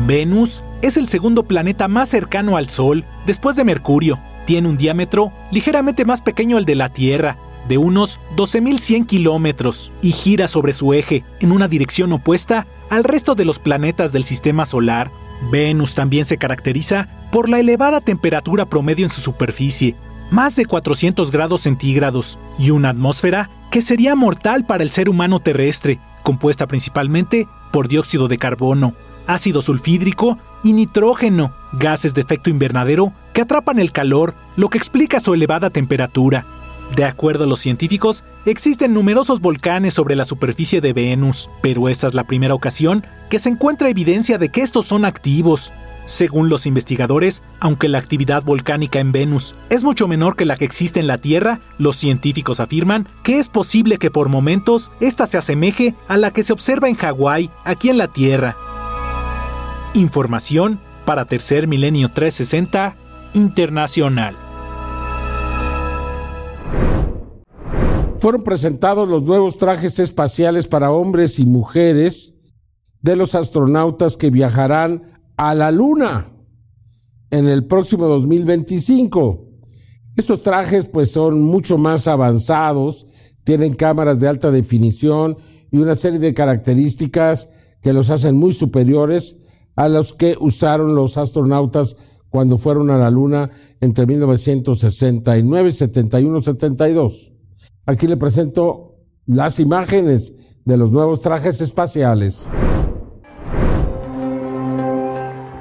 Venus 0.06 0.64
es 0.82 0.98
el 0.98 1.10
segundo 1.10 1.44
planeta 1.44 1.88
más 1.88 2.10
cercano 2.10 2.56
al 2.56 2.70
Sol, 2.70 3.06
después 3.26 3.56
de 3.56 3.66
Mercurio. 3.66 4.20
Tiene 4.46 4.70
un 4.70 4.78
diámetro 4.78 5.32
ligeramente 5.52 6.06
más 6.06 6.22
pequeño 6.22 6.58
al 6.58 6.66
de 6.66 6.76
la 6.76 6.90
Tierra, 6.90 7.38
de 7.72 7.78
unos 7.78 8.20
12.100 8.36 9.06
kilómetros, 9.06 9.94
y 10.02 10.12
gira 10.12 10.50
sobre 10.50 10.74
su 10.74 10.94
eje 10.94 11.24
en 11.40 11.54
una 11.54 11.70
dirección 11.70 12.12
opuesta 12.12 12.68
al 12.90 13.06
resto 13.06 13.34
de 13.34 13.46
los 13.46 13.60
planetas 13.60 14.12
del 14.12 14.26
Sistema 14.26 14.66
Solar. 14.66 15.10
Venus 15.54 15.96
también 15.96 16.26
se 16.26 16.38
caracteriza 16.38 17.08
por 17.32 17.48
la 17.48 17.62
elevada 17.62 18.02
temperatura 18.02 18.66
promedio 18.66 19.06
en 19.06 19.10
su 19.10 19.22
superficie, 19.22 19.96
más 20.32 20.58
de 20.58 20.66
400 20.66 21.32
grados 21.32 21.62
centígrados, 21.62 22.40
y 22.60 22.72
una 22.72 22.90
atmósfera 22.90 23.50
que 23.72 23.82
sería 23.82 24.16
mortal 24.16 24.66
para 24.66 24.84
el 24.84 24.90
ser 24.90 25.08
humano 25.08 25.40
terrestre, 25.40 26.02
compuesta 26.24 26.68
principalmente 26.68 27.48
por 27.72 27.88
dióxido 27.88 28.28
de 28.28 28.38
carbono, 28.38 28.92
ácido 29.28 29.62
sulfídrico 29.62 30.38
y 30.62 30.74
nitrógeno, 30.74 31.54
gases 31.72 32.14
de 32.14 32.20
efecto 32.20 32.50
invernadero 32.50 33.14
que 33.32 33.44
atrapan 33.44 33.80
el 33.80 33.94
calor, 33.94 34.36
lo 34.58 34.68
que 34.68 34.78
explica 34.78 35.22
su 35.22 35.34
elevada 35.34 35.70
temperatura. 35.70 36.46
De 36.96 37.06
acuerdo 37.06 37.46
a 37.46 37.48
los 37.48 37.62
científicos, 37.62 38.26
existen 38.46 38.94
numerosos 38.94 39.40
volcanes 39.40 39.94
sobre 39.94 40.16
la 40.16 40.26
superficie 40.26 40.82
de 40.82 40.92
Venus, 40.92 41.50
pero 41.62 41.88
esta 41.88 42.08
es 42.08 42.14
la 42.14 42.26
primera 42.26 42.54
ocasión 42.54 43.06
que 43.30 43.40
se 43.40 43.48
encuentra 43.48 43.90
evidencia 43.90 44.38
de 44.38 44.50
que 44.50 44.62
estos 44.62 44.88
son 44.88 45.06
activos. 45.06 45.72
Según 46.04 46.50
los 46.50 46.66
investigadores, 46.66 47.44
aunque 47.62 47.88
la 47.88 48.00
actividad 48.00 48.44
volcánica 48.44 49.00
en 49.00 49.14
Venus 49.14 49.56
es 49.70 49.84
mucho 49.84 50.10
menor 50.10 50.36
que 50.36 50.46
la 50.46 50.58
que 50.58 50.66
existe 50.66 51.00
en 51.00 51.08
la 51.08 51.20
Tierra, 51.20 51.62
los 51.78 51.96
científicos 51.96 52.60
afirman 52.60 53.08
que 53.24 53.40
es 53.40 53.48
posible 53.48 53.98
que 53.98 54.12
por 54.12 54.28
momentos 54.28 54.92
ésta 55.00 55.28
se 55.28 55.38
asemeje 55.38 55.96
a 56.10 56.18
la 56.18 56.32
que 56.32 56.44
se 56.44 56.52
observa 56.52 56.90
en 56.90 56.96
Hawái, 56.96 57.50
aquí 57.64 57.90
en 57.90 58.00
la 58.00 58.10
Tierra. 58.10 58.58
Información 59.94 60.82
para 61.06 61.24
Tercer 61.24 61.68
Milenio 61.68 62.10
360 62.10 62.96
Internacional. 63.34 64.51
Fueron 68.22 68.44
presentados 68.44 69.10
los 69.10 69.24
nuevos 69.24 69.58
trajes 69.58 69.98
espaciales 69.98 70.68
para 70.68 70.92
hombres 70.92 71.40
y 71.40 71.46
mujeres 71.48 72.36
de 73.02 73.16
los 73.16 73.34
astronautas 73.34 74.16
que 74.16 74.30
viajarán 74.30 75.24
a 75.38 75.56
la 75.56 75.72
Luna 75.72 76.32
en 77.32 77.48
el 77.48 77.66
próximo 77.66 78.06
2025. 78.06 79.50
Estos 80.16 80.44
trajes 80.44 80.88
pues 80.88 81.10
son 81.10 81.42
mucho 81.42 81.80
más 81.80 82.08
avanzados, 82.08 83.08
tienen 83.44 83.74
cámaras 83.74 84.20
de 84.20 84.28
alta 84.28 84.52
definición 84.52 85.36
y 85.72 85.78
una 85.78 85.96
serie 85.96 86.20
de 86.20 86.36
características 86.36 87.50
que 87.82 87.92
los 87.92 88.12
hacen 88.12 88.38
muy 88.38 88.54
superiores 88.54 89.40
a 89.76 89.90
los 89.90 90.14
que 90.14 90.38
usaron 90.40 90.94
los 90.94 91.18
astronautas 91.18 91.98
cuando 92.30 92.60
fueron 92.60 92.92
a 92.92 92.98
la 92.98 93.10
Luna 93.10 93.50
entre 93.80 94.06
1969, 94.06 95.72
71, 95.72 96.42
72. 96.44 97.41
Aquí 97.86 98.06
le 98.06 98.16
presento 98.16 98.96
las 99.26 99.60
imágenes 99.60 100.60
de 100.66 100.78
los 100.78 100.92
nuevos 100.92 101.22
trajes 101.24 101.62
espaciales. 101.62 102.48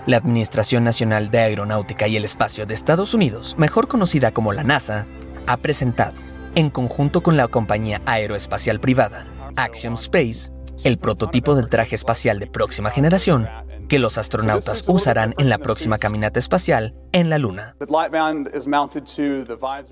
La 0.06 0.18
Administración 0.18 0.85
Nacional 0.85 1.30
de 1.30 1.38
Aeronáutica 1.38 2.09
y 2.09 2.16
el 2.16 2.26
Espacio 2.26 2.66
de 2.66 2.74
Estados 2.74 3.14
Unidos, 3.14 3.54
mejor 3.59 3.88
conocida 3.88 4.33
como 4.33 4.52
la 4.52 4.64
NASA, 4.64 5.06
ha 5.46 5.56
presentado, 5.56 6.18
en 6.56 6.68
conjunto 6.68 7.22
con 7.22 7.38
la 7.38 7.48
compañía 7.48 8.02
aeroespacial 8.04 8.80
privada 8.80 9.26
Axiom 9.56 9.94
Space, 9.94 10.52
el 10.85 10.98
prototipo 10.98 11.54
del 11.54 11.70
traje 11.70 11.94
espacial 11.94 12.38
de 12.38 12.48
próxima 12.48 12.90
generación 12.90 13.48
que 13.88 13.98
los 13.98 14.18
astronautas 14.18 14.85
usarán 14.88 15.35
en 15.37 15.48
la 15.48 15.59
próxima 15.59 15.98
caminata 15.98 16.38
espacial 16.38 16.94
en 17.12 17.31
la 17.31 17.38
Luna. 17.38 17.75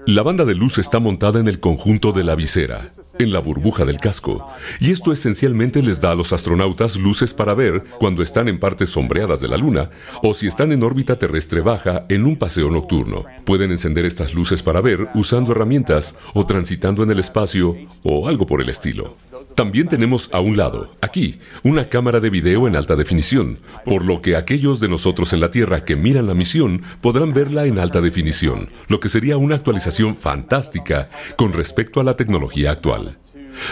La 0.07 0.23
banda 0.23 0.45
de 0.45 0.55
luz 0.55 0.79
está 0.79 1.01
montada 1.01 1.41
en 1.41 1.49
el 1.49 1.61
conjunto 1.61 2.13
de 2.13 2.25
la 2.25 2.35
visera, 2.35 2.89
en 3.19 3.33
la 3.33 3.41
burbuja 3.41 3.85
del 3.85 3.99
casco, 3.99 4.47
y 4.81 4.91
esto 4.91 5.13
esencialmente 5.13 5.83
les 5.83 6.01
da 6.01 6.13
a 6.13 6.15
los 6.15 6.33
astronautas 6.33 6.97
luces 6.97 7.35
para 7.35 7.55
ver 7.55 7.85
cuando 7.99 8.23
están 8.23 8.49
en 8.49 8.61
partes 8.61 8.91
sombreadas 8.91 9.41
de 9.41 9.49
la 9.49 9.57
Luna 9.57 9.91
o 10.23 10.35
si 10.35 10.47
están 10.47 10.73
en 10.73 10.83
órbita 10.83 11.17
terrestre 11.17 11.61
baja 11.61 12.07
en 12.09 12.25
un 12.25 12.37
paseo 12.37 12.71
nocturno. 12.71 13.25
Pueden 13.45 13.71
encender 13.71 14.05
estas 14.05 14.35
luces 14.35 14.63
para 14.63 14.81
ver 14.81 15.09
usando 15.15 15.53
herramientas 15.53 16.15
o 16.35 16.47
transitando 16.47 17.03
en 17.03 17.11
el 17.11 17.19
espacio 17.19 17.77
o 18.03 18.29
algo 18.29 18.47
por 18.47 18.61
el 18.61 18.69
estilo. 18.69 19.17
También 19.55 19.89
tenemos 19.89 20.31
a 20.33 20.41
un 20.41 20.57
lado, 20.57 20.95
aquí, 21.01 21.41
una 21.65 21.89
cámara 21.89 22.21
de 22.21 22.31
video 22.31 22.69
en 22.69 22.77
alta 22.77 22.95
definición, 22.95 23.59
por 23.85 24.05
lo 24.05 24.21
que 24.21 24.37
aquellos 24.37 24.79
de 24.79 24.89
nosotros 24.89 25.33
en 25.33 25.41
la 25.41 25.51
Tierra 25.51 25.85
que 25.85 25.97
miran 25.97 26.29
la 26.29 26.35
misión 26.35 26.83
podrán 27.09 27.33
verla 27.33 27.65
en 27.65 27.79
alta 27.79 28.03
definición, 28.03 28.69
lo 28.89 29.01
que 29.01 29.09
sería 29.09 29.39
una 29.39 29.55
actualización 29.55 30.15
fantástica 30.15 31.09
con 31.39 31.55
respecto 31.55 32.01
a 32.01 32.05
la 32.05 32.17
tecnología 32.17 32.71
actual. 32.71 33.17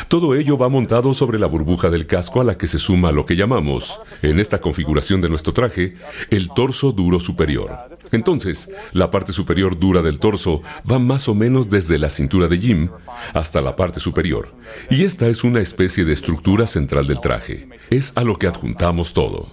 Todo 0.08 0.34
ello 0.34 0.56
va 0.56 0.70
montado 0.70 1.12
sobre 1.12 1.38
la 1.38 1.46
burbuja 1.46 1.90
del 1.90 2.06
casco 2.06 2.40
a 2.40 2.44
la 2.44 2.56
que 2.56 2.66
se 2.66 2.78
suma 2.78 3.12
lo 3.12 3.26
que 3.26 3.36
llamamos, 3.36 4.00
en 4.22 4.40
esta 4.40 4.62
configuración 4.62 5.20
de 5.20 5.28
nuestro 5.28 5.52
traje, 5.52 5.96
el 6.30 6.48
torso 6.48 6.92
duro 6.92 7.20
superior. 7.20 7.76
Entonces, 8.10 8.70
la 8.92 9.10
parte 9.10 9.34
superior 9.34 9.78
dura 9.78 10.00
del 10.00 10.18
torso 10.18 10.62
va 10.90 10.98
más 10.98 11.28
o 11.28 11.34
menos 11.34 11.68
desde 11.68 11.98
la 11.98 12.08
cintura 12.08 12.48
de 12.48 12.56
Jim 12.56 12.88
hasta 13.34 13.60
la 13.60 13.76
parte 13.76 14.00
superior, 14.00 14.54
y 14.88 15.04
esta 15.04 15.26
es 15.26 15.44
una 15.44 15.60
especie 15.60 16.06
de 16.06 16.14
estructura 16.14 16.66
central 16.66 17.06
del 17.06 17.20
traje. 17.20 17.68
Es 17.90 18.14
a 18.14 18.24
lo 18.24 18.36
que 18.36 18.46
adjuntamos 18.46 19.12
todo. 19.12 19.46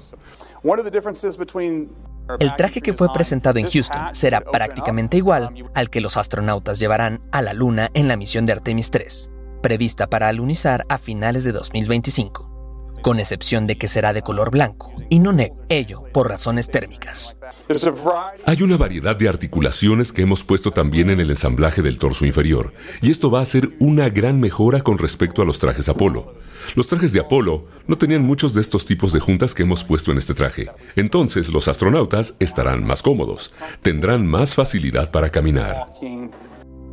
El 2.39 2.55
traje 2.55 2.81
que 2.81 2.93
fue 2.93 3.11
presentado 3.13 3.59
en 3.59 3.67
Houston 3.67 4.13
será 4.13 4.41
prácticamente 4.41 5.17
igual 5.17 5.53
al 5.73 5.89
que 5.89 6.01
los 6.01 6.17
astronautas 6.17 6.79
llevarán 6.79 7.21
a 7.31 7.41
la 7.41 7.53
Luna 7.53 7.89
en 7.93 8.07
la 8.07 8.15
misión 8.15 8.45
de 8.45 8.53
Artemis 8.53 8.91
3 8.91 9.33
prevista 9.63 10.07
para 10.07 10.27
alunizar 10.27 10.85
a 10.89 10.99
finales 10.99 11.43
de 11.43 11.53
2025, 11.53 12.52
con 13.03 13.19
excepción 13.19 13.67
de 13.67 13.77
que 13.77 13.87
será 13.87 14.13
de 14.13 14.23
color 14.23 14.49
blanco 14.49 14.91
y 15.09 15.19
no 15.19 15.33
negro, 15.33 15.63
ello 15.69 16.05
por 16.11 16.29
razones 16.29 16.71
térmicas. 16.71 17.37
Hay 18.45 18.63
una 18.63 18.77
variedad 18.77 19.15
de 19.15 19.29
articulaciones 19.29 20.11
que 20.11 20.23
hemos 20.23 20.43
puesto 20.43 20.71
también 20.71 21.11
en 21.11 21.19
el 21.19 21.29
ensamblaje 21.29 21.83
del 21.83 21.99
torso 21.99 22.25
inferior, 22.25 22.73
y 23.01 23.11
esto 23.11 23.29
va 23.29 23.41
a 23.41 23.45
ser 23.45 23.69
una 23.79 24.09
gran 24.09 24.39
mejora 24.39 24.81
con 24.81 24.97
respecto 24.97 25.41
a 25.41 25.45
los 25.45 25.59
trajes 25.59 25.89
Apolo. 25.89 26.35
Los 26.75 26.87
trajes 26.87 27.11
de 27.11 27.19
Apolo 27.19 27.67
no 27.87 27.97
tenían 27.97 28.23
muchos 28.23 28.53
de 28.53 28.61
estos 28.61 28.85
tipos 28.85 29.11
de 29.11 29.19
juntas 29.19 29.53
que 29.53 29.63
hemos 29.63 29.83
puesto 29.83 30.13
en 30.13 30.17
este 30.17 30.33
traje. 30.33 30.69
Entonces 30.95 31.49
los 31.49 31.67
astronautas 31.67 32.35
estarán 32.39 32.85
más 32.85 33.03
cómodos, 33.03 33.53
tendrán 33.81 34.25
más 34.25 34.55
facilidad 34.55 35.11
para 35.11 35.29
caminar. 35.29 35.87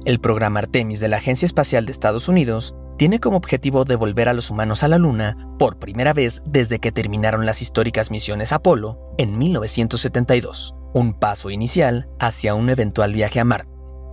El 0.04 0.18
programa 0.18 0.60
Artemis 0.60 0.98
de 0.98 1.08
la 1.08 1.18
Agencia 1.18 1.46
Espacial 1.46 1.86
de 1.86 1.92
Estados 1.92 2.28
Unidos 2.28 2.74
tiene 3.00 3.18
como 3.18 3.38
objetivo 3.38 3.86
devolver 3.86 4.28
a 4.28 4.34
los 4.34 4.50
humanos 4.50 4.82
a 4.82 4.88
la 4.88 4.98
Luna 4.98 5.34
por 5.58 5.78
primera 5.78 6.12
vez 6.12 6.42
desde 6.44 6.80
que 6.80 6.92
terminaron 6.92 7.46
las 7.46 7.62
históricas 7.62 8.10
misiones 8.10 8.52
Apolo 8.52 8.98
en 9.16 9.38
1972, 9.38 10.74
un 10.92 11.14
paso 11.14 11.48
inicial 11.48 12.10
hacia 12.18 12.54
un 12.54 12.68
eventual 12.68 13.14
viaje 13.14 13.40
a 13.40 13.44
Marte, 13.46 13.70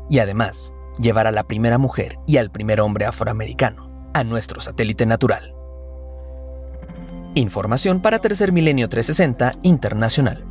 y 0.09 0.19
además 0.19 0.71
llevar 1.01 1.27
a 1.27 1.33
la 1.33 1.43
primera 1.43 1.77
mujer 1.77 2.17
y 2.27 2.37
al 2.37 2.49
primer 2.49 2.79
hombre 2.79 3.05
afroamericano 3.05 4.09
a 4.13 4.23
nuestro 4.23 4.61
satélite 4.61 5.05
natural. 5.05 5.53
Información 7.35 8.01
para 8.01 8.19
Tercer 8.19 8.53
Milenio 8.53 8.87
360 8.87 9.51
Internacional. 9.63 10.45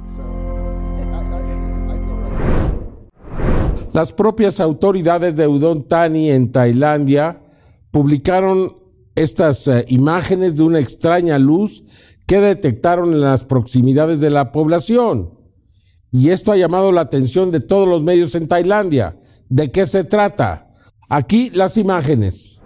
Las 3.95 4.13
propias 4.13 4.61
autoridades 4.61 5.37
de 5.37 5.49
Udon 5.49 5.89
Thani 5.89 6.33
en 6.33 6.53
Tailandia 6.53 7.41
publicaron 7.97 8.77
estas 9.15 9.67
eh, 9.69 9.87
imágenes 9.89 10.59
de 10.59 10.65
una 10.65 10.81
extraña 10.81 11.39
luz 11.39 11.83
que 12.27 12.41
detectaron 12.41 13.15
en 13.15 13.23
las 13.23 13.47
proximidades 13.47 14.21
de 14.21 14.29
la 14.29 14.53
población. 14.53 15.31
Y 16.13 16.29
esto 16.29 16.53
ha 16.53 16.59
llamado 16.59 16.93
la 16.93 17.01
atención 17.01 17.51
de 17.51 17.61
todos 17.61 17.89
los 17.89 18.03
medios 18.03 18.35
en 18.35 18.49
Tailandia. 18.49 19.17
¿De 19.49 19.73
qué 19.73 19.87
se 19.87 20.05
trata? 20.05 20.75
Aquí 21.09 21.49
las 21.55 21.79
imágenes. 21.79 22.61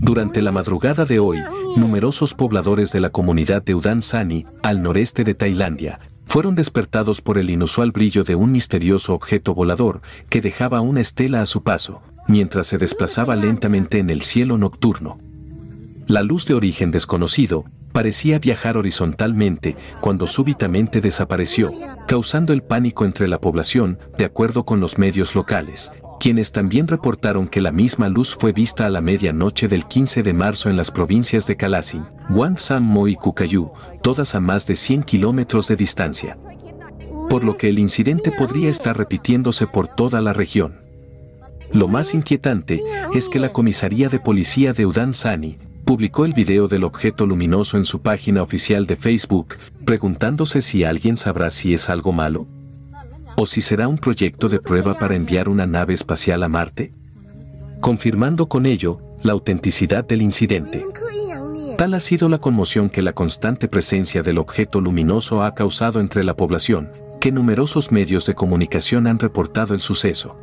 Durante 0.00 0.42
la 0.42 0.52
madrugada 0.52 1.06
de 1.06 1.20
hoy, 1.20 1.38
numerosos 1.76 2.34
pobladores 2.34 2.92
de 2.92 3.00
la 3.00 3.08
comunidad 3.08 3.62
de 3.62 3.74
Udan 3.74 4.02
Sani, 4.02 4.44
al 4.62 4.82
noreste 4.82 5.24
de 5.24 5.32
Tailandia, 5.32 6.00
fueron 6.26 6.54
despertados 6.54 7.20
por 7.20 7.38
el 7.38 7.50
inusual 7.50 7.92
brillo 7.92 8.24
de 8.24 8.34
un 8.34 8.52
misterioso 8.52 9.14
objeto 9.14 9.54
volador 9.54 10.02
que 10.28 10.40
dejaba 10.40 10.80
una 10.80 11.00
estela 11.00 11.42
a 11.42 11.46
su 11.46 11.62
paso, 11.62 12.02
mientras 12.26 12.66
se 12.66 12.78
desplazaba 12.78 13.36
lentamente 13.36 13.98
en 13.98 14.10
el 14.10 14.22
cielo 14.22 14.58
nocturno. 14.58 15.18
La 16.06 16.22
luz 16.22 16.46
de 16.46 16.54
origen 16.54 16.90
desconocido 16.90 17.64
parecía 17.94 18.40
viajar 18.40 18.76
horizontalmente 18.76 19.76
cuando 20.00 20.26
súbitamente 20.26 21.00
desapareció, 21.00 21.70
causando 22.08 22.52
el 22.52 22.64
pánico 22.64 23.04
entre 23.04 23.28
la 23.28 23.40
población, 23.40 24.00
de 24.18 24.24
acuerdo 24.24 24.64
con 24.64 24.80
los 24.80 24.98
medios 24.98 25.36
locales, 25.36 25.92
quienes 26.18 26.50
también 26.50 26.88
reportaron 26.88 27.46
que 27.46 27.60
la 27.60 27.70
misma 27.70 28.08
luz 28.08 28.36
fue 28.36 28.52
vista 28.52 28.84
a 28.84 28.90
la 28.90 29.00
medianoche 29.00 29.68
del 29.68 29.86
15 29.86 30.24
de 30.24 30.32
marzo 30.32 30.68
en 30.70 30.76
las 30.76 30.90
provincias 30.90 31.46
de 31.46 31.56
Kalasin, 31.56 32.04
Mo 32.80 33.06
y 33.06 33.14
Kukayu, 33.14 33.70
todas 34.02 34.34
a 34.34 34.40
más 34.40 34.66
de 34.66 34.74
100 34.74 35.04
kilómetros 35.04 35.68
de 35.68 35.76
distancia. 35.76 36.36
Por 37.30 37.44
lo 37.44 37.56
que 37.56 37.68
el 37.68 37.78
incidente 37.78 38.32
podría 38.32 38.70
estar 38.70 38.98
repitiéndose 38.98 39.68
por 39.68 39.86
toda 39.86 40.20
la 40.20 40.32
región. 40.32 40.80
Lo 41.72 41.86
más 41.86 42.12
inquietante 42.12 42.82
es 43.14 43.28
que 43.28 43.38
la 43.38 43.52
comisaría 43.52 44.08
de 44.08 44.18
policía 44.18 44.72
de 44.72 44.84
Udan 44.84 45.14
Sani 45.14 45.58
publicó 45.84 46.24
el 46.24 46.32
video 46.32 46.66
del 46.66 46.84
objeto 46.84 47.26
luminoso 47.26 47.76
en 47.76 47.84
su 47.84 48.00
página 48.00 48.42
oficial 48.42 48.86
de 48.86 48.96
Facebook, 48.96 49.56
preguntándose 49.84 50.62
si 50.62 50.82
alguien 50.82 51.16
sabrá 51.16 51.50
si 51.50 51.74
es 51.74 51.88
algo 51.88 52.12
malo 52.12 52.48
o 53.36 53.46
si 53.46 53.60
será 53.60 53.88
un 53.88 53.98
proyecto 53.98 54.48
de 54.48 54.60
prueba 54.60 54.96
para 54.96 55.16
enviar 55.16 55.48
una 55.48 55.66
nave 55.66 55.92
espacial 55.92 56.44
a 56.44 56.48
Marte, 56.48 56.94
confirmando 57.80 58.48
con 58.48 58.64
ello 58.64 59.00
la 59.22 59.32
autenticidad 59.32 60.04
del 60.04 60.22
incidente. 60.22 60.86
Tal 61.76 61.94
ha 61.94 62.00
sido 62.00 62.28
la 62.28 62.38
conmoción 62.38 62.88
que 62.90 63.02
la 63.02 63.12
constante 63.12 63.66
presencia 63.66 64.22
del 64.22 64.38
objeto 64.38 64.80
luminoso 64.80 65.42
ha 65.42 65.54
causado 65.54 65.98
entre 65.98 66.22
la 66.22 66.36
población, 66.36 66.92
que 67.20 67.32
numerosos 67.32 67.90
medios 67.90 68.24
de 68.26 68.34
comunicación 68.34 69.08
han 69.08 69.18
reportado 69.18 69.74
el 69.74 69.80
suceso. 69.80 70.36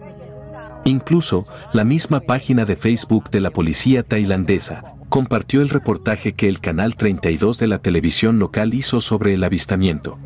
Incluso, 0.83 1.47
la 1.71 1.85
misma 1.85 2.19
página 2.19 2.65
de 2.65 2.75
Facebook 2.75 3.29
de 3.29 3.39
la 3.39 3.51
policía 3.51 4.03
tailandesa 4.03 4.95
compartió 5.11 5.61
el 5.61 5.67
reportaje 5.67 6.31
que 6.31 6.47
el 6.47 6.61
canal 6.61 6.95
32 6.95 7.59
de 7.59 7.67
la 7.67 7.79
televisión 7.79 8.39
local 8.39 8.73
hizo 8.73 9.01
sobre 9.01 9.33
el 9.33 9.43
avistamiento. 9.43 10.17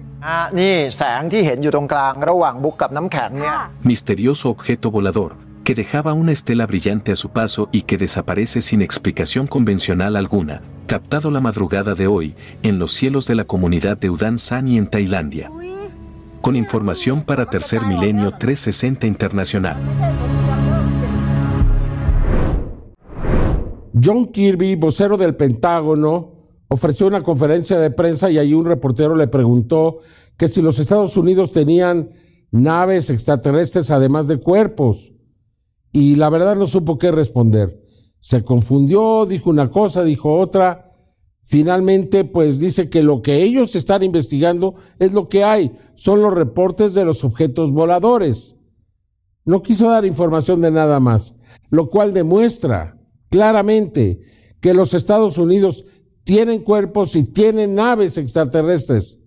Misterioso 3.81 4.49
objeto 4.51 4.91
volador, 4.91 5.37
que 5.63 5.73
dejaba 5.73 6.13
una 6.13 6.31
estela 6.31 6.67
brillante 6.67 7.11
a 7.11 7.15
su 7.15 7.29
paso 7.29 7.67
y 7.71 7.81
que 7.81 7.97
desaparece 7.97 8.61
sin 8.61 8.83
explicación 8.83 9.47
convencional 9.47 10.15
alguna, 10.15 10.61
captado 10.85 11.31
la 11.31 11.41
madrugada 11.41 11.95
de 11.95 12.05
hoy 12.05 12.35
en 12.61 12.77
los 12.77 12.93
cielos 12.93 13.25
de 13.25 13.33
la 13.33 13.45
comunidad 13.45 13.97
de 13.97 14.11
Udan 14.11 14.37
Sani 14.37 14.77
en 14.77 14.85
Tailandia. 14.85 15.49
Con 16.41 16.55
información 16.55 17.23
para 17.23 17.47
Tercer 17.47 17.81
Milenio 17.81 18.33
360 18.37 19.07
Internacional. 19.07 20.74
John 24.03 24.25
Kirby, 24.25 24.75
vocero 24.75 25.17
del 25.17 25.35
Pentágono, 25.35 26.33
ofreció 26.67 27.07
una 27.07 27.23
conferencia 27.23 27.79
de 27.79 27.91
prensa 27.91 28.29
y 28.29 28.37
ahí 28.37 28.53
un 28.53 28.65
reportero 28.65 29.15
le 29.15 29.27
preguntó 29.27 29.99
que 30.37 30.49
si 30.49 30.61
los 30.61 30.79
Estados 30.79 31.15
Unidos 31.15 31.53
tenían 31.53 32.09
naves 32.51 33.09
extraterrestres 33.09 33.91
además 33.91 34.27
de 34.27 34.37
cuerpos. 34.37 35.13
Y 35.93 36.15
la 36.15 36.29
verdad 36.29 36.57
no 36.57 36.67
supo 36.67 36.97
qué 36.97 37.11
responder. 37.11 37.81
Se 38.19 38.43
confundió, 38.43 39.25
dijo 39.25 39.49
una 39.49 39.71
cosa, 39.71 40.03
dijo 40.03 40.39
otra. 40.39 40.91
Finalmente, 41.43 42.25
pues 42.25 42.59
dice 42.59 42.89
que 42.89 43.01
lo 43.01 43.21
que 43.21 43.43
ellos 43.43 43.75
están 43.77 44.03
investigando 44.03 44.75
es 44.99 45.13
lo 45.13 45.29
que 45.29 45.43
hay, 45.43 45.73
son 45.93 46.21
los 46.21 46.33
reportes 46.33 46.95
de 46.95 47.05
los 47.05 47.23
objetos 47.23 47.71
voladores. 47.71 48.57
No 49.45 49.61
quiso 49.61 49.89
dar 49.89 50.05
información 50.05 50.59
de 50.59 50.71
nada 50.71 50.99
más, 50.99 51.35
lo 51.69 51.87
cual 51.89 52.13
demuestra 52.13 52.94
claramente 53.35 54.21
que 54.61 54.73
los 54.73 54.93
Estados 54.93 55.37
Unidos 55.37 55.83
tienen 56.23 56.61
cuerpos 56.61 57.17
y 57.17 57.25
tienen 57.25 57.75
naves 57.75 58.17
extraterrestres 58.17 59.19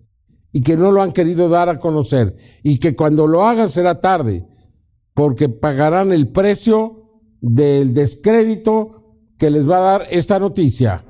y 0.51 0.61
que 0.63 0.75
no 0.75 0.91
lo 0.91 1.03
han 1.03 1.11
querido 1.11 1.47
dar 1.47 1.69
a 1.69 1.77
conocer 1.77 2.35
y 2.63 2.79
que 2.79 2.95
cuando 2.95 3.27
lo 3.27 3.45
hagan 3.45 3.69
será 3.69 4.01
tarde 4.01 4.47
porque 5.13 5.47
pagarán 5.47 6.11
el 6.11 6.27
precio 6.27 7.21
del 7.39 7.93
descrédito 7.93 9.15
que 9.37 9.51
les 9.51 9.69
va 9.69 9.77
a 9.77 9.99
dar 9.99 10.07
esta 10.09 10.39
noticia. 10.39 11.05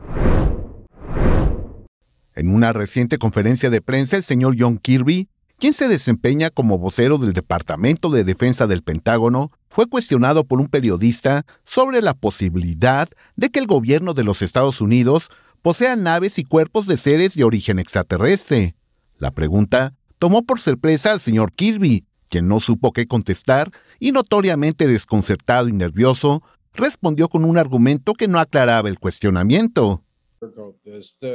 En 2.35 2.53
una 2.53 2.73
reciente 2.73 3.17
conferencia 3.17 3.69
de 3.69 3.81
prensa, 3.81 4.17
el 4.17 4.23
señor 4.23 4.57
John 4.59 4.77
Kirby, 4.77 5.29
quien 5.59 5.73
se 5.73 5.89
desempeña 5.89 6.49
como 6.49 6.79
vocero 6.79 7.17
del 7.17 7.33
Departamento 7.33 8.09
de 8.09 8.23
Defensa 8.23 8.65
del 8.65 8.81
Pentágono, 8.81 9.51
fue 9.69 9.87
cuestionado 9.87 10.45
por 10.45 10.61
un 10.61 10.67
periodista 10.67 11.45
sobre 11.65 12.01
la 12.01 12.13
posibilidad 12.13 13.09
de 13.35 13.49
que 13.49 13.59
el 13.59 13.67
gobierno 13.67 14.13
de 14.13 14.23
los 14.23 14.41
Estados 14.41 14.79
Unidos 14.79 15.29
posean 15.61 16.03
naves 16.03 16.39
y 16.39 16.45
cuerpos 16.45 16.87
de 16.87 16.95
seres 16.95 17.35
de 17.35 17.43
origen 17.43 17.77
extraterrestre. 17.77 18.75
La 19.17 19.31
pregunta 19.31 19.93
tomó 20.17 20.43
por 20.43 20.61
sorpresa 20.61 21.11
al 21.11 21.19
señor 21.19 21.51
Kirby, 21.51 22.05
quien 22.29 22.47
no 22.47 22.61
supo 22.61 22.93
qué 22.93 23.05
contestar 23.05 23.69
y 23.99 24.13
notoriamente 24.13 24.87
desconcertado 24.87 25.67
y 25.67 25.73
nervioso, 25.73 26.41
respondió 26.73 27.27
con 27.27 27.43
un 27.43 27.57
argumento 27.57 28.13
que 28.13 28.29
no 28.29 28.39
aclaraba 28.39 28.87
el 28.87 28.97
cuestionamiento. 28.97 30.03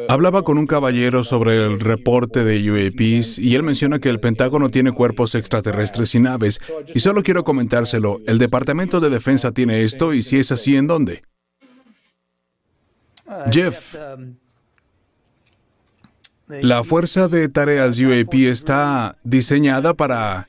Hablaba 0.08 0.42
con 0.42 0.58
un 0.58 0.66
caballero 0.66 1.24
sobre 1.24 1.64
el 1.64 1.80
reporte 1.80 2.44
de 2.44 2.70
UAPs 2.70 3.38
y 3.38 3.54
él 3.54 3.62
menciona 3.62 3.98
que 3.98 4.08
el 4.08 4.20
Pentágono 4.20 4.70
tiene 4.70 4.92
cuerpos 4.92 5.34
extraterrestres 5.34 6.14
y 6.14 6.20
naves. 6.20 6.60
Y 6.94 7.00
solo 7.00 7.22
quiero 7.22 7.44
comentárselo, 7.44 8.18
el 8.26 8.38
Departamento 8.38 9.00
de 9.00 9.10
Defensa 9.10 9.52
tiene 9.52 9.82
esto 9.82 10.14
y 10.14 10.22
si 10.22 10.38
es 10.38 10.52
así, 10.52 10.76
¿en 10.76 10.86
dónde? 10.86 11.22
Jeff, 13.50 13.96
la 16.48 16.84
Fuerza 16.84 17.28
de 17.28 17.48
Tareas 17.48 17.98
UAP 17.98 18.34
está 18.34 19.16
diseñada 19.24 19.94
para 19.94 20.48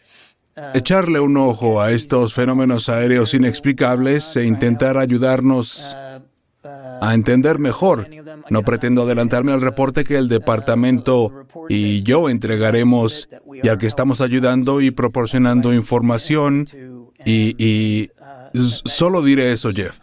echarle 0.73 1.19
un 1.19 1.37
ojo 1.37 1.81
a 1.81 1.91
estos 1.91 2.33
fenómenos 2.33 2.89
aéreos 2.89 3.33
inexplicables 3.33 4.35
e 4.37 4.45
intentar 4.45 4.97
ayudarnos 4.97 5.95
a 7.01 7.13
entender 7.13 7.59
mejor. 7.59 8.09
No 8.49 8.63
pretendo 8.63 9.03
adelantarme 9.03 9.51
al 9.51 9.61
reporte 9.61 10.03
que 10.03 10.17
el 10.17 10.27
departamento 10.27 11.31
y 11.69 12.03
yo 12.03 12.29
entregaremos 12.29 13.29
y 13.63 13.67
al 13.67 13.77
que 13.77 13.87
estamos 13.87 14.21
ayudando 14.21 14.81
y 14.81 14.91
proporcionando 14.91 15.73
información 15.73 16.67
y, 17.25 17.55
y 17.57 18.11
solo 18.85 19.21
diré 19.21 19.51
eso, 19.51 19.71
Jeff. 19.71 19.99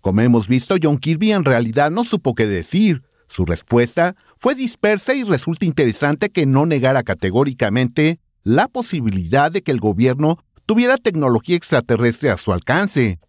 Como 0.00 0.20
hemos 0.22 0.48
visto, 0.48 0.76
John 0.82 0.98
Kirby 0.98 1.32
en 1.32 1.44
realidad 1.44 1.90
no 1.90 2.04
supo 2.04 2.34
qué 2.34 2.46
decir. 2.46 3.02
Su 3.26 3.44
respuesta 3.44 4.16
fue 4.38 4.54
dispersa 4.54 5.14
y 5.14 5.22
resulta 5.22 5.64
interesante 5.64 6.30
que 6.30 6.46
no 6.46 6.66
negara 6.66 7.02
categóricamente 7.02 8.18
la 8.42 8.66
posibilidad 8.66 9.52
de 9.52 9.62
que 9.62 9.70
el 9.70 9.78
gobierno 9.78 10.38
tuviera 10.66 10.96
tecnología 10.96 11.56
extraterrestre 11.56 12.30
a 12.30 12.36
su 12.36 12.52
alcance. 12.52 13.20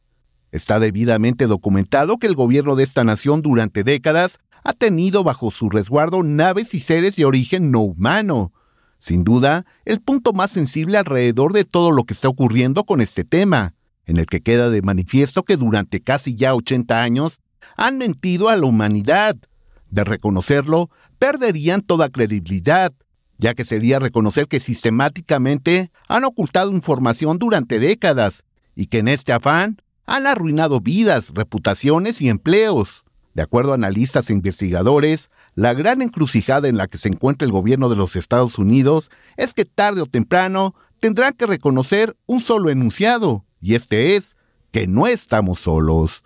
Está 0.52 0.80
debidamente 0.80 1.48
documentado 1.48 2.18
que 2.18 2.28
el 2.28 2.36
gobierno 2.36 2.76
de 2.76 2.84
esta 2.84 3.04
nación 3.04 3.42
durante 3.42 3.84
décadas 3.84 4.40
ha 4.64 4.74
tenido 4.74 5.24
bajo 5.24 5.50
su 5.50 5.70
resguardo 5.70 6.24
naves 6.24 6.74
y 6.74 6.80
seres 6.80 7.16
de 7.16 7.26
origen 7.26 7.72
no 7.72 7.80
humano. 7.80 8.52
Sin 8.98 9.24
duda, 9.24 9.66
el 9.86 10.02
punto 10.02 10.34
más 10.34 10.52
sensible 10.52 10.98
alrededor 10.98 11.54
de 11.54 11.66
todo 11.66 11.92
lo 11.92 12.04
que 12.04 12.14
está 12.14 12.30
ocurriendo 12.30 12.84
con 12.84 13.02
este 13.02 13.24
tema 13.24 13.74
en 14.06 14.18
el 14.18 14.26
que 14.26 14.42
queda 14.42 14.70
de 14.70 14.82
manifiesto 14.82 15.44
que 15.44 15.58
durante 15.58 16.02
casi 16.02 16.36
ya 16.36 16.54
80 16.54 17.02
años 17.02 17.40
han 17.78 17.98
mentido 17.98 18.50
a 18.50 18.58
la 18.58 18.66
humanidad. 18.66 19.38
De 19.90 20.04
reconocerlo, 20.04 20.90
perderían 21.18 21.82
toda 21.82 22.10
credibilidad, 22.10 22.94
ya 23.38 23.54
que 23.54 23.64
sería 23.64 24.00
reconocer 24.00 24.48
que 24.48 24.60
sistemáticamente 24.60 25.92
han 26.08 26.24
ocultado 26.26 26.72
información 26.72 27.40
durante 27.40 27.80
décadas 27.80 28.44
y 28.76 28.88
que 28.88 29.00
en 29.00 29.08
este 29.08 29.34
afán 29.34 29.78
han 30.12 30.28
arruinado 30.28 30.82
vidas, 30.82 31.32
reputaciones 31.34 32.22
y 32.22 32.28
empleos. 32.28 33.06
De 33.34 33.42
acuerdo 33.42 33.72
a 33.72 33.76
analistas 33.76 34.30
e 34.30 34.34
investigadores, 34.34 35.32
la 35.56 35.74
gran 35.74 36.02
encrucijada 36.02 36.68
en 36.68 36.76
la 36.76 36.88
que 36.88 36.98
se 36.98 37.08
encuentra 37.08 37.46
el 37.46 37.54
gobierno 37.54 37.88
de 37.88 37.96
los 37.96 38.18
Estados 38.18 38.60
Unidos 38.60 39.10
es 39.38 39.54
que 39.54 39.64
tarde 39.64 40.02
o 40.02 40.06
temprano 40.06 40.76
tendrán 41.00 41.32
que 41.34 41.46
reconocer 41.46 42.18
un 42.26 42.42
solo 42.42 42.70
enunciado, 42.70 43.46
y 43.62 43.76
este 43.76 44.18
es 44.18 44.36
que 44.72 44.86
no 44.86 45.08
estamos 45.08 45.62
solos. 45.62 46.24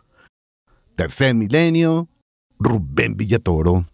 Tercer 0.96 1.36
milenio, 1.36 2.10
Rubén 2.58 3.16
Villatoro. 3.16 3.86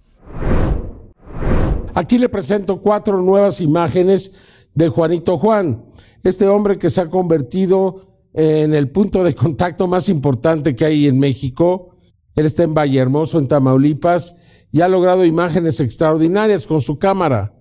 Aquí 1.93 2.17
le 2.17 2.29
presento 2.29 2.79
cuatro 2.79 3.21
nuevas 3.21 3.59
imágenes 3.59 4.69
de 4.73 4.87
Juanito 4.87 5.35
Juan, 5.35 5.83
este 6.23 6.47
hombre 6.47 6.77
que 6.77 6.89
se 6.89 7.01
ha 7.01 7.09
convertido 7.09 8.10
en 8.33 8.73
el 8.73 8.89
punto 8.89 9.23
de 9.23 9.35
contacto 9.35 9.87
más 9.87 10.09
importante 10.09 10.75
que 10.75 10.85
hay 10.85 11.07
en 11.07 11.19
México. 11.19 11.95
Él 12.35 12.45
está 12.45 12.63
en 12.63 12.73
Vallehermoso, 12.73 13.39
en 13.39 13.47
Tamaulipas, 13.47 14.35
y 14.71 14.81
ha 14.81 14.87
logrado 14.87 15.25
imágenes 15.25 15.79
extraordinarias 15.79 16.65
con 16.65 16.81
su 16.81 16.97
cámara, 16.97 17.53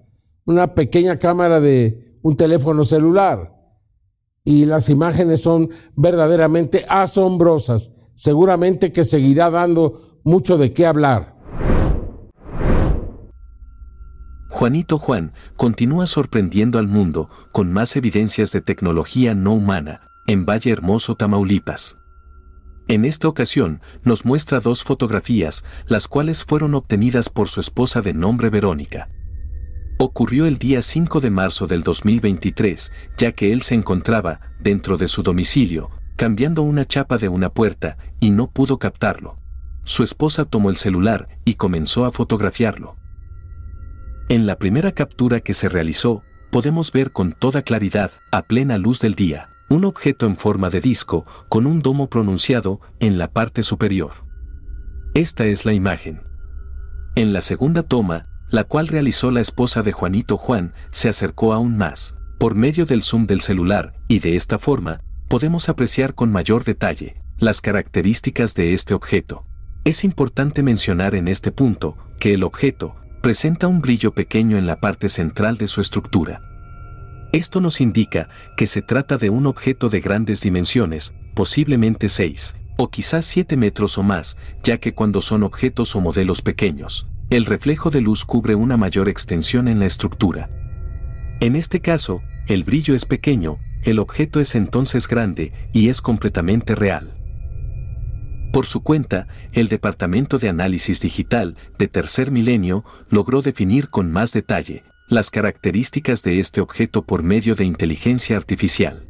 una 0.45 0.75
pequeña 0.75 1.19
cámara 1.19 1.61
de 1.61 2.19
un 2.23 2.37
teléfono 2.37 2.85
celular. 2.85 3.57
Y 4.45 4.67
las 4.67 4.89
imágenes 4.89 5.41
son 5.41 5.71
verdaderamente 5.97 6.85
asombrosas. 6.89 7.93
Seguramente 8.15 8.93
que 8.93 9.05
seguirá 9.05 9.51
dando 9.51 9.95
mucho 10.25 10.57
de 10.57 10.73
qué 10.73 10.87
hablar. 10.87 11.37
Juanito 14.51 14.99
Juan 14.99 15.33
continúa 15.57 16.07
sorprendiendo 16.07 16.79
al 16.79 16.87
mundo 16.87 17.31
con 17.53 17.73
más 17.73 17.97
evidencias 17.97 18.53
de 18.53 18.61
tecnología 18.61 19.35
no 19.35 19.55
humana 19.55 20.10
en 20.31 20.47
Valle 20.47 20.71
Hermoso, 20.71 21.17
Tamaulipas. 21.17 21.99
En 22.87 23.05
esta 23.05 23.27
ocasión, 23.27 23.81
nos 24.05 24.25
muestra 24.25 24.61
dos 24.61 24.85
fotografías, 24.85 25.65
las 25.89 26.07
cuales 26.07 26.45
fueron 26.45 26.77
obtenidas 26.77 27.29
por 27.29 27.49
su 27.49 27.59
esposa 27.59 28.01
de 28.01 28.15
nombre 28.15 28.49
Verónica. 28.49 29.09
Ocurrió 29.99 30.47
el 30.47 30.57
día 30.57 30.83
5 30.83 31.19
de 31.19 31.31
marzo 31.31 31.67
del 31.67 31.83
2023, 31.83 32.93
ya 33.19 33.33
que 33.33 33.53
él 33.53 33.63
se 33.63 33.75
encontraba, 33.75 34.41
dentro 34.61 34.97
de 34.97 35.09
su 35.09 35.25
domicilio, 35.25 35.91
cambiando 36.15 36.63
una 36.63 36.85
chapa 36.85 37.19
de 37.19 37.29
una 37.29 37.51
puerta, 37.51 37.97
y 38.21 38.31
no 38.31 38.53
pudo 38.53 38.79
captarlo. 38.79 39.41
Su 39.83 40.05
esposa 40.05 40.45
tomó 40.45 40.71
el 40.71 40.77
celular 40.77 41.27
y 41.45 41.55
comenzó 41.55 42.05
a 42.05 42.13
fotografiarlo. 42.13 42.97
En 44.29 44.47
la 44.47 44.59
primera 44.59 44.93
captura 44.93 45.41
que 45.41 45.55
se 45.55 45.69
realizó, 45.69 46.23
podemos 46.53 46.93
ver 46.93 47.11
con 47.11 47.33
toda 47.33 47.63
claridad, 47.63 48.13
a 48.31 48.43
plena 48.43 48.79
luz 48.79 49.01
del 49.01 49.17
día, 49.17 49.50
un 49.71 49.85
objeto 49.85 50.27
en 50.27 50.37
forma 50.37 50.69
de 50.69 50.81
disco 50.81 51.25
con 51.49 51.65
un 51.65 51.81
domo 51.81 52.09
pronunciado 52.09 52.81
en 52.99 53.19
la 53.19 53.31
parte 53.31 53.63
superior. 53.63 54.11
Esta 55.15 55.47
es 55.47 55.65
la 55.65 55.73
imagen. 55.73 56.23
En 57.15 57.33
la 57.33 57.41
segunda 57.41 57.85
toma, 57.85 58.27
la 58.51 58.65
cual 58.65 58.89
realizó 58.89 59.31
la 59.31 59.41
esposa 59.41 59.83
de 59.83 59.93
Juanito 59.93 60.37
Juan, 60.37 60.75
se 60.91 61.09
acercó 61.09 61.53
aún 61.53 61.77
más, 61.79 62.17
por 62.39 62.57
medio 62.57 62.85
del 62.85 63.05
zoom 63.05 63.27
del 63.27 63.41
celular, 63.43 63.95
y 64.09 64.19
de 64.19 64.35
esta 64.35 64.59
forma, 64.59 65.03
podemos 65.29 65.69
apreciar 65.69 66.15
con 66.15 66.33
mayor 66.33 66.65
detalle 66.65 67.23
las 67.39 67.61
características 67.61 68.57
de 68.57 68.75
este 68.75 68.93
objeto. 68.93 69.47
Es 69.85 70.03
importante 70.03 70.65
mencionar 70.65 71.15
en 71.15 71.29
este 71.29 71.53
punto 71.53 71.97
que 72.19 72.35
el 72.35 72.43
objeto 72.43 72.97
presenta 73.23 73.69
un 73.69 73.81
brillo 73.81 74.15
pequeño 74.15 74.59
en 74.59 74.67
la 74.67 74.81
parte 74.81 75.09
central 75.09 75.59
de 75.59 75.69
su 75.69 75.81
estructura. 75.81 76.50
Esto 77.33 77.61
nos 77.61 77.81
indica 77.81 78.29
que 78.57 78.67
se 78.67 78.83
trata 78.83 79.17
de 79.17 79.31
un 79.31 79.47
objeto 79.47 79.89
de 79.89 80.01
grandes 80.01 80.41
dimensiones, 80.41 81.15
posiblemente 81.35 82.09
6 82.09 82.57
o 82.77 82.89
quizás 82.91 83.25
7 83.27 83.57
metros 83.57 83.99
o 83.99 84.03
más, 84.03 84.37
ya 84.65 84.79
que 84.79 84.95
cuando 84.95 85.21
son 85.21 85.43
objetos 85.45 85.95
o 85.95 86.01
modelos 86.01 86.43
pequeños, 86.43 87.07
el 87.29 87.45
reflejo 87.45 87.91
de 87.91 88.01
luz 88.01 88.25
cubre 88.25 88.55
una 88.55 88.77
mayor 88.77 89.09
extensión 89.09 89.69
en 89.69 89.79
la 89.79 89.87
estructura. 89.87 90.51
En 91.41 91.55
este 91.55 91.81
caso, 91.81 92.23
el 92.49 92.65
brillo 92.65 92.95
es 92.95 93.05
pequeño, 93.05 93.59
el 93.85 93.99
objeto 94.01 94.41
es 94.41 94.55
entonces 94.57 95.07
grande 95.07 95.53
y 95.73 95.89
es 95.89 96.01
completamente 96.01 96.75
real. 96.75 97.17
Por 98.53 98.67
su 98.67 98.83
cuenta, 98.83 99.29
el 99.53 99.69
Departamento 99.69 100.39
de 100.39 100.49
Análisis 100.49 101.01
Digital 101.01 101.57
de 101.79 101.87
Tercer 101.87 102.33
Milenio 102.33 102.85
logró 103.09 103.43
definir 103.43 103.89
con 103.89 104.11
más 104.11 104.33
detalle 104.33 104.83
las 105.11 105.33
características 105.33 106.23
de 106.23 106.39
este 106.39 106.61
objeto 106.61 107.03
por 107.03 107.25
medio 107.25 107.57
de 107.57 107.65
inteligencia 107.65 108.37
artificial. 108.37 109.09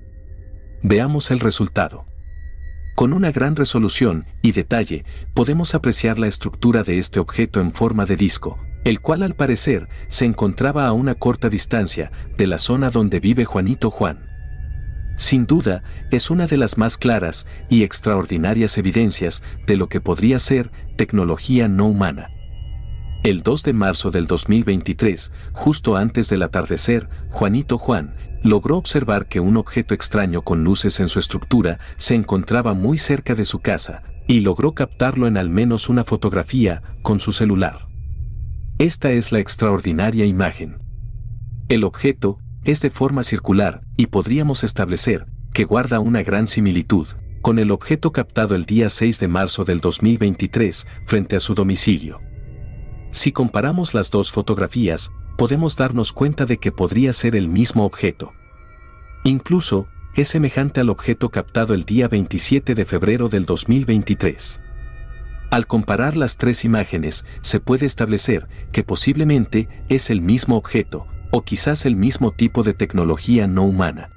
Veamos 0.82 1.30
el 1.30 1.40
resultado. 1.40 2.06
Con 2.96 3.12
una 3.12 3.30
gran 3.30 3.54
resolución 3.54 4.24
y 4.40 4.52
detalle, 4.52 5.04
podemos 5.34 5.74
apreciar 5.74 6.18
la 6.18 6.26
estructura 6.26 6.84
de 6.84 6.96
este 6.96 7.20
objeto 7.20 7.60
en 7.60 7.72
forma 7.72 8.06
de 8.06 8.16
disco, 8.16 8.58
el 8.84 9.00
cual 9.00 9.22
al 9.22 9.34
parecer 9.34 9.88
se 10.08 10.24
encontraba 10.24 10.86
a 10.86 10.92
una 10.92 11.16
corta 11.16 11.50
distancia 11.50 12.10
de 12.38 12.46
la 12.46 12.56
zona 12.56 12.88
donde 12.88 13.20
vive 13.20 13.44
Juanito 13.44 13.90
Juan. 13.90 14.26
Sin 15.18 15.44
duda, 15.44 15.82
es 16.10 16.30
una 16.30 16.46
de 16.46 16.56
las 16.56 16.78
más 16.78 16.96
claras 16.96 17.46
y 17.68 17.82
extraordinarias 17.82 18.78
evidencias 18.78 19.42
de 19.66 19.76
lo 19.76 19.90
que 19.90 20.00
podría 20.00 20.38
ser 20.38 20.72
tecnología 20.96 21.68
no 21.68 21.86
humana. 21.88 22.30
El 23.22 23.42
2 23.42 23.64
de 23.64 23.72
marzo 23.74 24.10
del 24.10 24.26
2023, 24.26 25.30
justo 25.52 25.96
antes 25.96 26.30
del 26.30 26.42
atardecer, 26.42 27.10
Juanito 27.28 27.76
Juan 27.76 28.14
logró 28.42 28.78
observar 28.78 29.26
que 29.26 29.40
un 29.40 29.58
objeto 29.58 29.92
extraño 29.92 30.40
con 30.40 30.64
luces 30.64 31.00
en 31.00 31.08
su 31.08 31.18
estructura 31.18 31.78
se 31.98 32.14
encontraba 32.14 32.72
muy 32.72 32.96
cerca 32.96 33.34
de 33.34 33.44
su 33.44 33.58
casa, 33.58 34.02
y 34.26 34.40
logró 34.40 34.72
captarlo 34.72 35.26
en 35.26 35.36
al 35.36 35.50
menos 35.50 35.90
una 35.90 36.04
fotografía 36.04 36.82
con 37.02 37.20
su 37.20 37.32
celular. 37.32 37.88
Esta 38.78 39.10
es 39.10 39.32
la 39.32 39.38
extraordinaria 39.38 40.24
imagen. 40.24 40.78
El 41.68 41.84
objeto 41.84 42.38
es 42.64 42.80
de 42.80 42.88
forma 42.88 43.22
circular 43.22 43.82
y 43.98 44.06
podríamos 44.06 44.64
establecer 44.64 45.26
que 45.52 45.64
guarda 45.64 46.00
una 46.00 46.22
gran 46.22 46.46
similitud 46.46 47.06
con 47.42 47.58
el 47.58 47.70
objeto 47.70 48.12
captado 48.12 48.54
el 48.54 48.64
día 48.64 48.88
6 48.88 49.20
de 49.20 49.28
marzo 49.28 49.64
del 49.64 49.80
2023 49.80 50.86
frente 51.04 51.36
a 51.36 51.40
su 51.40 51.54
domicilio. 51.54 52.29
Si 53.12 53.32
comparamos 53.32 53.92
las 53.92 54.10
dos 54.10 54.30
fotografías, 54.30 55.10
podemos 55.36 55.76
darnos 55.76 56.12
cuenta 56.12 56.46
de 56.46 56.58
que 56.58 56.70
podría 56.70 57.12
ser 57.12 57.34
el 57.34 57.48
mismo 57.48 57.84
objeto. 57.84 58.32
Incluso, 59.24 59.88
es 60.14 60.28
semejante 60.28 60.80
al 60.80 60.90
objeto 60.90 61.30
captado 61.30 61.74
el 61.74 61.84
día 61.84 62.08
27 62.08 62.74
de 62.74 62.84
febrero 62.84 63.28
del 63.28 63.46
2023. 63.46 64.60
Al 65.50 65.66
comparar 65.66 66.16
las 66.16 66.36
tres 66.36 66.64
imágenes, 66.64 67.24
se 67.40 67.58
puede 67.58 67.86
establecer 67.86 68.48
que 68.70 68.84
posiblemente 68.84 69.68
es 69.88 70.10
el 70.10 70.20
mismo 70.20 70.56
objeto, 70.56 71.06
o 71.32 71.42
quizás 71.42 71.86
el 71.86 71.96
mismo 71.96 72.32
tipo 72.32 72.62
de 72.62 72.74
tecnología 72.74 73.46
no 73.46 73.64
humana. 73.64 74.10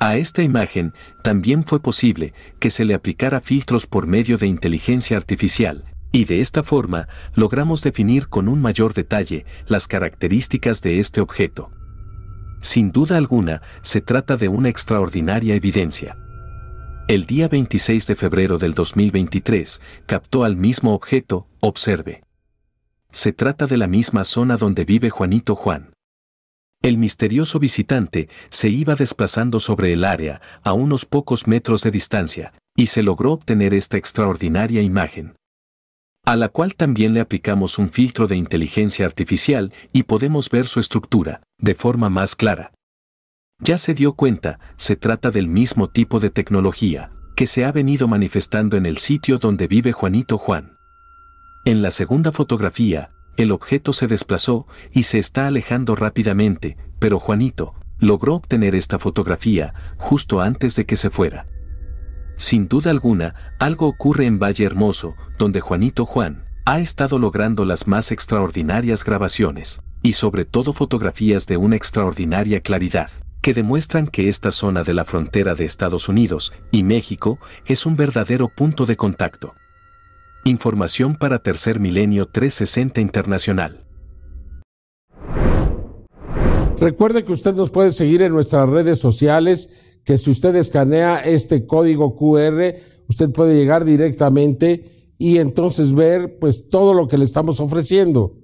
A 0.00 0.16
esta 0.16 0.42
imagen 0.42 0.94
también 1.22 1.64
fue 1.64 1.80
posible 1.80 2.32
que 2.58 2.70
se 2.70 2.84
le 2.84 2.94
aplicara 2.94 3.40
filtros 3.40 3.86
por 3.86 4.06
medio 4.06 4.38
de 4.38 4.46
inteligencia 4.46 5.16
artificial, 5.16 5.84
y 6.12 6.24
de 6.24 6.40
esta 6.40 6.62
forma 6.62 7.08
logramos 7.34 7.82
definir 7.82 8.28
con 8.28 8.48
un 8.48 8.60
mayor 8.60 8.94
detalle 8.94 9.46
las 9.66 9.86
características 9.86 10.82
de 10.82 10.98
este 10.98 11.20
objeto. 11.20 11.70
Sin 12.60 12.92
duda 12.92 13.16
alguna, 13.16 13.62
se 13.80 14.00
trata 14.00 14.36
de 14.36 14.48
una 14.48 14.68
extraordinaria 14.68 15.54
evidencia. 15.54 16.16
El 17.08 17.26
día 17.26 17.48
26 17.48 18.06
de 18.06 18.16
febrero 18.16 18.58
del 18.58 18.74
2023 18.74 19.80
captó 20.06 20.44
al 20.44 20.56
mismo 20.56 20.94
objeto, 20.94 21.48
observe. 21.60 22.22
Se 23.10 23.32
trata 23.32 23.66
de 23.66 23.76
la 23.76 23.86
misma 23.86 24.24
zona 24.24 24.56
donde 24.56 24.84
vive 24.84 25.10
Juanito 25.10 25.56
Juan. 25.56 25.92
El 26.82 26.98
misterioso 26.98 27.58
visitante 27.58 28.28
se 28.48 28.68
iba 28.68 28.94
desplazando 28.94 29.58
sobre 29.58 29.92
el 29.92 30.04
área 30.04 30.40
a 30.62 30.72
unos 30.72 31.04
pocos 31.04 31.46
metros 31.46 31.82
de 31.82 31.90
distancia, 31.90 32.52
y 32.76 32.86
se 32.86 33.02
logró 33.02 33.32
obtener 33.32 33.74
esta 33.74 33.96
extraordinaria 33.96 34.80
imagen 34.80 35.34
a 36.30 36.36
la 36.36 36.48
cual 36.48 36.76
también 36.76 37.12
le 37.12 37.18
aplicamos 37.18 37.76
un 37.76 37.90
filtro 37.90 38.28
de 38.28 38.36
inteligencia 38.36 39.04
artificial 39.04 39.72
y 39.92 40.04
podemos 40.04 40.48
ver 40.48 40.64
su 40.66 40.78
estructura, 40.78 41.42
de 41.58 41.74
forma 41.74 42.08
más 42.08 42.36
clara. 42.36 42.70
Ya 43.58 43.78
se 43.78 43.94
dio 43.94 44.12
cuenta, 44.12 44.60
se 44.76 44.94
trata 44.94 45.32
del 45.32 45.48
mismo 45.48 45.90
tipo 45.90 46.20
de 46.20 46.30
tecnología, 46.30 47.10
que 47.34 47.48
se 47.48 47.64
ha 47.64 47.72
venido 47.72 48.06
manifestando 48.06 48.76
en 48.76 48.86
el 48.86 48.98
sitio 48.98 49.38
donde 49.38 49.66
vive 49.66 49.90
Juanito 49.90 50.38
Juan. 50.38 50.76
En 51.64 51.82
la 51.82 51.90
segunda 51.90 52.30
fotografía, 52.30 53.10
el 53.36 53.50
objeto 53.50 53.92
se 53.92 54.06
desplazó 54.06 54.68
y 54.92 55.02
se 55.02 55.18
está 55.18 55.48
alejando 55.48 55.96
rápidamente, 55.96 56.76
pero 57.00 57.18
Juanito 57.18 57.74
logró 57.98 58.36
obtener 58.36 58.76
esta 58.76 59.00
fotografía 59.00 59.74
justo 59.96 60.40
antes 60.40 60.76
de 60.76 60.86
que 60.86 60.94
se 60.94 61.10
fuera. 61.10 61.48
Sin 62.40 62.68
duda 62.68 62.90
alguna, 62.90 63.34
algo 63.58 63.86
ocurre 63.86 64.24
en 64.24 64.38
Valle 64.38 64.64
Hermoso, 64.64 65.14
donde 65.36 65.60
Juanito 65.60 66.06
Juan 66.06 66.46
ha 66.64 66.80
estado 66.80 67.18
logrando 67.18 67.66
las 67.66 67.86
más 67.86 68.12
extraordinarias 68.12 69.04
grabaciones, 69.04 69.82
y 70.00 70.14
sobre 70.14 70.46
todo 70.46 70.72
fotografías 70.72 71.46
de 71.46 71.58
una 71.58 71.76
extraordinaria 71.76 72.62
claridad, 72.62 73.10
que 73.42 73.52
demuestran 73.52 74.06
que 74.06 74.30
esta 74.30 74.52
zona 74.52 74.84
de 74.84 74.94
la 74.94 75.04
frontera 75.04 75.54
de 75.54 75.66
Estados 75.66 76.08
Unidos 76.08 76.54
y 76.70 76.82
México 76.82 77.38
es 77.66 77.84
un 77.84 77.96
verdadero 77.96 78.48
punto 78.48 78.86
de 78.86 78.96
contacto. 78.96 79.54
Información 80.44 81.16
para 81.16 81.40
Tercer 81.40 81.78
Milenio 81.78 82.24
360 82.24 83.02
Internacional. 83.02 83.84
Recuerde 86.80 87.22
que 87.22 87.32
usted 87.32 87.52
nos 87.52 87.70
puede 87.70 87.92
seguir 87.92 88.22
en 88.22 88.32
nuestras 88.32 88.66
redes 88.70 88.98
sociales, 88.98 89.89
que 90.04 90.18
si 90.18 90.30
usted 90.30 90.56
escanea 90.56 91.20
este 91.20 91.66
código 91.66 92.16
QR, 92.16 92.74
usted 93.08 93.30
puede 93.30 93.56
llegar 93.56 93.84
directamente 93.84 94.84
y 95.18 95.38
entonces 95.38 95.94
ver 95.94 96.38
pues 96.38 96.68
todo 96.70 96.94
lo 96.94 97.06
que 97.06 97.18
le 97.18 97.24
estamos 97.24 97.60
ofreciendo 97.60 98.36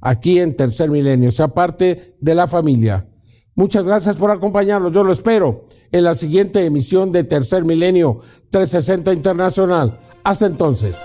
aquí 0.00 0.38
en 0.38 0.54
Tercer 0.54 0.90
Milenio, 0.90 1.32
sea 1.32 1.48
parte 1.48 2.16
de 2.20 2.34
la 2.34 2.46
familia. 2.46 3.08
Muchas 3.56 3.86
gracias 3.86 4.16
por 4.16 4.30
acompañarnos. 4.30 4.92
Yo 4.92 5.04
lo 5.04 5.12
espero 5.12 5.64
en 5.90 6.04
la 6.04 6.14
siguiente 6.14 6.64
emisión 6.64 7.12
de 7.12 7.24
Tercer 7.24 7.64
Milenio 7.64 8.18
360 8.50 9.12
Internacional. 9.12 9.98
Hasta 10.24 10.46
entonces. 10.46 10.98